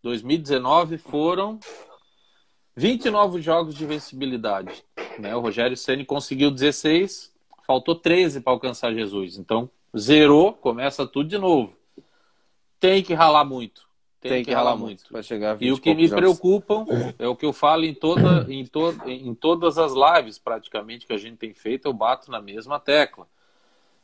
[0.05, 1.59] 2019 foram
[2.77, 4.85] 29 jogos de vencibilidade,
[5.19, 5.35] né?
[5.35, 7.33] O Rogério Ceni conseguiu 16,
[7.67, 9.39] faltou 13 para alcançar Jesus.
[9.39, 11.75] Então, zerou, começa tudo de novo.
[12.79, 13.89] Tem que ralar muito.
[14.21, 15.05] Tem, tem que, que, ralar, muito.
[15.09, 16.85] para chegar e o que me preocupam
[17.19, 21.15] é o que eu falo em, toda, em, to, em todas as lives, praticamente, que
[21.15, 23.27] a gente tem feito, eu bato na mesma tecla.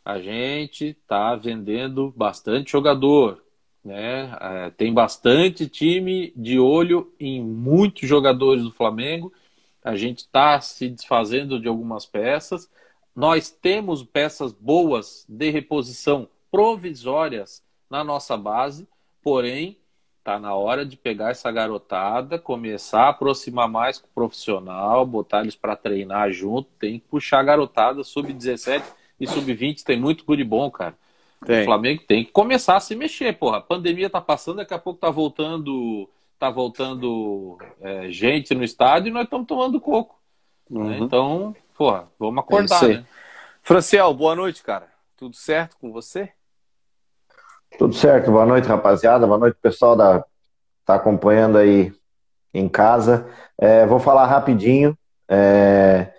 [0.03, 3.43] A gente está vendendo bastante jogador.
[3.85, 4.37] Né?
[4.41, 9.33] É, tem bastante time de olho em muitos jogadores do Flamengo.
[9.83, 12.71] A gente está se desfazendo de algumas peças.
[13.15, 18.87] Nós temos peças boas de reposição provisórias na nossa base,
[19.23, 19.81] porém
[20.23, 25.41] Tá na hora de pegar essa garotada, começar a aproximar mais com o profissional, botar
[25.41, 26.69] eles para treinar junto.
[26.79, 28.85] Tem que puxar a garotada sub-17
[29.19, 29.83] e sub-20.
[29.83, 30.95] Tem muito guri bom, cara.
[31.45, 31.63] Tem.
[31.63, 33.59] O Flamengo tem que começar a se mexer, porra.
[33.59, 36.09] A pandemia tá passando, daqui a pouco tá voltando,
[36.39, 40.21] tá voltando é, gente no estádio e nós estamos tomando coco.
[40.69, 40.81] Né?
[40.81, 40.89] Uhum.
[40.89, 40.99] Né?
[40.99, 43.07] Então, porra, vamos acordar, é né?
[43.63, 44.89] Franciel, boa noite, cara.
[45.17, 46.31] Tudo certo com você?
[47.79, 49.27] Tudo certo, boa noite, rapaziada.
[49.27, 50.25] Boa noite, pessoal da
[50.85, 51.93] tá acompanhando aí
[52.53, 53.29] em casa.
[53.57, 54.97] É, vou falar rapidinho,
[55.29, 56.13] é,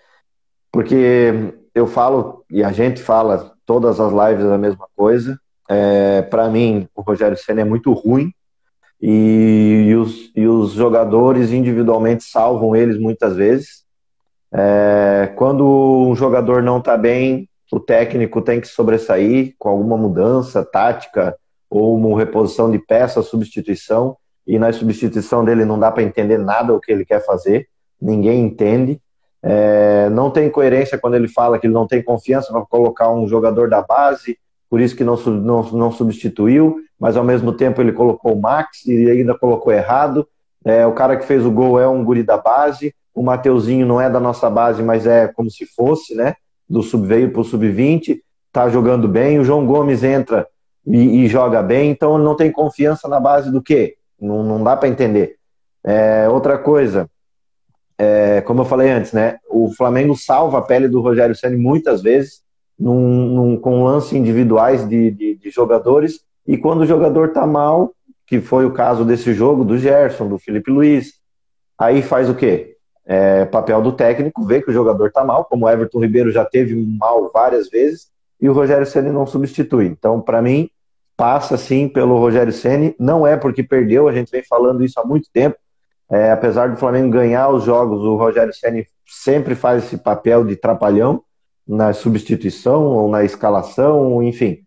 [0.72, 5.40] porque eu falo e a gente fala todas as lives a mesma coisa.
[5.70, 8.34] É, Para mim, o Rogério Senna é muito ruim
[9.02, 13.86] e, e, os, e os jogadores individualmente salvam eles muitas vezes.
[14.54, 20.66] É, quando um jogador não está bem, o técnico tem que sobressair com alguma mudança
[20.66, 21.34] tática,
[21.70, 26.74] ou uma reposição de peça, substituição, e na substituição dele não dá para entender nada
[26.74, 27.70] o que ele quer fazer,
[28.02, 29.00] ninguém entende.
[29.44, 33.28] É, não tem coerência quando ele fala que ele não tem confiança para colocar um
[33.28, 34.38] jogador da base,
[34.70, 38.86] por isso que não, não, não substituiu, mas ao mesmo tempo ele colocou o Max
[38.86, 40.28] e ainda colocou errado.
[40.64, 44.00] É, o cara que fez o gol é um guri da base, o Mateuzinho não
[44.00, 46.36] é da nossa base, mas é como se fosse, né?
[46.70, 48.20] Do sub veio para o sub-20,
[48.52, 49.40] tá jogando bem.
[49.40, 50.48] O João Gomes entra
[50.86, 53.96] e, e, joga bem, então não tem confiança na base do quê?
[54.20, 55.36] Não, não dá para entender.
[55.84, 57.10] É, outra coisa,
[58.04, 59.38] é, como eu falei antes, né?
[59.48, 62.42] O Flamengo salva a pele do Rogério Ceni muitas vezes,
[62.80, 67.94] num, num, com lances individuais de, de, de, jogadores, e quando o jogador tá mal,
[68.26, 71.14] que foi o caso desse jogo, do Gerson, do Felipe Luiz,
[71.78, 72.76] aí faz o quê?
[73.06, 76.44] É, papel do técnico, vê que o jogador tá mal, como o Everton Ribeiro já
[76.44, 78.08] teve mal várias vezes,
[78.42, 79.86] e o Rogério Ceni não substitui.
[79.86, 80.68] Então, para mim,
[81.16, 82.96] passa sim pelo Rogério Ceni.
[82.98, 85.56] Não é porque perdeu, a gente vem falando isso há muito tempo.
[86.12, 90.58] É, apesar do Flamengo ganhar os jogos, o Rogério Ceni sempre faz esse papel de
[90.58, 91.24] trapalhão
[91.66, 94.60] na substituição ou na escalação, enfim.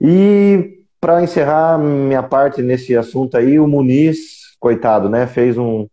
[0.00, 5.88] E para encerrar minha parte nesse assunto aí, o Muniz, coitado, né, fez um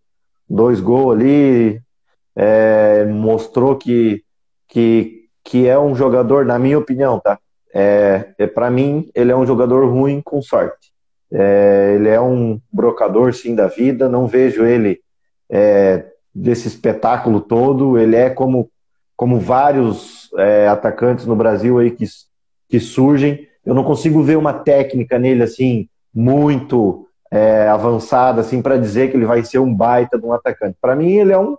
[0.47, 1.81] dois gols ali,
[2.35, 4.23] é, mostrou que
[4.67, 7.39] que que é um jogador, na minha opinião, tá?
[7.73, 10.78] É, é para mim, ele é um jogador ruim com sorte.
[11.31, 14.09] É, ele é um brocador, sim, da vida.
[14.09, 14.99] Não vejo ele
[15.49, 17.97] é, desse espetáculo todo.
[17.97, 18.69] Ele é como,
[19.15, 22.05] como vários é, atacantes no Brasil aí que,
[22.67, 23.47] que surgem.
[23.65, 29.17] Eu não consigo ver uma técnica nele assim muito é, avançada assim para dizer que
[29.17, 30.77] ele vai ser um baita de um atacante.
[30.81, 31.55] Para mim, ele é um,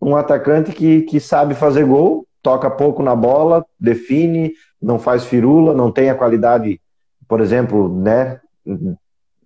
[0.00, 5.74] um atacante que, que sabe fazer gol, toca pouco na bola, define, não faz firula,
[5.74, 6.80] não tem a qualidade,
[7.28, 8.40] por exemplo, né,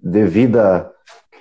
[0.04, 0.90] devida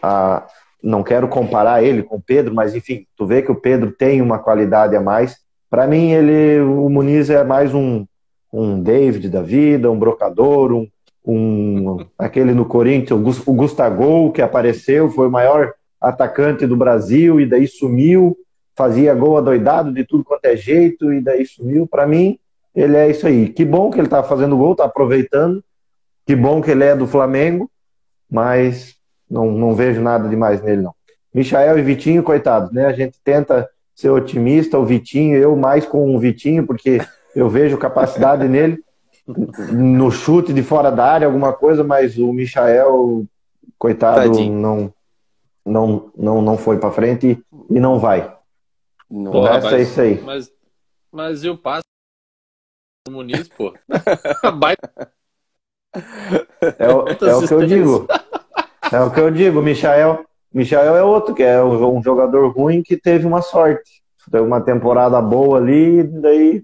[0.01, 0.47] a
[0.81, 4.21] não quero comparar ele com o Pedro, mas enfim, tu vê que o Pedro tem
[4.21, 5.37] uma qualidade a mais.
[5.69, 8.05] Para mim, ele, o Muniz é mais um,
[8.51, 10.87] um David da vida, um brocador, um,
[11.25, 17.45] um aquele no Corinthians, o Gustavo que apareceu, foi o maior atacante do Brasil e
[17.45, 18.37] daí sumiu
[18.75, 21.87] fazia gol adoidado de tudo quanto é jeito e daí sumiu.
[21.87, 22.37] Para mim,
[22.75, 23.49] ele é isso aí.
[23.49, 25.63] Que bom que ele está fazendo gol, está aproveitando.
[26.25, 27.69] Que bom que ele é do Flamengo,
[28.33, 28.95] mas
[29.29, 30.95] não, não vejo nada demais nele, não.
[31.31, 32.87] Michael e Vitinho, coitados, né?
[32.87, 36.99] A gente tenta ser otimista, o Vitinho, eu mais com o Vitinho, porque
[37.35, 38.83] eu vejo capacidade nele
[39.71, 43.25] no chute de fora da área, alguma coisa, mas o Michael,
[43.77, 44.59] coitado, Tadinho.
[44.59, 44.91] não
[45.65, 47.39] não não não foi para frente
[47.69, 48.35] e não vai.
[49.09, 50.19] Não é isso aí.
[50.21, 50.51] Mas,
[51.11, 51.83] mas eu passo
[53.07, 53.73] o Muniz, pô.
[56.79, 58.07] é, o, é o que eu digo.
[58.91, 60.25] É o que eu digo, Michael.
[60.53, 64.03] Michael é outro, que é um jogador ruim que teve uma sorte.
[64.31, 66.63] Teve uma temporada boa ali, daí.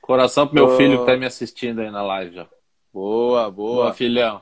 [0.00, 0.76] Coração pro meu oh.
[0.76, 2.46] filho que tá me assistindo aí na live já.
[2.92, 3.84] Boa, boa.
[3.84, 4.40] Boa, filhão.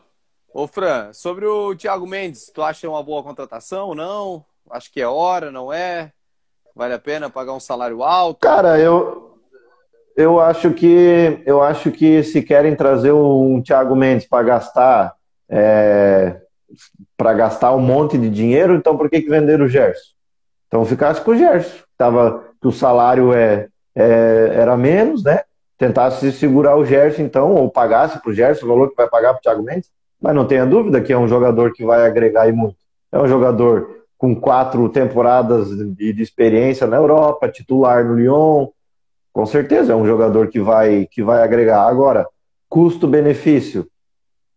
[0.52, 3.94] Ô, Fran, sobre o Thiago Mendes, tu acha uma boa contratação?
[3.94, 4.44] Não?
[4.70, 6.12] Acho que é hora, não é?
[6.74, 8.40] Vale a pena pagar um salário alto?
[8.40, 9.38] Cara, eu,
[10.16, 15.14] eu acho que eu acho que se querem trazer um Thiago Mendes para gastar
[15.50, 16.36] é,
[17.16, 20.12] para gastar um monte de dinheiro, então por que, que venderam o Gerson?
[20.68, 25.40] Então ficasse com o Gerson, tava que o salário é, é era menos, né?
[25.76, 29.32] Tentasse segurar o Gerson, então, ou pagasse para o Gerson o valor que vai pagar
[29.32, 29.90] para o Thiago Mendes,
[30.20, 32.76] mas não tenha dúvida que é um jogador que vai agregar e muito.
[33.10, 38.68] É um jogador com quatro temporadas de, de experiência na Europa, titular no Lyon,
[39.32, 41.88] com certeza é um jogador que vai, que vai agregar.
[41.88, 42.26] Agora,
[42.68, 43.86] custo-benefício,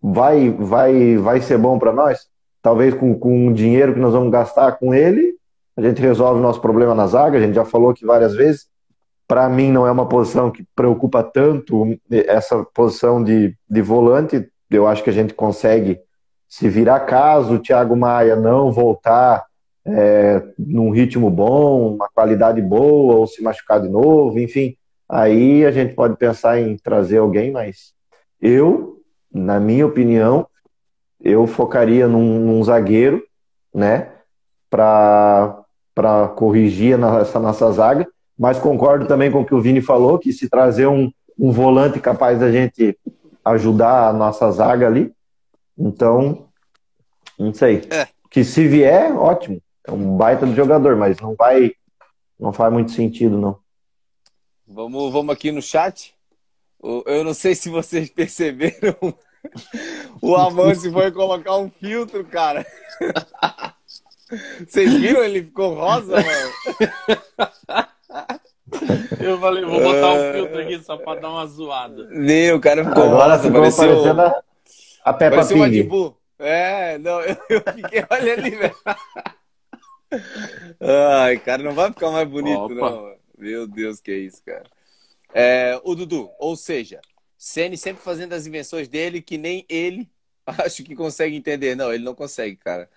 [0.04, 2.28] vai, vai, vai ser bom para nós?
[2.62, 5.36] Talvez com, com o dinheiro que nós vamos gastar com ele,
[5.78, 8.68] a gente resolve o nosso problema na zaga, a gente já falou aqui várias vezes.
[9.26, 14.48] Para mim, não é uma posição que preocupa tanto essa posição de, de volante.
[14.70, 16.00] Eu acho que a gente consegue,
[16.48, 19.46] se virar caso o Thiago Maia não voltar
[19.86, 24.76] é, num ritmo bom, uma qualidade boa, ou se machucar de novo, enfim,
[25.10, 27.94] aí a gente pode pensar em trazer alguém, mas
[28.42, 28.98] eu,
[29.34, 30.48] na minha opinião,
[31.20, 33.24] eu focaria num, num zagueiro,
[33.74, 34.12] né,
[34.70, 35.66] para
[36.36, 38.08] corrigir essa nossa zaga,
[38.38, 42.00] mas concordo também com o que o Vini falou, que se trazer um, um volante
[42.00, 42.98] capaz da gente
[43.44, 45.14] ajudar a nossa zaga ali,
[45.78, 46.48] então,
[47.38, 47.88] não sei.
[47.90, 48.08] É.
[48.30, 49.62] Que se vier, ótimo.
[49.86, 51.74] É um baita de jogador, mas não vai.
[52.40, 53.58] Não faz muito sentido, não.
[54.68, 56.13] Vamos, vamos aqui no chat.
[57.06, 58.96] Eu não sei se vocês perceberam.
[60.22, 62.66] O Amance foi colocar um filtro, cara.
[64.66, 65.24] Vocês viram?
[65.24, 67.22] Ele ficou rosa, mano.
[69.20, 72.08] Eu falei, vou botar um filtro aqui só pra dar uma zoada.
[72.10, 74.20] Nem, o cara ficou Agora rosa, pareceu.
[74.20, 74.44] A,
[75.06, 76.16] a Peppa pareceu Pig.
[76.40, 78.76] É, não, eu, eu fiquei olhando ali, velho.
[80.82, 82.74] Ai, cara, não vai ficar mais bonito, Opa.
[82.74, 83.14] não.
[83.38, 84.64] Meu Deus, que é isso, cara.
[85.34, 87.02] É, o Dudu, ou seja,
[87.38, 90.10] Ceni sempre fazendo as invenções dele que nem ele
[90.46, 91.76] acho que consegue entender.
[91.76, 92.90] Não, ele não consegue, cara.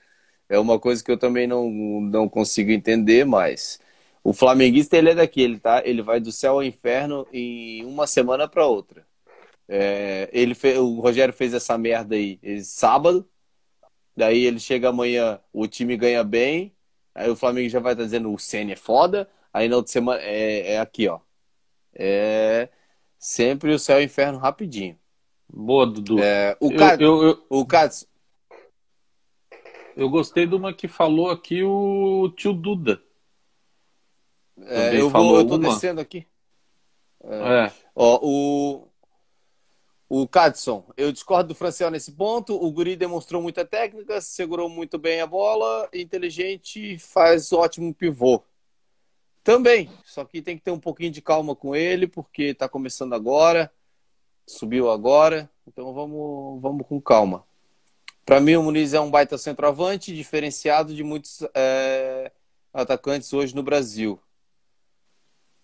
[0.48, 3.80] É uma coisa que eu também não, não consigo entender, mas
[4.24, 5.82] o flamenguista ele é daquele, tá?
[5.86, 9.06] Ele vai do céu ao inferno em uma semana para outra.
[9.68, 13.28] É, ele fez, o Rogério fez essa merda aí sábado.
[14.16, 16.74] Daí ele chega amanhã, o time ganha bem,
[17.14, 19.28] Aí o Flamengo já vai estar dizendo o Senna é foda.
[19.52, 21.20] Aí na outra semana é, é aqui, ó.
[21.98, 22.68] É
[23.18, 24.98] sempre o céu e o inferno rapidinho.
[25.48, 26.18] Boa, Dudu.
[26.18, 27.02] É, o Cássio.
[27.02, 28.09] Eu, eu, o Cássio.
[29.97, 33.02] Eu gostei de uma que falou aqui o tio Duda.
[34.62, 35.70] É, eu, vou, eu tô uma.
[35.70, 36.27] descendo aqui.
[37.24, 37.66] É.
[37.66, 37.73] é.
[37.94, 38.89] Ó, o,
[40.09, 42.55] o Cadson, eu discordo do Franciel nesse ponto.
[42.55, 48.43] O Guri demonstrou muita técnica, segurou muito bem a bola, inteligente, faz ótimo pivô.
[49.47, 53.12] Também, só que tem que ter um pouquinho de calma com ele, porque está começando
[53.12, 53.70] agora,
[54.44, 57.44] subiu agora, então vamos, vamos com calma.
[58.24, 62.32] Para mim, o Muniz é um baita centroavante, diferenciado de muitos é,
[62.74, 64.18] atacantes hoje no Brasil.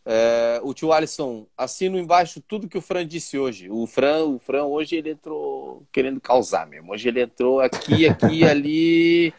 [0.07, 3.69] É, o tio Alisson, assino embaixo tudo que o Fran disse hoje.
[3.69, 6.93] O Fran, o Fran hoje ele entrou querendo causar mesmo.
[6.93, 9.35] Hoje ele entrou aqui, aqui, ali,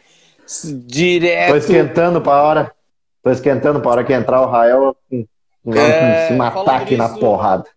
[0.84, 1.52] direto.
[1.52, 2.83] Tô esquentando para a hora.
[3.24, 7.18] Tô esquentando para a hora que entrar o Rael é, se matar aqui nisso, na
[7.18, 7.70] porrada.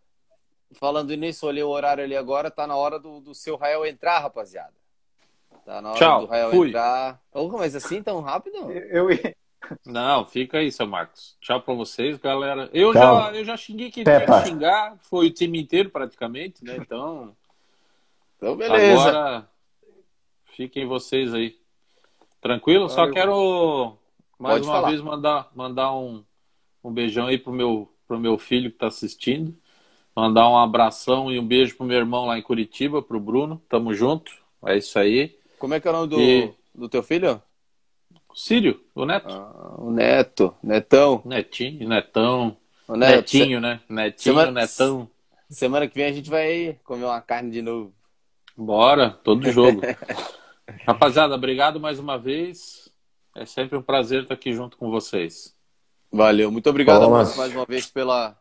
[0.73, 4.19] Falando nisso, olhei o horário ali agora, tá na hora do, do seu Rael entrar,
[4.19, 4.73] rapaziada.
[5.65, 6.67] Tá na hora Tchau, do Rael fui.
[6.67, 7.21] entrar.
[7.33, 8.57] Oh, mas assim tão rápido?
[8.69, 9.33] Eu, eu,
[9.85, 11.37] não, fica aí, seu Marcos.
[11.39, 12.69] Tchau pra vocês, galera.
[12.73, 14.97] Eu, já, eu já xinguei quem tinha que xingar.
[15.03, 16.75] Foi o time inteiro, praticamente, né?
[16.75, 17.33] Então.
[18.35, 19.01] Então, beleza.
[19.01, 19.49] Agora,
[20.57, 21.55] fiquem vocês aí.
[22.41, 22.89] Tranquilo?
[22.89, 23.97] Só quero
[24.39, 24.89] mais Pode uma falar.
[24.89, 26.23] vez mandar, mandar um,
[26.83, 29.55] um beijão aí pro meu, pro meu filho que tá assistindo.
[30.15, 33.61] Mandar um abração e um beijo pro meu irmão lá em Curitiba, pro Bruno.
[33.69, 34.31] Tamo junto.
[34.65, 35.37] É isso aí.
[35.59, 36.53] Como é que é o nome do, e...
[36.73, 37.41] do teu filho?
[38.37, 39.33] Sírio, o Neto.
[39.33, 41.23] Ah, o Neto, Netão.
[41.25, 42.55] Netinho, Netão.
[42.87, 43.79] Neto, Netinho, né?
[43.89, 45.09] Netinho, semana, Netão.
[45.49, 47.91] Semana que vem a gente vai comer uma carne de novo.
[48.55, 49.81] Bora, todo jogo.
[50.85, 52.86] Rapaziada, obrigado mais uma vez.
[53.37, 55.55] É sempre um prazer estar aqui junto com vocês.
[56.11, 58.35] Valeu, muito obrigado, Bom, mais uma vez pela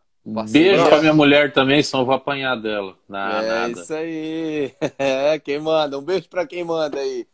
[0.51, 2.97] Beijo pra minha mulher também, senão eu vou apanhar dela.
[3.06, 3.81] Não, é nada.
[3.81, 4.74] isso aí.
[4.98, 5.98] É, quem manda.
[5.98, 7.27] Um beijo pra quem manda aí.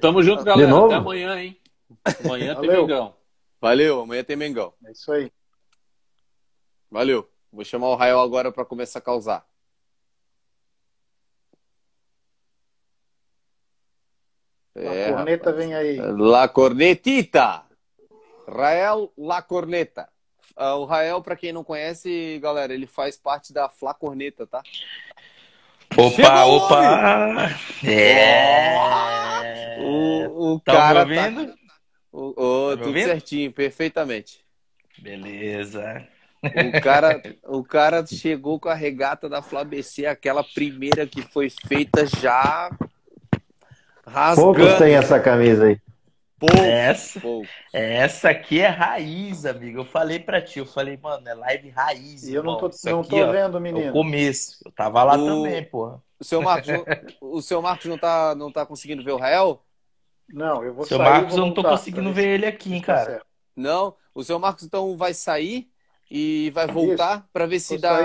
[0.00, 0.84] Tamo junto, galera.
[0.84, 1.56] Até amanhã, hein?
[2.24, 3.14] Amanhã tem Mengão.
[3.60, 4.72] Valeu, amanhã tem Mengão.
[4.86, 5.30] É isso aí.
[6.90, 7.28] Valeu.
[7.52, 9.46] Vou chamar o Rael agora para começar a causar.
[14.80, 15.64] É, a corneta rapaz.
[15.64, 15.96] vem aí.
[15.96, 17.62] La Cornetita.
[18.48, 20.08] Rael La Corneta.
[20.56, 24.62] Uh, o Rael, para quem não conhece, galera, ele faz parte da Fla Corneta, tá?
[25.96, 27.50] Opa, Chegou opa!
[27.84, 28.76] É!
[29.80, 31.54] O, o cara tá...
[32.12, 33.06] O, o, tá tudo ouvindo?
[33.06, 34.44] certinho, perfeitamente.
[34.98, 36.06] Beleza.
[36.42, 42.06] O cara, o cara chegou com a regata da Flabc, aquela primeira que foi feita
[42.06, 42.70] já
[44.10, 44.54] rasgando.
[44.54, 45.80] Poucos tem essa camisa aí.
[46.38, 47.46] Pouco, essa, pouco.
[47.70, 49.80] essa aqui é raiz, amigo.
[49.80, 52.26] Eu falei pra ti, eu falei, mano, é live raiz.
[52.26, 53.86] E eu não tô, não aqui, tô ó, vendo, menino.
[53.86, 54.58] É o começo.
[54.64, 55.26] Eu tava lá o...
[55.26, 56.02] também, porra.
[56.18, 56.68] O seu Marcos,
[57.20, 59.62] o seu Marcos não tá, não tá conseguindo ver o Rael?
[60.32, 61.06] Não, eu vou seu sair.
[61.06, 63.22] Seu Marcos, eu não tô conseguindo ver ele aqui, cara.
[63.54, 65.68] Não, o seu Marcos então vai sair
[66.10, 67.98] e vai voltar para ver se dá.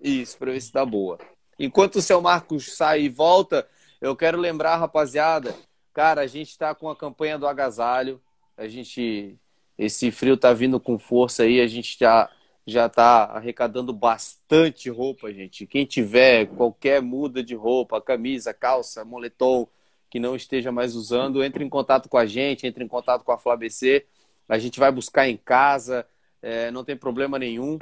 [0.00, 1.18] Isso, para ver se dá boa.
[1.58, 3.66] Enquanto o seu Marcos sai e volta,
[4.00, 5.54] eu quero lembrar, rapaziada,
[5.92, 8.20] cara, a gente está com a campanha do agasalho.
[8.56, 9.38] A gente.
[9.78, 12.30] Esse frio tá vindo com força aí, a gente já
[12.66, 15.66] já tá arrecadando bastante roupa, gente.
[15.66, 19.66] Quem tiver qualquer muda de roupa, camisa, calça, moletom
[20.10, 23.32] que não esteja mais usando, entre em contato com a gente, entre em contato com
[23.32, 24.04] a FlaBC.
[24.48, 26.04] A gente vai buscar em casa,
[26.42, 27.78] é, não tem problema nenhum.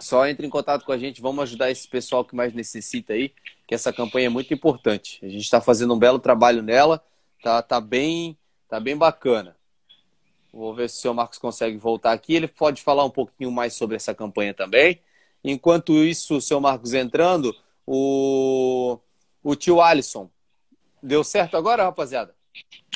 [0.00, 3.34] Só entre em contato com a gente, vamos ajudar esse pessoal que mais necessita aí,
[3.70, 5.20] que essa campanha é muito importante.
[5.22, 7.00] A gente está fazendo um belo trabalho nela,
[7.40, 8.36] tá, tá bem,
[8.68, 9.54] tá bem bacana.
[10.52, 12.34] Vou ver se o senhor Marcos consegue voltar aqui.
[12.34, 15.00] Ele pode falar um pouquinho mais sobre essa campanha também.
[15.44, 17.54] Enquanto isso, o senhor Marcos entrando,
[17.86, 18.98] o,
[19.40, 20.28] o tio Alisson.
[21.00, 22.34] Deu certo agora, rapaziada?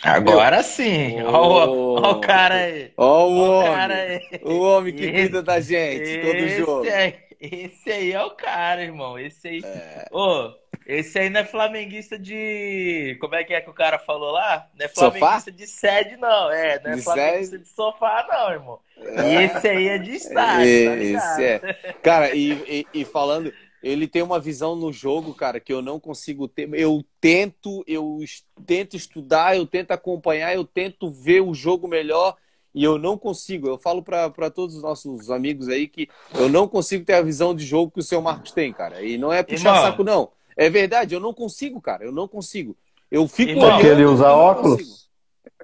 [0.03, 1.23] Agora sim.
[1.23, 2.93] Olha o, o cara aí.
[2.97, 4.21] Olha o, o homem.
[4.43, 6.91] O homem que esse, cuida da gente todo jogo.
[6.91, 9.19] Aí, esse aí é o cara, irmão.
[9.19, 9.61] Esse aí.
[9.63, 10.07] É.
[10.11, 10.53] Ô,
[10.87, 13.17] esse aí não é flamenguista de.
[13.21, 14.69] Como é que é que o cara falou lá?
[14.79, 15.51] Não é flamenguista sofá?
[15.51, 16.51] de sede, não.
[16.51, 17.65] É, não é de flamenguista sede?
[17.65, 18.81] de sofá, não, irmão.
[18.99, 19.33] É.
[19.33, 20.97] E esse aí é de estádio, tá?
[20.97, 21.59] Esse é.
[22.03, 23.53] Cara, e, e, e falando
[23.85, 26.69] ele tem uma visão no jogo, cara, que eu não consigo ter.
[26.73, 28.19] Eu tento, eu
[28.65, 32.35] tento estudar, eu tento acompanhar, eu tento ver o jogo melhor
[32.75, 33.69] e eu não consigo.
[33.69, 37.55] Eu falo para todos os nossos amigos aí que eu não consigo ter a visão
[37.55, 39.03] de jogo que o seu Marcos tem, cara.
[39.03, 39.83] E não é puxar Irmão.
[39.83, 40.31] saco, não.
[40.57, 42.05] É verdade, eu não consigo, cara.
[42.05, 42.77] Eu não consigo.
[43.11, 43.87] Eu fico Irmão, olhando.
[43.87, 44.77] ele usa óculos?
[44.77, 45.05] Consigo.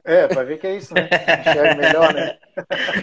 [0.04, 1.08] É, pra ver que é isso, né?
[1.40, 2.38] Enxerga melhor, né?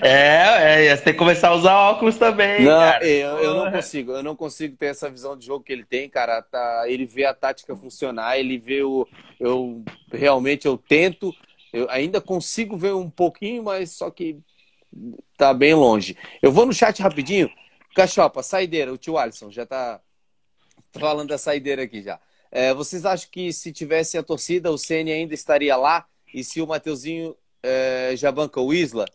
[0.04, 2.64] É, é, você tem que começar a usar óculos também.
[2.64, 3.08] Não, cara.
[3.08, 6.08] Eu, eu não consigo, eu não consigo ter essa visão de jogo que ele tem,
[6.08, 6.42] cara.
[6.44, 9.08] Tá, ele vê a tática funcionar, ele vê o.
[9.40, 11.34] Eu realmente eu tento,
[11.74, 14.38] eu ainda consigo ver um pouquinho, mas só que
[15.36, 16.16] tá bem longe.
[16.42, 17.50] Eu vou no chat rapidinho.
[17.96, 20.00] Cachopa, saideira, o tio Alisson já tá
[20.92, 22.20] falando da saideira aqui já.
[22.52, 26.06] É, vocês acham que se tivesse a torcida, o CN ainda estaria lá?
[26.34, 29.06] E se o Mateuzinho é, já banca o Isla?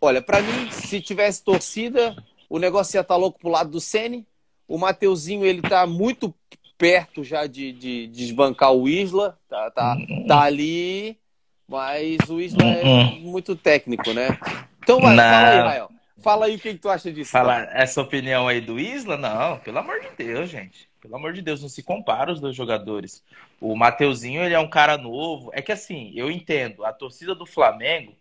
[0.00, 2.16] Olha, para mim, se tivesse torcida,
[2.48, 4.26] o negócio ia estar tá louco pro lado do Sene.
[4.66, 6.34] O Mateuzinho, ele tá muito
[6.76, 9.38] perto já de, de, de desbancar o Isla.
[9.48, 11.18] Tá, tá, tá ali,
[11.66, 13.20] mas o Isla é uhum.
[13.20, 14.38] muito técnico, né?
[14.82, 15.90] Então vai, fala aí, Rael.
[16.20, 17.30] Fala aí o que, que tu acha disso.
[17.30, 19.16] Fala essa opinião aí do Isla?
[19.16, 20.88] Não, pelo amor de Deus, gente.
[21.00, 23.22] Pelo amor de Deus, não se compara os dois jogadores.
[23.60, 25.50] O Mateuzinho, ele é um cara novo.
[25.52, 28.16] É que assim, eu entendo, a torcida do Flamengo,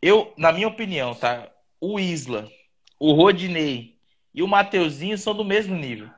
[0.00, 1.50] eu, na minha opinião, tá?
[1.80, 2.48] O Isla,
[2.98, 3.96] o Rodinei
[4.32, 6.08] e o Mateuzinho são do mesmo nível.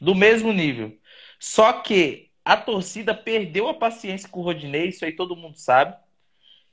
[0.00, 0.96] Do mesmo nível.
[1.38, 5.96] Só que a torcida perdeu a paciência com o Rodinei, isso aí todo mundo sabe.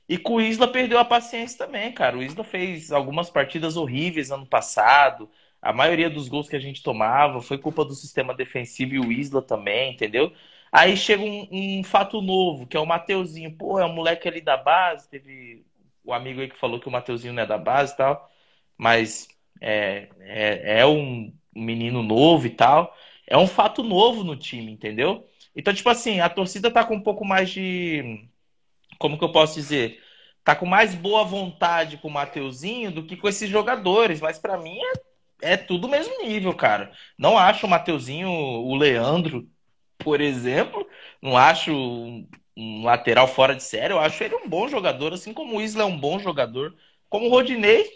[0.08, 2.16] E com o Isla perdeu a paciência também, cara.
[2.18, 5.30] O Isla fez algumas partidas horríveis ano passado.
[5.60, 9.12] A maioria dos gols que a gente tomava foi culpa do sistema defensivo e o
[9.12, 10.32] Isla também, entendeu?
[10.70, 11.48] Aí chega um,
[11.80, 13.56] um fato novo, que é o Mateuzinho.
[13.56, 15.08] Pô, é um moleque ali da base.
[15.08, 15.64] Teve
[16.04, 18.30] o amigo aí que falou que o Mateuzinho não é da base e tal.
[18.76, 19.28] Mas
[19.60, 22.94] é, é, é um menino novo e tal.
[23.26, 25.26] É um fato novo no time, entendeu?
[25.54, 28.28] Então, tipo assim, a torcida tá com um pouco mais de.
[29.02, 30.00] Como que eu posso dizer?
[30.44, 34.20] Tá com mais boa vontade com o Mateuzinho do que com esses jogadores.
[34.20, 34.92] Mas para mim é
[35.42, 36.92] é tudo mesmo nível, cara.
[37.18, 39.48] Não acho o Mateuzinho, o Leandro,
[39.98, 40.86] por exemplo,
[41.20, 41.72] não acho
[42.56, 43.92] um lateral fora de série.
[43.92, 46.72] Eu acho ele um bom jogador, assim como o Isla é um bom jogador.
[47.10, 47.90] Como o Rodinei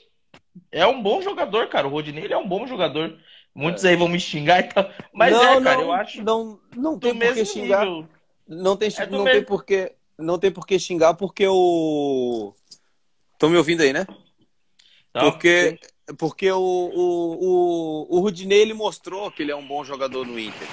[0.73, 1.87] é um bom jogador, cara.
[1.87, 3.17] O Rodinei ele é um bom jogador.
[3.55, 3.91] Muitos é.
[3.91, 4.91] aí vão me xingar e tal.
[5.15, 6.23] Mas não, é, cara, não, eu acho.
[6.23, 7.87] Não, não tem por que xingar.
[7.87, 8.09] Nível.
[8.49, 12.55] Não tem, é não, tem porque, não tem por que xingar, porque o
[13.37, 14.07] Estão me ouvindo aí, né?
[15.11, 15.79] Então, porque
[16.19, 20.39] porque o, o, o, o Rudinei ele mostrou que ele é um bom jogador no
[20.39, 20.69] Inter.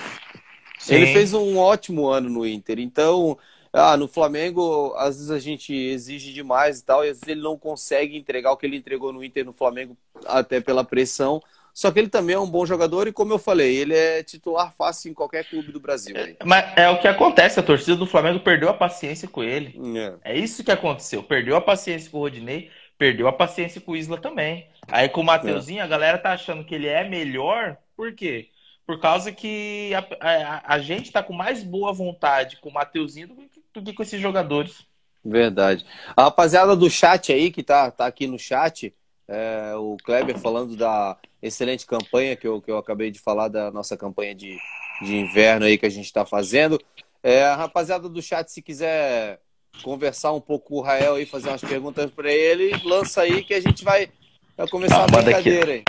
[0.77, 0.93] sim.
[0.93, 2.79] Ele fez um ótimo ano no Inter.
[2.79, 3.37] Então,
[3.71, 7.41] ah, no Flamengo, às vezes a gente exige demais e tal, e às vezes ele
[7.41, 11.41] não consegue entregar o que ele entregou no Inter no Flamengo, até pela pressão.
[11.73, 14.71] Só que ele também é um bom jogador e, como eu falei, ele é titular
[14.73, 16.15] fácil em qualquer clube do Brasil.
[16.15, 16.37] aí.
[16.45, 19.75] Mas é o que acontece, a torcida do Flamengo perdeu a paciência com ele.
[20.23, 20.33] É.
[20.33, 21.23] É isso que aconteceu.
[21.23, 24.67] Perdeu a paciência com o Rodinei, perdeu a paciência com o Isla também.
[24.87, 27.75] Aí com o Mateuzinho, a galera tá achando que ele é melhor.
[27.97, 28.49] Por quê?
[28.85, 33.29] Por causa que a, a- a gente tá com mais boa vontade com o Mateuzinho
[33.29, 34.85] do que, do que com esses jogadores.
[35.25, 35.85] Verdade.
[36.15, 38.93] A rapaziada do chat aí, que tá, tá aqui no chat,
[39.27, 43.69] é, o Kleber falando da excelente campanha que eu, que eu acabei de falar, da
[43.69, 44.57] nossa campanha de,
[45.01, 46.79] de inverno aí que a gente está fazendo.
[47.21, 49.39] É, a rapaziada do chat, se quiser
[49.83, 53.53] conversar um pouco com o Rael aí, fazer umas perguntas para ele, lança aí que
[53.53, 54.09] a gente vai,
[54.57, 55.21] vai começar Ah, a aqui.
[55.23, 55.83] brincadeira aí.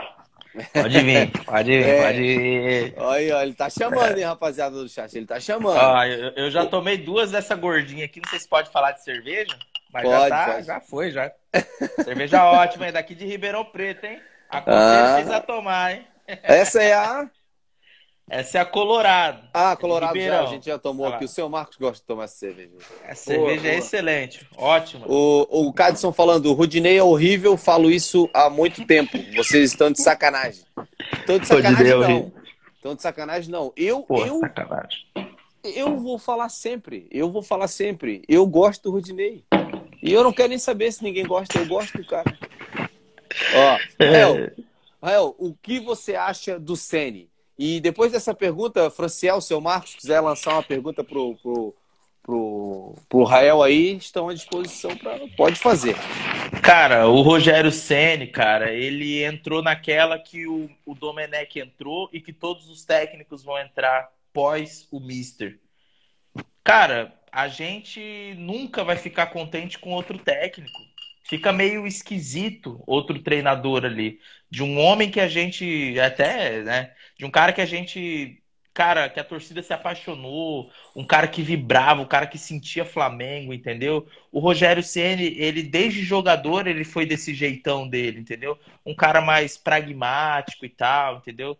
[0.72, 2.02] Pode vir, pode vir, É.
[2.06, 2.94] pode vir.
[2.98, 5.76] Olha, ele tá chamando, hein, rapaziada do chat, ele tá chamando.
[5.76, 9.02] Ó, eu, eu já tomei duas dessa gordinha aqui, não sei se pode falar de
[9.02, 9.56] cerveja,
[9.92, 10.66] mas já, Pode, tá, pode.
[10.66, 11.32] já foi, já.
[12.04, 12.92] cerveja ótima, hein?
[12.92, 14.20] Daqui de Ribeirão Preto, hein?
[14.50, 15.14] A Ah.
[15.14, 16.06] precisa tomar, hein?
[16.42, 17.28] Essa é a.
[18.30, 19.46] Essa é a Colorado.
[19.52, 21.26] Ah, Colorado já, a gente já tomou aqui.
[21.26, 22.70] O seu Marcos gosta de tomar essa cerveja.
[23.06, 23.74] Essa cerveja boa.
[23.74, 25.04] é excelente, ótima.
[25.06, 29.18] O, o Cadson falando, o Rudinei é horrível, falo isso há muito tempo.
[29.36, 30.64] Vocês estão de sacanagem.
[31.12, 32.02] Estão de sacanagem, Rudinei é não.
[32.02, 32.32] horrível.
[32.76, 33.72] Estão de sacanagem, não.
[33.76, 35.00] Eu, Pô, eu, sacanagem.
[35.62, 37.06] eu vou falar sempre.
[37.10, 38.22] Eu vou falar sempre.
[38.26, 39.44] Eu gosto do Rudinei.
[40.02, 41.58] E eu não quero nem saber se ninguém gosta.
[41.58, 42.24] Eu gosto do cara.
[43.54, 44.52] Ó, Rael,
[45.02, 47.28] Rael, o que você acha do Sene?
[47.58, 51.74] E depois dessa pergunta, Franciel, seu Marcos, quiser lançar uma pergunta pro, pro,
[52.22, 55.94] pro, pro Rael aí, estão à disposição para pode fazer.
[56.62, 62.32] Cara, o Rogério Ceni, cara, ele entrou naquela que o, o Domenech entrou e que
[62.32, 65.60] todos os técnicos vão entrar pós o Mister.
[66.64, 70.78] Cara, a gente nunca vai ficar contente com outro técnico.
[71.24, 74.20] Fica meio esquisito outro treinador ali.
[74.50, 76.94] De um homem que a gente até, né?
[77.18, 78.40] De um cara que a gente.
[78.74, 83.54] Cara, que a torcida se apaixonou, um cara que vibrava, um cara que sentia Flamengo,
[83.54, 84.08] entendeu?
[84.32, 88.58] O Rogério Ceni, ele desde jogador, ele foi desse jeitão dele, entendeu?
[88.84, 91.56] Um cara mais pragmático e tal, entendeu?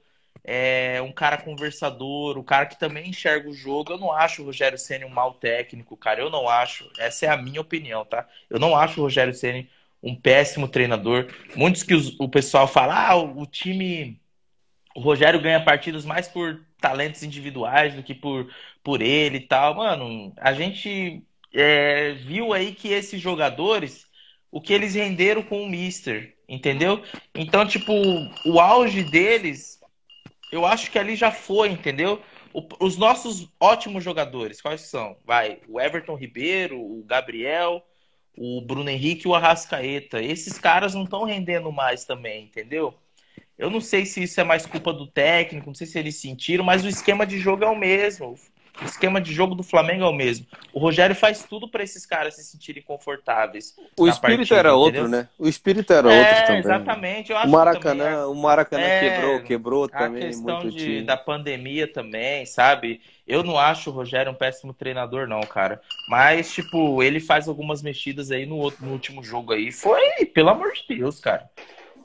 [0.47, 3.93] É um cara conversador, o cara que também enxerga o jogo.
[3.93, 6.21] Eu não acho o Rogério Ceni um mau técnico, cara.
[6.21, 6.89] Eu não acho.
[6.99, 8.29] Essa é a minha opinião, tá?
[8.51, 9.69] Eu não acho o Rogério Ceni
[10.03, 11.33] um péssimo treinador.
[11.57, 14.21] Muitos que os- o pessoal fala, ah, o, o time,
[14.95, 18.49] o Rogério ganha partidas mais por talentos individuais do que por,
[18.83, 19.75] por ele e tal.
[19.77, 21.23] Mano, a gente
[21.53, 24.07] é, viu aí que esses jogadores,
[24.51, 27.03] o que eles renderam com o Mister, entendeu?
[27.35, 27.93] Então, tipo,
[28.47, 29.81] o auge deles,
[30.55, 32.23] eu acho que ali já foi, entendeu?
[32.53, 35.17] O- os nossos ótimos jogadores, quais são?
[35.25, 37.83] Vai, o Everton Ribeiro, o Gabriel,
[38.37, 40.23] o Bruno Henrique e o Arrascaeta.
[40.23, 42.95] Esses caras não estão rendendo mais também, entendeu?
[43.59, 46.65] Eu não sei se isso é mais culpa do técnico, não sei se eles sentiram,
[46.65, 48.35] mas o esquema de jogo é o mesmo.
[48.81, 50.47] O esquema de jogo do Flamengo é o mesmo.
[50.73, 53.75] O Rogério faz tudo para esses caras se sentirem confortáveis.
[53.99, 55.09] O espírito partida, era outro, entendeu?
[55.09, 55.29] né?
[55.39, 56.59] O espírito era é, outro também.
[56.59, 57.31] exatamente.
[57.31, 60.71] Eu acho O que Maracanã, também o Maracanã É, quebrou, quebrou a também questão muito
[60.73, 63.01] de, da pandemia também, sabe?
[63.27, 65.81] Eu não acho o Rogério um péssimo treinador, não, cara.
[66.09, 69.71] Mas, tipo, ele faz algumas mexidas aí no, outro, no último jogo aí.
[69.71, 71.49] Foi, pelo amor de Deus, cara.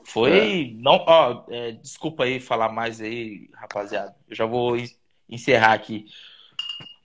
[0.04, 0.74] Foi.
[0.78, 4.14] Não, ó, é, desculpa aí falar mais aí, rapaziada.
[4.28, 4.86] Eu já vou en-
[5.28, 6.06] encerrar aqui.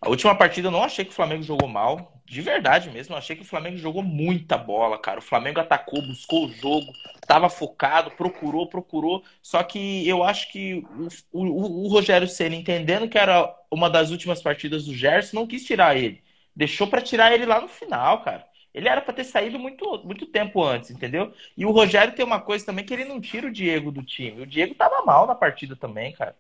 [0.05, 2.21] A última partida eu não achei que o Flamengo jogou mal.
[2.25, 5.19] De verdade mesmo, eu achei que o Flamengo jogou muita bola, cara.
[5.19, 9.23] O Flamengo atacou, buscou o jogo, estava focado, procurou, procurou.
[9.41, 10.87] Só que eu acho que
[11.31, 15.47] o, o, o Rogério Ceni, entendendo que era uma das últimas partidas do Gerson, não
[15.47, 16.23] quis tirar ele.
[16.55, 18.47] Deixou para tirar ele lá no final, cara.
[18.75, 21.33] Ele era para ter saído muito, muito tempo antes, entendeu?
[21.57, 24.41] E o Rogério tem uma coisa também que ele não tira o Diego do time.
[24.41, 26.35] O Diego tava mal na partida também, cara.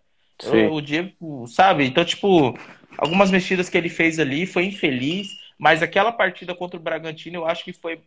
[0.69, 1.85] O Diego, sabe?
[1.85, 2.53] Então, tipo,
[2.97, 7.45] algumas mexidas que ele fez ali foi infeliz, mas aquela partida contra o Bragantino, eu
[7.45, 8.01] acho que foi.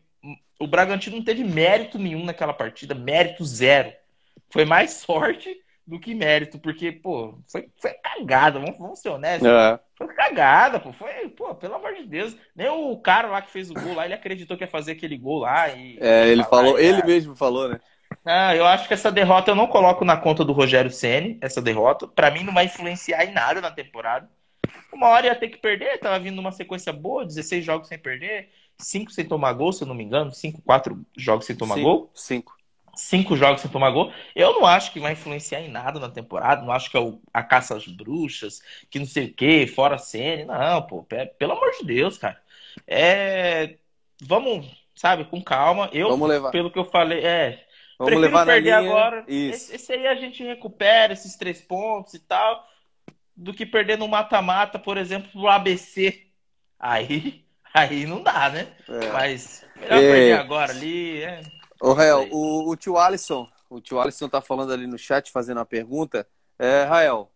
[0.59, 3.92] O Bragantino não teve mérito nenhum naquela partida, mérito zero.
[4.50, 5.56] Foi mais sorte
[5.86, 9.48] do que mérito, porque, pô, foi, foi cagada, vamos, vamos ser honestos.
[9.48, 9.80] É.
[9.96, 10.92] Foi cagada, pô.
[10.92, 12.36] Foi, pô, pelo amor de Deus.
[12.55, 15.16] Nem o cara lá que fez o gol lá, ele acreditou que ia fazer aquele
[15.16, 15.70] gol lá.
[15.70, 17.80] E, É, ele falou, e, ele mesmo falou, né?
[18.24, 21.62] Ah, eu acho que essa derrota eu não coloco na conta do Rogério Ceni, essa
[21.62, 22.06] derrota.
[22.09, 24.28] Pra mim não vai influenciar em nada na temporada.
[24.93, 28.51] Uma hora ia ter que perder, tava vindo uma sequência boa, 16 jogos sem perder.
[28.80, 31.85] cinco sem tomar gol, se eu não me engano, cinco, quatro jogos sem tomar Cinco,
[31.85, 32.10] gol.
[32.14, 32.56] Cinco.
[32.97, 34.12] Cinco jogos sem tomar gol.
[34.35, 36.62] Eu não acho que vai influenciar em nada na temporada.
[36.62, 38.60] Não acho que é o- a caça às bruxas,
[38.90, 40.47] que não sei o quê, fora a CN.
[40.47, 42.40] Não, pô, pe- pelo amor de Deus, cara.
[42.86, 43.76] É,
[44.22, 44.66] vamos,
[44.97, 45.89] sabe, com calma.
[45.93, 46.51] Eu, Vamos levar.
[46.51, 47.64] pelo que eu falei, é.
[47.98, 49.24] Vamos prefiro levar na perder agora.
[49.26, 49.74] Isso.
[49.74, 52.64] Esse, aí a gente recupera esses três pontos e tal,
[53.36, 56.26] do que perder no mata-mata, por exemplo, pro ABC.
[56.78, 57.44] Aí,
[57.74, 58.68] aí não dá, né?
[58.88, 59.12] É.
[59.12, 61.22] Mas melhor perder agora ali.
[61.22, 61.40] É.
[61.80, 65.58] Ô, Rael, o, o tio Alisson, o tio Alisson tá falando ali no chat, fazendo
[65.58, 66.26] uma pergunta.
[66.56, 67.30] É, Rael,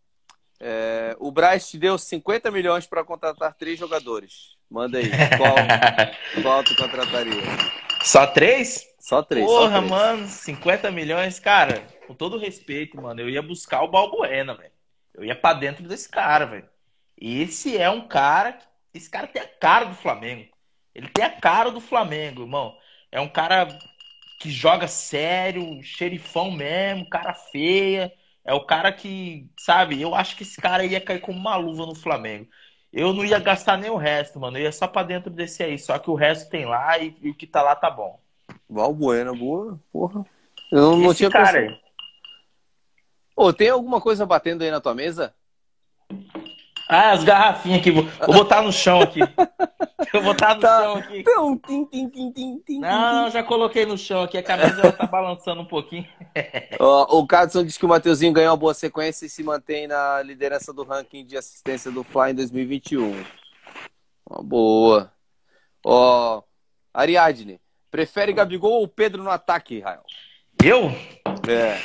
[0.60, 4.56] é, o Braz te deu 50 milhões para contratar três jogadores.
[4.70, 5.56] Manda aí, qual,
[6.40, 7.42] qual tu contrataria?
[8.04, 8.91] Só três?
[9.02, 9.52] Só três.
[9.52, 9.90] só Porra, três.
[9.90, 14.72] mano, 50 milhões, cara, com todo respeito, mano, eu ia buscar o Balbuena, velho.
[15.12, 16.68] Eu ia pra dentro desse cara, velho.
[17.20, 18.58] E esse é um cara,
[18.94, 20.48] esse cara tem a cara do Flamengo.
[20.94, 22.78] Ele tem a cara do Flamengo, irmão.
[23.10, 23.66] É um cara
[24.40, 28.12] que joga sério, xerifão mesmo, cara feia.
[28.44, 31.86] É o cara que, sabe, eu acho que esse cara ia cair como uma luva
[31.86, 32.48] no Flamengo.
[32.92, 34.58] Eu não ia gastar nem o resto, mano.
[34.58, 35.78] Eu ia só pra dentro desse aí.
[35.78, 38.21] Só que o resto tem lá e, e o que tá lá tá bom.
[38.68, 40.24] Valbuena, boa, porra.
[40.70, 41.82] Eu não, não tinha cara pensado.
[43.36, 45.34] Ô, tem alguma coisa batendo aí na tua mesa?
[46.88, 47.90] Ah, as garrafinhas aqui.
[47.90, 49.20] Vou, vou botar no chão aqui.
[50.12, 50.82] Eu vou botar no Tá.
[50.82, 51.18] chão aqui.
[51.20, 54.36] Então, tim, tim, tim, tim, tim, Não, já coloquei no chão aqui.
[54.36, 56.06] A camisa tá balançando um pouquinho.
[56.78, 60.22] Ó, o Cadson diz que o Mateuzinho ganhou uma boa sequência e se mantém na
[60.22, 63.24] liderança do ranking de assistência do Fly em 2021.
[64.28, 65.12] Uma boa.
[65.84, 66.42] Ó,
[66.92, 67.58] Ariadne,
[67.92, 70.02] prefere Gabigol ou Pedro no ataque, Rael?
[70.64, 70.88] Eu?
[71.48, 71.78] É.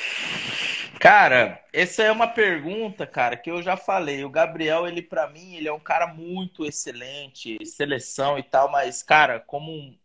[0.99, 4.23] Cara, essa é uma pergunta, cara, que eu já falei.
[4.23, 9.03] O Gabriel, ele pra mim, ele é um cara muito excelente, seleção e tal, mas,
[9.03, 9.95] cara, como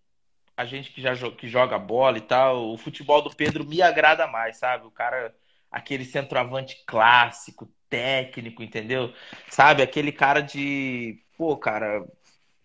[0.56, 4.26] a gente que já que joga bola e tal, o futebol do Pedro me agrada
[4.26, 4.86] mais, sabe?
[4.86, 5.34] O cara,
[5.70, 9.14] aquele centroavante clássico, técnico, entendeu?
[9.48, 9.82] Sabe?
[9.82, 12.04] Aquele cara de, pô, cara,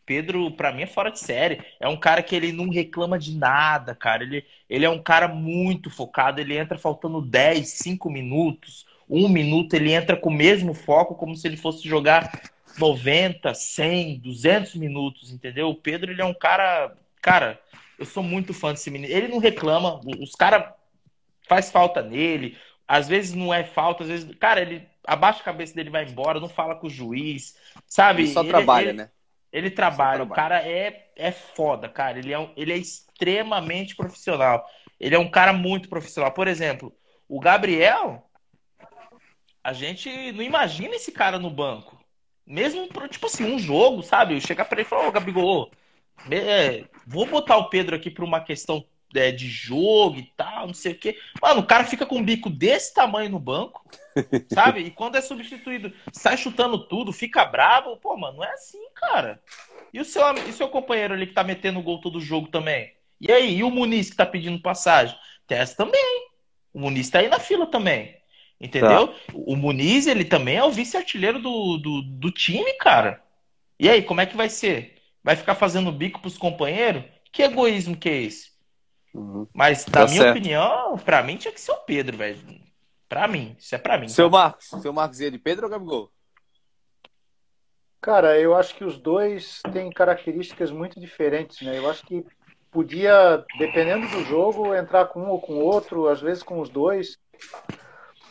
[0.07, 1.61] Pedro, pra mim, é fora de série.
[1.81, 4.23] É um cara que ele não reclama de nada, cara.
[4.23, 6.39] Ele, ele é um cara muito focado.
[6.39, 9.73] Ele entra faltando 10, 5 minutos, um minuto.
[9.73, 12.31] Ele entra com o mesmo foco, como se ele fosse jogar
[12.79, 15.67] 90, 100, 200 minutos, entendeu?
[15.67, 16.95] O Pedro, ele é um cara.
[17.21, 17.59] Cara,
[17.99, 19.13] eu sou muito fã desse menino.
[19.13, 19.99] Ele não reclama.
[20.21, 20.71] Os caras
[21.49, 22.57] faz falta nele.
[22.87, 24.35] Às vezes não é falta, às vezes.
[24.39, 28.23] Cara, ele abaixa a cabeça dele e vai embora, não fala com o juiz, sabe?
[28.23, 29.09] Ele só Ele- trabalha, ele- né?
[29.57, 30.49] Ele trabalha, Só o trabalha.
[30.59, 32.19] cara é, é foda, cara.
[32.19, 34.65] Ele é, um- ele é extremamente profissional.
[34.99, 36.31] Ele é um cara muito profissional.
[36.31, 36.93] Por exemplo,
[37.27, 38.23] o Gabriel,
[39.63, 41.97] a gente não imagina esse cara no banco.
[42.45, 44.35] Mesmo, tipo assim, um jogo, sabe?
[44.35, 45.69] Eu chegar pra ele e falar, ô Gabigol,
[46.31, 48.85] é, vou botar o Pedro aqui pra uma questão
[49.15, 51.17] é, de jogo e tal, não sei o quê.
[51.41, 53.85] Mano, o cara fica com um bico desse tamanho no banco,
[54.53, 54.81] sabe?
[54.81, 57.97] E quando é substituído, sai chutando tudo, fica bravo.
[57.97, 59.41] Pô, mano, não é assim, cara.
[59.93, 62.93] E o seu, e seu companheiro ali que tá metendo gol todo jogo também?
[63.19, 63.57] E aí?
[63.57, 65.17] E o Muniz que tá pedindo passagem?
[65.47, 66.27] Tem essa também.
[66.73, 68.15] O Muniz tá aí na fila também.
[68.59, 69.13] Entendeu?
[69.33, 73.23] O Muniz, ele também é o vice-artilheiro do, do, do time, cara.
[73.79, 74.95] E aí, como é que vai ser?
[75.23, 77.03] Vai ficar fazendo bico pros companheiros?
[77.31, 78.56] Que egoísmo que é esse?
[79.17, 79.47] Uhum.
[79.53, 80.37] Mas, na Tá minha certo.
[80.37, 82.37] opinião, pra mim tinha que ser o Pedro, velho.
[83.09, 84.07] Pra mim, isso é pra mim.
[84.09, 84.37] Seu tá?
[84.37, 86.11] Marcos, seu Marcos ia de Pedro ou Gabigol?
[87.99, 91.77] Cara, eu acho que os dois têm características muito diferentes, né?
[91.77, 92.23] Eu acho que
[92.71, 96.69] podia, dependendo do jogo, entrar com um ou com o outro, às vezes com os
[96.69, 97.17] dois.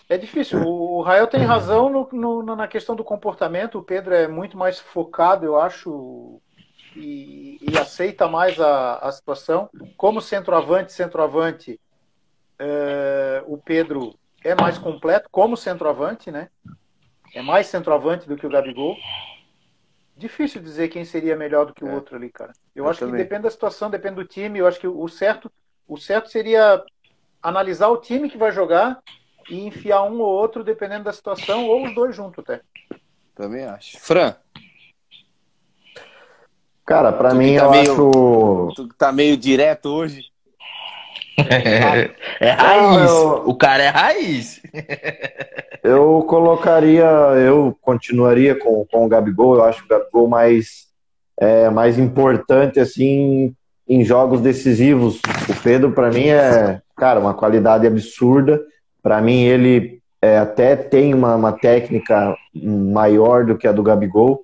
[0.08, 0.62] É difícil.
[0.62, 3.78] O Rael tem razão no- no- na questão do comportamento.
[3.78, 6.40] O Pedro é muito mais focado, eu acho,
[6.96, 9.68] e, e aceita mais a, a situação.
[9.96, 11.80] Como centroavante, centroavante,
[12.58, 16.48] é, o Pedro é mais completo como centroavante, né?
[17.34, 18.96] É mais centroavante do que o Gabigol.
[20.16, 21.94] Difícil dizer quem seria melhor do que o É.
[21.94, 22.52] outro ali, cara.
[22.74, 23.16] Eu, Eu acho também.
[23.16, 24.58] que depende da situação, depende do time.
[24.58, 25.50] Eu acho que o certo,
[25.86, 26.82] o certo seria
[27.42, 28.98] analisar o time que vai jogar
[29.50, 32.62] e enfiar um ou outro dependendo da situação, ou os dois juntos até.
[33.34, 34.00] Também acho.
[34.00, 34.34] Fran,
[36.86, 38.72] Cara, pra Tu que mim tá eu meio- acho.
[38.76, 40.22] tu que tá meio direto hoje.
[42.40, 42.92] É raiz.
[42.92, 44.60] Não, eu- O cara é raiz.
[45.84, 49.54] Eu colocaria, eu continuaria com, com o Gabigol.
[49.54, 50.86] Eu acho o Gabigol mais,
[51.38, 53.54] é, mais importante assim
[53.88, 55.20] em jogos decisivos.
[55.48, 58.60] O Pedro, para mim, é, cara, uma qualidade absurda.
[59.00, 64.42] Para mim, ele é, até tem uma, uma técnica maior do que a do Gabigol.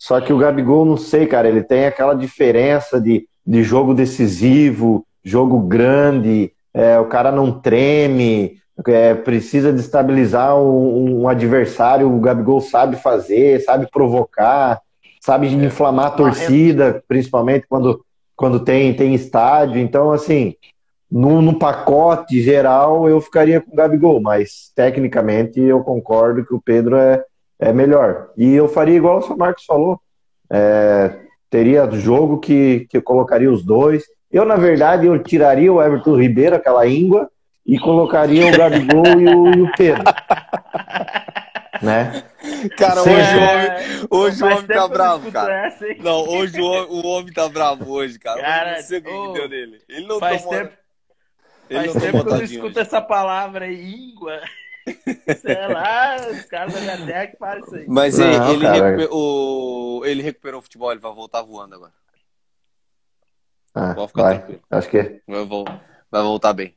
[0.00, 5.04] Só que o Gabigol, não sei, cara, ele tem aquela diferença de de jogo decisivo,
[5.24, 12.20] jogo grande, é, o cara não treme, é, precisa de estabilizar um, um, adversário, o
[12.20, 14.80] Gabigol sabe fazer, sabe provocar,
[15.20, 18.04] sabe é, inflamar a torcida, principalmente quando,
[18.36, 19.80] quando tem, tem estádio.
[19.80, 20.54] Então, assim,
[21.10, 26.62] no, no pacote geral eu ficaria com o Gabigol, mas tecnicamente eu concordo que o
[26.64, 27.24] Pedro é,
[27.60, 28.30] é melhor.
[28.36, 30.00] E eu faria igual o São Marcos falou.
[30.50, 31.14] É,
[31.50, 34.04] teria jogo que, que eu colocaria os dois.
[34.32, 37.28] Eu, na verdade, eu tiraria o Everton Ribeiro, aquela íngua,
[37.66, 40.04] e colocaria o Gabigol e, o, e o Pedro.
[41.82, 42.24] né?
[42.76, 45.66] Cara, hoje o homem, hoje o homem tá bravo, cara.
[45.66, 48.40] Essa, não, hoje o homem, o homem tá bravo hoje, cara.
[48.40, 49.78] cara não sei o que deu nele.
[49.88, 50.58] Ele não faz tomou...
[50.58, 50.72] Tempo,
[51.68, 52.80] ele faz não tempo que eu não escuto hoje.
[52.80, 54.40] essa palavra aí, íngua.
[55.40, 57.86] Sei lá, os caras da minha terra que fazem isso aí.
[57.88, 60.04] Mas não, ele, ele, recuperou, o...
[60.04, 61.92] ele recuperou o futebol, ele vai voltar voando agora.
[63.74, 64.38] Ah, Pode ficar vai.
[64.38, 64.62] tranquilo.
[64.70, 65.46] Acho que vai,
[66.10, 66.76] vai voltar bem.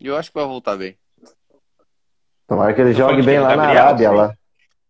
[0.00, 0.96] Eu acho que vai voltar bem.
[2.48, 4.10] Tomara que ele jogue bem lá Gabriel, na Arábia.
[4.10, 4.36] Lá.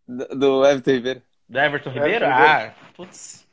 [0.09, 1.23] Do Everton Ribeiro.
[1.49, 2.25] Do Everton Ribeiro?
[2.25, 3.47] Everton ah, putz.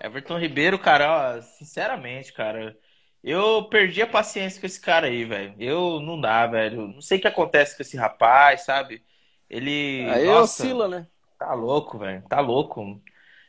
[0.00, 2.76] Everton Ribeiro, cara, ó, sinceramente, cara,
[3.24, 5.54] eu perdi a paciência com esse cara aí, velho.
[5.58, 6.88] Eu não dá, velho.
[6.88, 9.02] Não sei o que acontece com esse rapaz, sabe?
[9.48, 10.06] Ele.
[10.10, 11.06] Aí nossa, oscila, né?
[11.38, 12.22] Tá louco, velho.
[12.28, 13.00] Tá louco.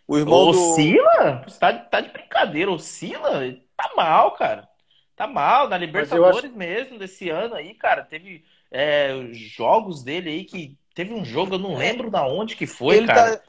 [0.08, 1.44] O irmão oscila?
[1.44, 1.52] Do...
[1.52, 2.72] Você tá, tá de brincadeira.
[2.72, 3.42] Oscila?
[3.76, 4.66] Tá mal, cara.
[5.14, 5.68] Tá mal.
[5.68, 6.58] Na Libertadores acho...
[6.58, 10.78] mesmo, desse ano aí, cara, teve é, jogos dele aí que.
[10.94, 13.44] Teve um jogo, eu não lembro da onde que foi, ele cara.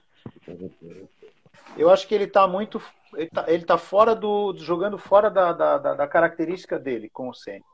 [0.45, 0.53] Tá...
[1.77, 2.83] Eu acho que ele tá muito.
[3.17, 4.55] Ele tá, ele tá fora do.
[4.59, 7.65] jogando fora da, da, da característica dele com o Senna.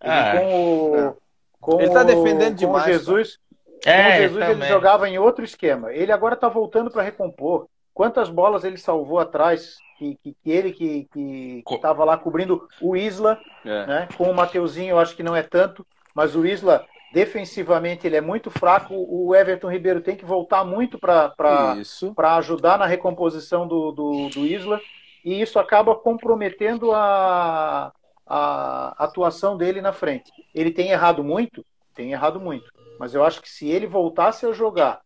[0.00, 0.96] Ah, com o.
[0.96, 1.14] É.
[1.60, 2.84] Com ele tá defendendo com demais.
[2.84, 3.38] Jesus,
[3.84, 4.62] é, com Jesus também.
[4.62, 5.92] ele jogava em outro esquema.
[5.92, 7.68] Ele agora tá voltando para recompor.
[7.92, 9.76] Quantas bolas ele salvou atrás?
[9.98, 13.86] Que, que, que ele que estava lá cobrindo o Isla, é.
[13.86, 14.08] né?
[14.16, 18.20] Com o Mateuzinho, eu acho que não é tanto, mas o Isla defensivamente ele é
[18.20, 18.94] muito fraco.
[18.94, 24.80] O Everton Ribeiro tem que voltar muito para ajudar na recomposição do, do, do, Isla.
[25.24, 27.92] E isso acaba comprometendo a,
[28.26, 30.30] a atuação dele na frente.
[30.54, 31.64] Ele tem errado muito?
[31.94, 32.70] Tem errado muito.
[32.98, 35.00] Mas eu acho que se ele voltasse a jogar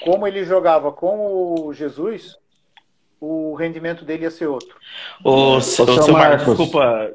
[0.00, 2.36] como ele jogava com o Jesus,
[3.20, 4.76] o rendimento dele ia ser outro.
[5.22, 7.14] O, o, seu Marcos, Marcos, desculpa,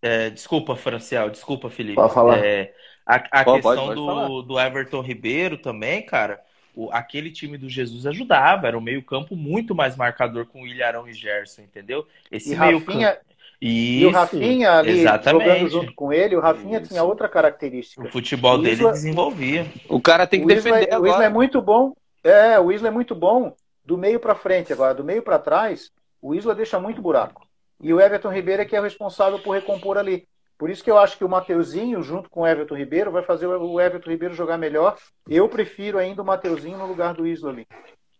[0.00, 1.96] é, desculpa, Franciel, desculpa, Felipe.
[1.96, 2.38] Pode falar.
[2.38, 2.72] É,
[3.14, 6.40] a, a questão pode, pode do, do Everton Ribeiro também, cara,
[6.74, 11.08] o, aquele time do Jesus ajudava, era um meio-campo muito mais marcador com o Ilharão
[11.08, 12.06] e Gerson, entendeu?
[12.30, 13.20] Esse meio-campo.
[13.64, 15.48] E o Rafinha ali exatamente.
[15.48, 16.88] jogando junto com ele, o Rafinha Isso.
[16.88, 18.02] tinha outra característica.
[18.02, 19.66] O futebol o dele desenvolvia.
[19.88, 21.10] O cara tem que o defender Isla, agora.
[21.10, 21.92] O Isla é muito bom.
[22.24, 25.90] É, o Isla é muito bom do meio para frente agora, do meio para trás,
[26.20, 27.46] o Isla deixa muito buraco.
[27.80, 30.26] E o Everton Ribeiro é que é o responsável por recompor ali.
[30.62, 33.48] Por isso que eu acho que o Mateuzinho, junto com o Everton Ribeiro, vai fazer
[33.48, 34.96] o Everton Ribeiro jogar melhor.
[35.28, 37.66] Eu prefiro ainda o Mateuzinho no lugar do Isla ali.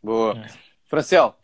[0.03, 0.33] Boa.
[0.33, 0.47] É.
[0.91, 1.37] Franciel.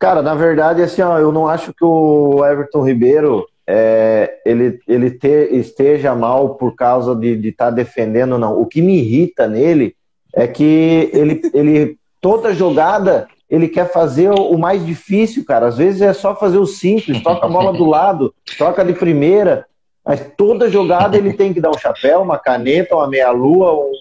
[0.00, 5.12] Cara, na verdade, assim, ó, eu não acho que o Everton Ribeiro é, ele, ele
[5.12, 8.60] te, esteja mal por causa de estar tá defendendo, não.
[8.60, 9.94] O que me irrita nele
[10.34, 15.66] é que ele, ele toda jogada ele quer fazer o mais difícil, cara.
[15.66, 19.66] Às vezes é só fazer o simples, toca a bola do lado, toca de primeira,
[20.06, 23.92] mas toda jogada ele tem que dar um chapéu, uma caneta, uma meia-lua, um,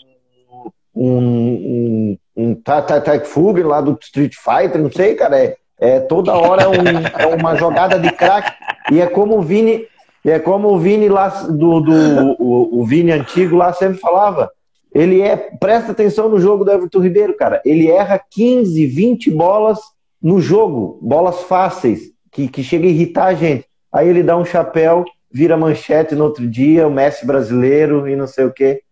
[0.95, 5.39] um, um, um Tatak Fugger lá do Street Fighter, não sei, cara.
[5.39, 8.51] É, é toda hora é, um, é uma jogada de craque.
[8.91, 9.87] E é como o Vini,
[10.23, 14.51] é como o Vini lá do, do o, o Vini antigo lá sempre falava
[14.93, 17.61] ele é, presta atenção no jogo do Everton Ribeiro, cara.
[17.63, 19.79] Ele erra 15, 20 bolas
[20.21, 23.65] no jogo, bolas fáceis, que, que chega a irritar a gente.
[23.91, 28.27] Aí ele dá um chapéu, vira manchete no outro dia, o Messi brasileiro e não
[28.27, 28.83] sei o quê.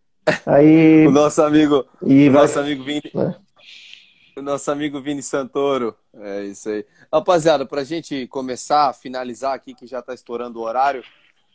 [0.45, 1.05] Aí.
[1.07, 1.85] o nosso amigo.
[2.05, 2.41] E o vai...
[2.43, 3.11] nosso amigo Vini.
[3.15, 4.39] É.
[4.39, 5.95] O nosso amigo Vini Santoro.
[6.13, 6.85] É isso aí.
[7.11, 11.03] Rapaziada, para a gente começar, finalizar aqui, que já está estourando o horário,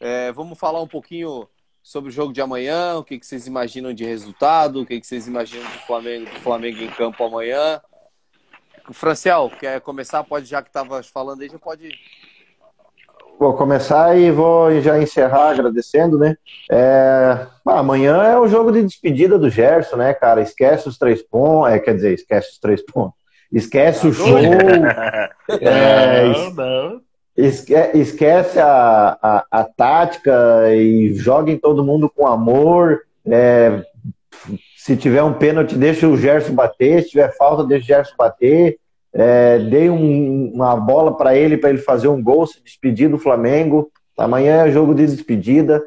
[0.01, 1.47] é, vamos falar um pouquinho
[1.83, 5.07] sobre o jogo de amanhã, o que, que vocês imaginam de resultado, o que, que
[5.07, 7.81] vocês imaginam do Flamengo, do Flamengo em campo amanhã.
[8.93, 10.23] Franciel, quer começar?
[10.25, 11.91] Pode, já que estava falando aí, já pode.
[13.39, 16.37] Vou começar e vou já encerrar agradecendo, né?
[16.71, 17.47] É...
[17.67, 20.41] Ah, amanhã é o jogo de despedida do Gerson, né, cara?
[20.41, 23.19] Esquece os três pontos, é, quer dizer, esquece os três pontos.
[23.51, 24.39] Esquece o show.
[25.61, 27.01] é, não, não.
[27.37, 33.03] Esque esquece a, a, a, tática e joguem todo mundo com amor.
[33.27, 33.83] É,
[34.77, 37.03] se tiver um pênalti, deixa o Gerson bater.
[37.03, 38.79] Se tiver falta, deixa o Gerson bater.
[39.15, 43.19] é, dei um, uma bola para ele, para ele fazer um gol, se despedir do
[43.19, 43.91] Flamengo.
[44.17, 45.83] Amanhã é jogo de despedida,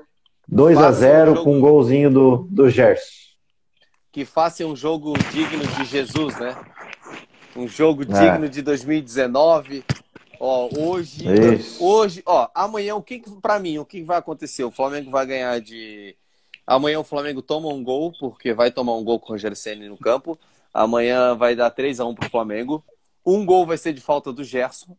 [0.47, 1.43] 2 a 0 um jogo...
[1.43, 3.25] com um golzinho do, do Gerson.
[4.11, 6.55] Que faça um jogo digno de Jesus, né?
[7.55, 8.05] Um jogo é.
[8.05, 9.83] digno de 2019.
[10.39, 11.25] Ó, hoje,
[11.55, 11.83] Isso.
[11.83, 14.63] hoje, ó, amanhã o que para mim, o que vai acontecer?
[14.63, 16.15] O Flamengo vai ganhar de
[16.67, 19.87] Amanhã o Flamengo toma um gol, porque vai tomar um gol com o Rogério Senna
[19.87, 20.37] no campo.
[20.73, 22.83] Amanhã vai dar 3 a 1 pro Flamengo.
[23.25, 24.97] Um gol vai ser de falta do Gerson.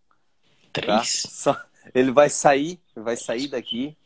[0.73, 1.25] Três?
[1.45, 1.67] Tá?
[1.95, 3.97] Ele vai sair, vai sair daqui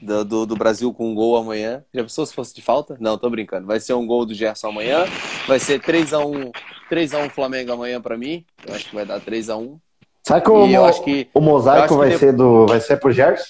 [0.00, 1.84] do, do, do, Brasil com um gol amanhã.
[1.92, 2.96] Já pensou se fosse de falta?
[3.00, 3.66] Não, tô brincando.
[3.66, 5.04] Vai ser um gol do Gerson amanhã.
[5.46, 6.52] Vai ser 3 a 1
[6.88, 8.44] 3 a 1 Flamengo amanhã para mim.
[8.66, 9.78] Eu acho que vai dar 3 a 1
[10.26, 13.44] Sabe que, o, eu acho que o mosaico vai, ser do, vai ser pro Gerson?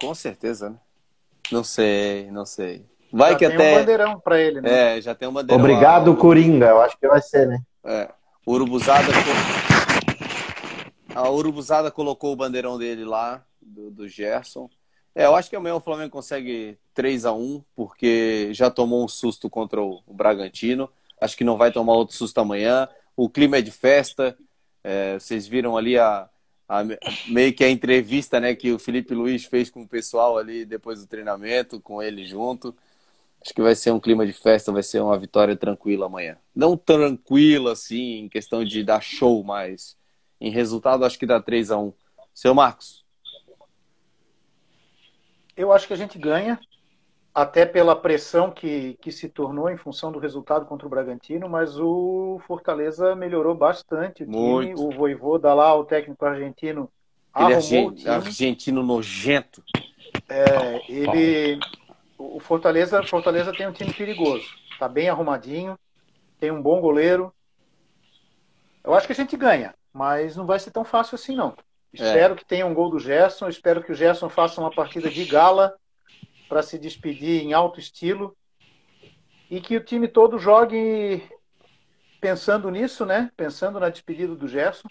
[0.00, 0.76] Com certeza, né?
[1.52, 2.84] Não sei, não sei.
[3.12, 3.72] Vai já que tem até.
[3.72, 4.96] um bandeirão pra ele, né?
[4.96, 5.62] É, já tem um bandeirão.
[5.62, 6.16] Obrigado, lá.
[6.16, 6.66] Coringa.
[6.66, 7.60] Eu acho que vai ser, né?
[7.84, 8.08] É.
[8.44, 9.06] Urubuzada.
[11.14, 14.68] A Urubuzada colocou o bandeirão dele lá, do, do Gerson.
[15.14, 19.06] É, eu acho que amanhã o Flamengo consegue 3 a 1 porque já tomou um
[19.06, 20.90] susto contra o, o Bragantino.
[21.20, 22.88] Acho que não vai tomar outro susto amanhã.
[23.16, 24.36] O clima é de festa.
[24.84, 26.28] É, vocês viram ali a,
[26.68, 26.84] a,
[27.26, 31.00] meio que a entrevista né, que o Felipe Luiz fez com o pessoal ali depois
[31.00, 32.76] do treinamento, com ele junto.
[33.40, 36.36] Acho que vai ser um clima de festa, vai ser uma vitória tranquila amanhã.
[36.54, 39.96] Não tranquila assim, em questão de dar show, mas
[40.40, 41.92] em resultado acho que dá 3 a 1
[42.34, 43.04] Seu Marcos.
[45.56, 46.58] Eu acho que a gente ganha
[47.34, 51.76] até pela pressão que, que se tornou em função do resultado contra o Bragantino, mas
[51.80, 54.74] o Fortaleza melhorou bastante o time.
[54.76, 56.88] O Voivoda lá, o técnico argentino,
[57.36, 59.64] ele argentino, argentino nojento.
[60.28, 61.58] É, ele,
[62.16, 64.46] o Fortaleza, Fortaleza tem um time perigoso,
[64.78, 65.76] tá bem arrumadinho,
[66.38, 67.34] tem um bom goleiro.
[68.84, 71.56] Eu acho que a gente ganha, mas não vai ser tão fácil assim não.
[71.92, 72.04] É.
[72.04, 75.24] Espero que tenha um gol do Gerson, espero que o Gerson faça uma partida de
[75.24, 75.74] gala
[76.48, 78.36] para se despedir em alto estilo
[79.50, 81.22] e que o time todo jogue
[82.20, 83.30] pensando nisso, né?
[83.36, 84.88] Pensando na despedida do Gerson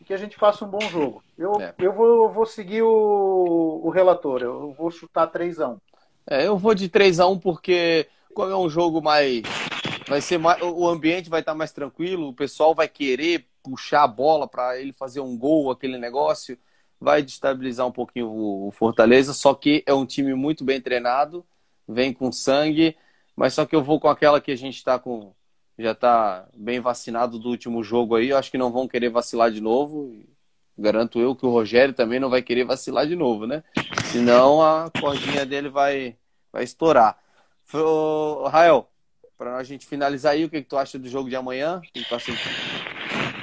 [0.00, 1.22] e que a gente faça um bom jogo.
[1.36, 1.74] Eu, é.
[1.78, 5.78] eu vou, vou seguir o, o relator, eu vou chutar 3 a 1
[6.28, 9.42] é, eu vou de 3 a 1 porque como é um jogo mais
[10.08, 14.08] vai ser mais, o ambiente vai estar mais tranquilo, o pessoal vai querer puxar a
[14.08, 16.58] bola para ele fazer um gol, aquele negócio
[17.00, 21.44] vai destabilizar um pouquinho o Fortaleza, só que é um time muito bem treinado,
[21.86, 22.96] vem com sangue,
[23.34, 25.34] mas só que eu vou com aquela que a gente está com
[25.78, 29.50] já está bem vacinado do último jogo aí, eu acho que não vão querer vacilar
[29.50, 30.10] de novo.
[30.78, 33.62] Garanto eu que o Rogério também não vai querer vacilar de novo, né?
[34.10, 36.16] Senão a cordinha dele vai
[36.52, 37.18] vai estourar.
[38.50, 38.88] Rael,
[39.36, 41.78] para a gente finalizar aí, o que, que tu acha do jogo de amanhã?
[41.78, 42.32] O que, que tu acha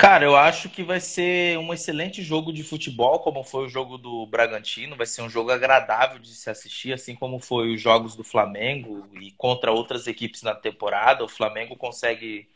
[0.04, 3.98] Cara, eu acho que vai ser um excelente jogo de futebol, como foi o jogo
[3.98, 4.98] do Bragantino.
[4.98, 9.08] Vai ser um jogo agradável de se assistir, assim como foi os jogos do Flamengo
[9.14, 11.24] e contra outras equipes na temporada.
[11.24, 12.50] O Flamengo consegue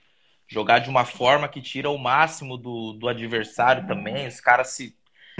[0.45, 4.27] jogar de uma forma que tira o máximo do, do adversário também.
[4.27, 4.93] Os caras se,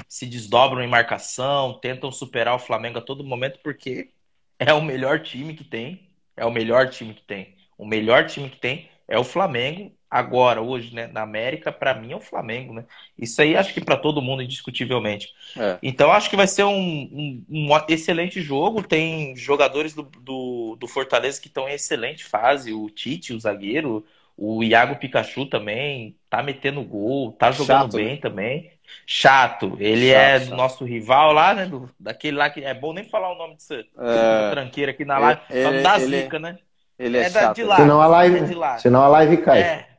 [0.08, 4.12] se desdobram em marcação, tentam superar o Flamengo a todo momento, porque
[4.58, 6.10] é o melhor time que tem.
[6.38, 7.58] É o melhor time que tem.
[7.78, 12.14] O melhor time que tem é o Flamengo agora, hoje, né, na América, para mim
[12.14, 12.86] é o Flamengo, né?
[13.18, 15.30] Isso aí acho que para todo mundo, indiscutivelmente.
[15.58, 15.78] É.
[15.84, 18.84] Então acho que vai ser um, um, um, excelente jogo.
[18.84, 22.74] Tem jogadores do, do, do Fortaleza que estão em excelente fase.
[22.74, 24.06] O Tite, o zagueiro,
[24.38, 28.18] o Iago Pikachu também tá metendo gol, tá jogando chato, bem né?
[28.18, 28.72] também.
[29.06, 29.76] Chato.
[29.80, 31.66] Ele chato, é do nosso rival lá, né?
[31.66, 34.50] Do, daquele lá que é bom nem falar o nome dessa é...
[34.52, 35.42] tranqueira aqui na live.
[35.50, 36.58] Ele, da ele, zica, né?
[36.98, 37.56] Ele é, é chato.
[37.56, 39.62] De lá, senão a live, é senão a live cai.
[39.62, 39.97] É.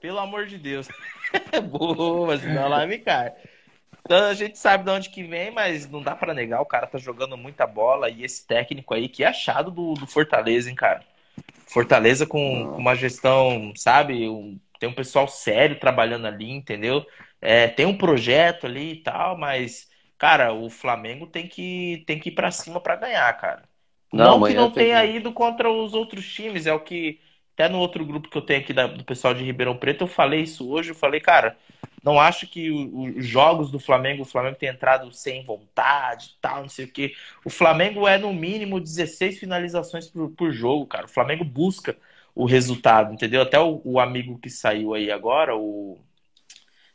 [0.00, 0.88] Pelo amor de Deus.
[1.70, 3.32] Boa, senão a live cai.
[4.04, 6.86] Então a gente sabe de onde que vem, mas não dá para negar, o cara
[6.86, 10.74] tá jogando muita bola e esse técnico aí que é achado do, do Fortaleza, hein,
[10.74, 11.02] cara.
[11.66, 14.28] Fortaleza com, com uma gestão, sabe?
[14.28, 17.06] Um, tem um pessoal sério trabalhando ali, entendeu?
[17.40, 22.30] É, tem um projeto ali e tal, mas, cara, o Flamengo tem que, tem que
[22.30, 23.62] ir pra cima para ganhar, cara.
[24.12, 25.12] Não, não que não tenha que...
[25.12, 27.20] ido contra os outros times, é o que
[27.60, 30.08] até no outro grupo que eu tenho aqui da, do pessoal de Ribeirão Preto, eu
[30.08, 30.90] falei isso hoje.
[30.90, 31.58] Eu falei, cara,
[32.02, 36.68] não acho que os jogos do Flamengo, o Flamengo tem entrado sem vontade tal, não
[36.70, 37.14] sei o quê.
[37.44, 41.04] O Flamengo é no mínimo 16 finalizações por, por jogo, cara.
[41.04, 41.96] O Flamengo busca
[42.34, 43.42] o resultado, entendeu?
[43.42, 45.98] Até o, o amigo que saiu aí agora, o,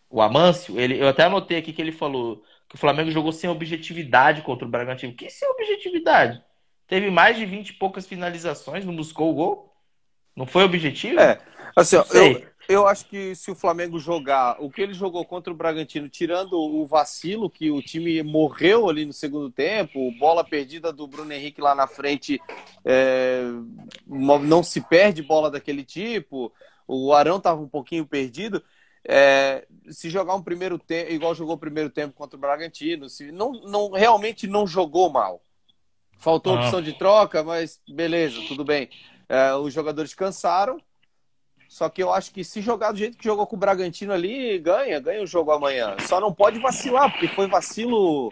[0.09, 3.49] o Amâncio, ele, eu até anotei aqui que ele falou que o Flamengo jogou sem
[3.49, 5.13] objetividade contra o Bragantino.
[5.13, 6.41] Que sem objetividade?
[6.87, 9.74] Teve mais de 20 e poucas finalizações, não buscou o gol?
[10.35, 11.19] Não foi objetivo?
[11.19, 11.39] É.
[11.75, 15.53] Assim, ó, eu, Eu acho que se o Flamengo jogar o que ele jogou contra
[15.53, 20.91] o Bragantino, tirando o vacilo que o time morreu ali no segundo tempo, bola perdida
[20.91, 22.41] do Bruno Henrique lá na frente,
[22.83, 23.43] é,
[24.07, 26.51] não se perde bola daquele tipo.
[26.87, 28.63] O Arão estava um pouquinho perdido.
[29.07, 33.31] É, se jogar um primeiro tempo, igual jogou o primeiro tempo contra o Bragantino, se,
[33.31, 35.43] não, não, realmente não jogou mal.
[36.17, 36.61] Faltou ah.
[36.61, 38.89] opção de troca, mas beleza, tudo bem.
[39.27, 40.79] É, os jogadores cansaram,
[41.67, 44.59] só que eu acho que se jogar do jeito que jogou com o Bragantino ali,
[44.59, 45.95] ganha, ganha o jogo amanhã.
[46.07, 48.29] Só não pode vacilar, porque foi vacilo.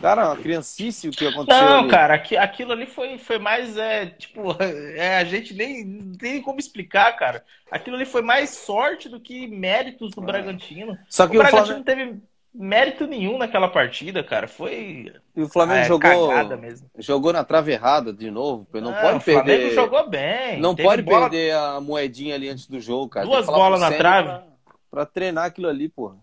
[0.00, 1.64] Cara, uma criancice o que aconteceu.
[1.64, 1.88] Não, ali.
[1.88, 3.76] cara, aquilo ali foi, foi mais.
[3.78, 7.44] É, tipo, é, a gente nem tem como explicar, cara.
[7.70, 10.26] Aquilo ali foi mais sorte do que méritos do é.
[10.26, 10.98] Bragantino.
[11.08, 11.84] Só que o, o Bragantino Flamengo...
[11.84, 12.22] teve
[12.54, 14.46] mérito nenhum naquela partida, cara.
[14.46, 15.12] Foi.
[15.34, 16.90] E o Flamengo ah, é, jogou mesmo.
[16.98, 18.66] jogou na trave errada de novo.
[18.72, 19.40] Não, não pode perder.
[19.40, 20.60] O Flamengo jogou bem.
[20.60, 21.28] Não Teve pode bola...
[21.28, 23.26] perder a moedinha ali antes do jogo, cara.
[23.26, 24.28] Duas bolas na trave.
[24.28, 24.44] Pra,
[24.90, 26.16] pra, treinar aquilo ali, porra.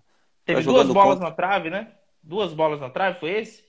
[0.45, 1.29] Teve tá duas bolas contra.
[1.29, 1.87] na trave, né?
[2.23, 3.63] Duas bolas na trave, foi esse?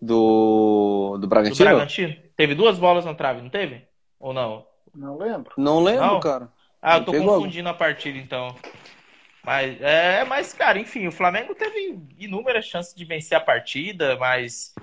[0.00, 1.64] Do do Bragantino?
[1.64, 2.16] Do Bragantino.
[2.36, 3.82] Teve duas bolas na trave, não teve?
[4.18, 4.66] Ou não?
[4.94, 5.52] Não lembro.
[5.56, 6.20] Não lembro, não?
[6.20, 6.48] cara.
[6.82, 8.54] Ah, eu tô confundindo a partida então.
[9.46, 14.74] Mas, é, mas, cara, enfim, o Flamengo teve inúmeras chances de vencer a partida, mas.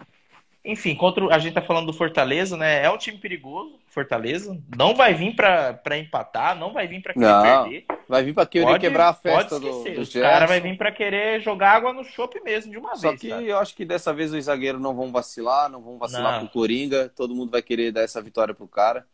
[0.64, 2.82] Enfim, contra a gente tá falando do Fortaleza, né?
[2.82, 4.58] É um time perigoso, Fortaleza.
[4.74, 7.86] Não vai vir para empatar, não vai vir para querer não, perder.
[8.08, 10.94] Vai vir para querer pode, quebrar a festa do, do O cara vai vir para
[10.94, 13.20] querer jogar água no chope mesmo de uma Só vez.
[13.20, 16.40] Só que eu acho que dessa vez os zagueiros não vão vacilar, não vão vacilar
[16.40, 16.48] não.
[16.48, 17.12] pro Coringa.
[17.14, 19.06] Todo mundo vai querer dar essa vitória pro cara.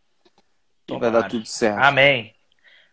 [0.87, 1.79] E vai dar tudo certo.
[1.79, 2.35] Amém.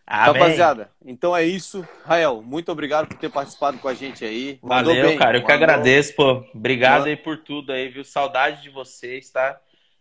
[0.09, 0.41] Amém.
[0.41, 1.85] Rapaziada, então é isso.
[2.05, 4.57] Rael, muito obrigado por ter participado com a gente aí.
[4.63, 5.17] Mandou Valeu, bem.
[5.17, 5.37] cara.
[5.37, 5.47] Eu Mandou...
[5.47, 6.45] que agradeço, pô.
[6.55, 7.09] Obrigado Mandou...
[7.09, 8.05] aí por tudo aí, viu?
[8.05, 9.59] Saudade de vocês, tá?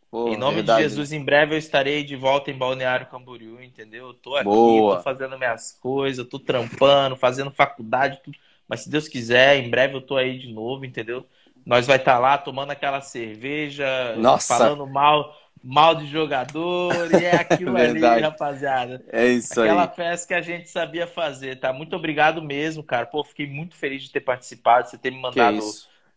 [0.08, 0.84] Pô, em nome verdade.
[0.84, 4.06] de Jesus, em breve eu estarei de volta em Balneário Camboriú, entendeu?
[4.06, 4.96] Eu tô aqui, Boa.
[4.96, 8.38] tô fazendo minhas coisas, tô trampando, fazendo faculdade, tudo.
[8.68, 11.26] Mas se Deus quiser, em breve eu tô aí de novo, entendeu?
[11.64, 14.56] Nós vai estar tá lá tomando aquela cerveja, Nossa.
[14.56, 19.04] falando mal mal de jogador, e é aquilo ali, rapaziada.
[19.10, 19.70] É isso Aquela aí.
[19.70, 21.72] Aquela festa que a gente sabia fazer, tá?
[21.72, 23.04] Muito obrigado mesmo, cara.
[23.04, 25.60] Pô, fiquei muito feliz de ter participado, você ter me mandado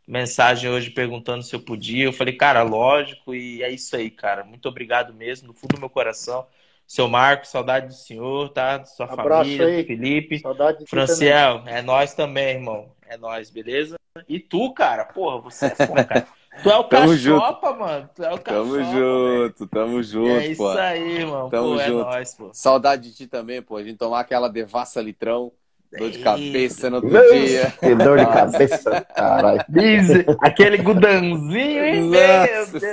[0.08, 2.06] mensagem hoje perguntando se eu podia.
[2.06, 4.44] Eu falei, cara, lógico, e é isso aí, cara.
[4.44, 6.46] Muito obrigado mesmo, no fundo do meu coração.
[6.86, 8.84] Seu Marco, saudade do senhor, tá?
[8.86, 9.84] Sua Abraço família, aí.
[9.84, 10.40] Felipe.
[10.40, 12.92] Saudade de Franciel, é nós também, irmão.
[13.08, 13.98] É nós, beleza?
[14.28, 16.28] E tu, cara, porra, você é foda, cara.
[16.64, 17.80] Tu é o tamo cachopa, junto.
[17.80, 18.10] mano.
[18.16, 21.50] Tu é o cachopa, Tamo junto, tamo junto, é isso aí, mano.
[21.50, 22.02] Tamo pô, é junto.
[22.02, 22.50] É nóis, pô.
[22.54, 23.78] Saudade de ti também, pô.
[23.78, 25.52] A gente tomar aquela devassa litrão.
[25.98, 27.74] Dor de cabeça no outro Deus, dia.
[27.80, 29.66] Que dor de cabeça, caralho.
[30.40, 32.04] Aquele gudanzinho, hein?
[32.04, 32.84] Meu Deus.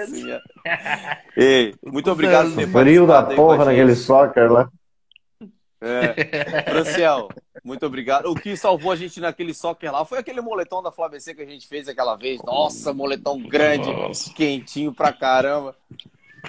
[1.36, 4.70] Ei, muito obrigado Frio da porra naquele soccer lá.
[5.78, 6.62] É.
[6.70, 7.28] Franciel,
[7.66, 8.26] muito obrigado.
[8.30, 11.46] O que salvou a gente naquele soccer lá foi aquele moletom da Flavc que a
[11.46, 12.40] gente fez aquela vez.
[12.44, 14.32] Nossa, moletom grande, Nossa.
[14.32, 15.76] quentinho pra caramba.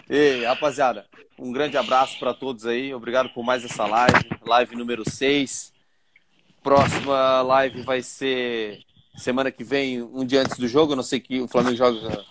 [0.07, 1.07] E rapaziada,
[1.39, 2.93] um grande abraço para todos aí.
[2.93, 5.73] Obrigado por mais essa live, live número 6.
[6.61, 8.83] Próxima live vai ser
[9.15, 10.91] semana que vem, um dia antes do jogo.
[10.91, 12.23] Eu não sei que o Flamengo joga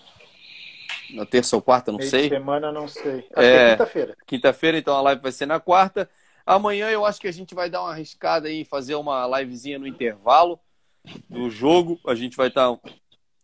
[1.10, 2.28] na terça ou quarta, não Meio sei.
[2.28, 3.26] Semana, não sei.
[3.34, 4.16] Acho é, é quinta-feira.
[4.24, 6.08] Quinta-feira, então a live vai ser na quarta.
[6.47, 9.86] Amanhã eu acho que a gente vai dar uma arriscada aí, fazer uma livezinha no
[9.86, 10.60] intervalo
[11.28, 11.98] do jogo.
[12.06, 12.70] A gente vai estar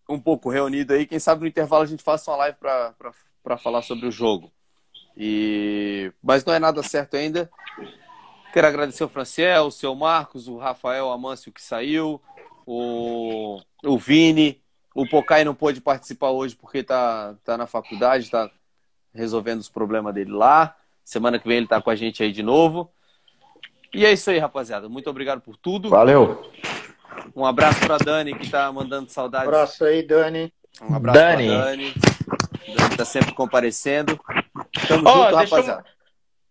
[0.09, 1.05] um pouco reunido aí.
[1.05, 4.53] Quem sabe no intervalo a gente faça uma live para falar sobre o jogo.
[5.17, 6.13] E...
[6.23, 7.51] Mas não é nada certo ainda.
[8.53, 12.23] Quero agradecer o Franciel, o seu Marcos, o Rafael Amâncio que saiu,
[12.65, 14.63] o, o Vini.
[14.95, 18.51] O Pocai não pôde participar hoje porque está tá na faculdade, está
[19.13, 20.77] resolvendo os problemas dele lá.
[21.05, 22.91] Semana que vem ele tá com a gente aí de novo.
[23.93, 24.89] E é isso aí, rapaziada.
[24.89, 25.91] Muito obrigado por tudo.
[25.91, 26.51] Valeu.
[27.37, 29.47] Um abraço pra Dani, que tá mandando saudades.
[29.47, 30.53] Um abraço aí, Dani.
[30.81, 31.47] Um abraço Dani.
[31.49, 31.95] pra Dani.
[32.77, 34.19] Dani tá sempre comparecendo.
[34.89, 35.85] Tamo oh, junto, rapaziada.
[35.87, 36.03] Eu...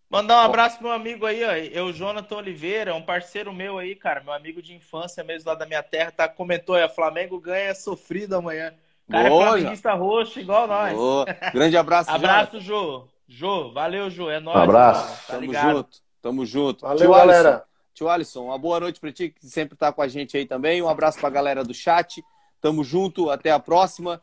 [0.09, 1.53] Mandar um abraço pro meu amigo aí, ó.
[1.53, 4.21] Eu, Jonathan Oliveira, um parceiro meu aí, cara.
[4.21, 6.27] Meu amigo de infância mesmo lá da minha terra, tá?
[6.27, 8.73] Comentou aí, Flamengo ganha sofrido amanhã.
[9.09, 10.93] cara Boa, é flamenguista roxo, igual nós.
[10.93, 11.25] Boa.
[11.53, 13.07] Grande abraço, Abraço, Jô.
[13.33, 14.29] Jô, valeu, Jô.
[14.29, 14.57] É nóis.
[14.57, 15.27] Um abraço.
[15.27, 15.71] Tá Tamo ligado?
[15.71, 15.97] junto.
[16.21, 16.81] Tamo junto.
[16.81, 17.49] Valeu, Tio galera.
[17.49, 20.45] Alisson, tio Alisson, uma boa noite pra ti, que sempre tá com a gente aí
[20.45, 20.81] também.
[20.81, 22.21] Um abraço pra galera do chat.
[22.59, 23.29] Tamo junto.
[23.29, 24.21] Até a próxima.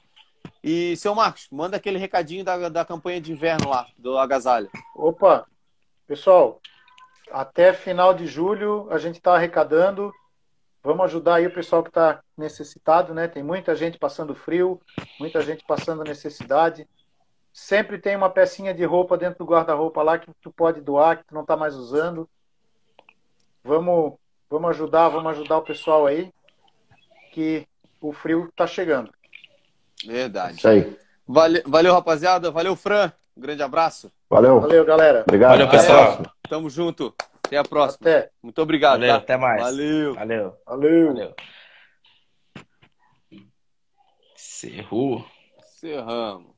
[0.62, 4.70] E, seu Marcos, manda aquele recadinho da, da campanha de inverno lá, do Agasalho.
[4.94, 5.47] Opa,
[6.06, 6.60] pessoal,
[7.30, 10.12] até final de julho a gente está arrecadando.
[10.82, 13.26] Vamos ajudar aí o pessoal que está necessitado, né?
[13.26, 14.80] Tem muita gente passando frio,
[15.18, 16.86] muita gente passando necessidade
[17.59, 21.24] sempre tem uma pecinha de roupa dentro do guarda-roupa lá que tu pode doar, que
[21.24, 22.28] tu não está mais usando.
[23.64, 24.14] Vamos,
[24.48, 26.32] vamos ajudar, vamos ajudar o pessoal aí,
[27.32, 27.66] que
[28.01, 29.12] o frio tá chegando.
[30.06, 30.56] Verdade.
[30.56, 30.97] Isso aí.
[31.26, 32.51] Valeu, valeu, rapaziada.
[32.51, 33.12] Valeu, Fran.
[33.36, 34.10] Um grande abraço.
[34.30, 34.60] Valeu.
[34.60, 35.22] Valeu, galera.
[35.22, 35.51] Obrigado.
[35.51, 36.22] Valeu, pessoal.
[36.48, 37.12] Tamo junto.
[37.44, 38.09] Até a próxima.
[38.09, 38.30] Até.
[38.40, 39.01] Muito obrigado.
[39.01, 39.16] Valeu, tá?
[39.16, 39.60] até mais.
[39.60, 40.14] Valeu.
[40.14, 40.56] Valeu.
[40.64, 41.06] Valeu.
[41.09, 41.35] Valeu.
[44.36, 45.26] Cerrou.
[45.60, 46.57] Cerramos.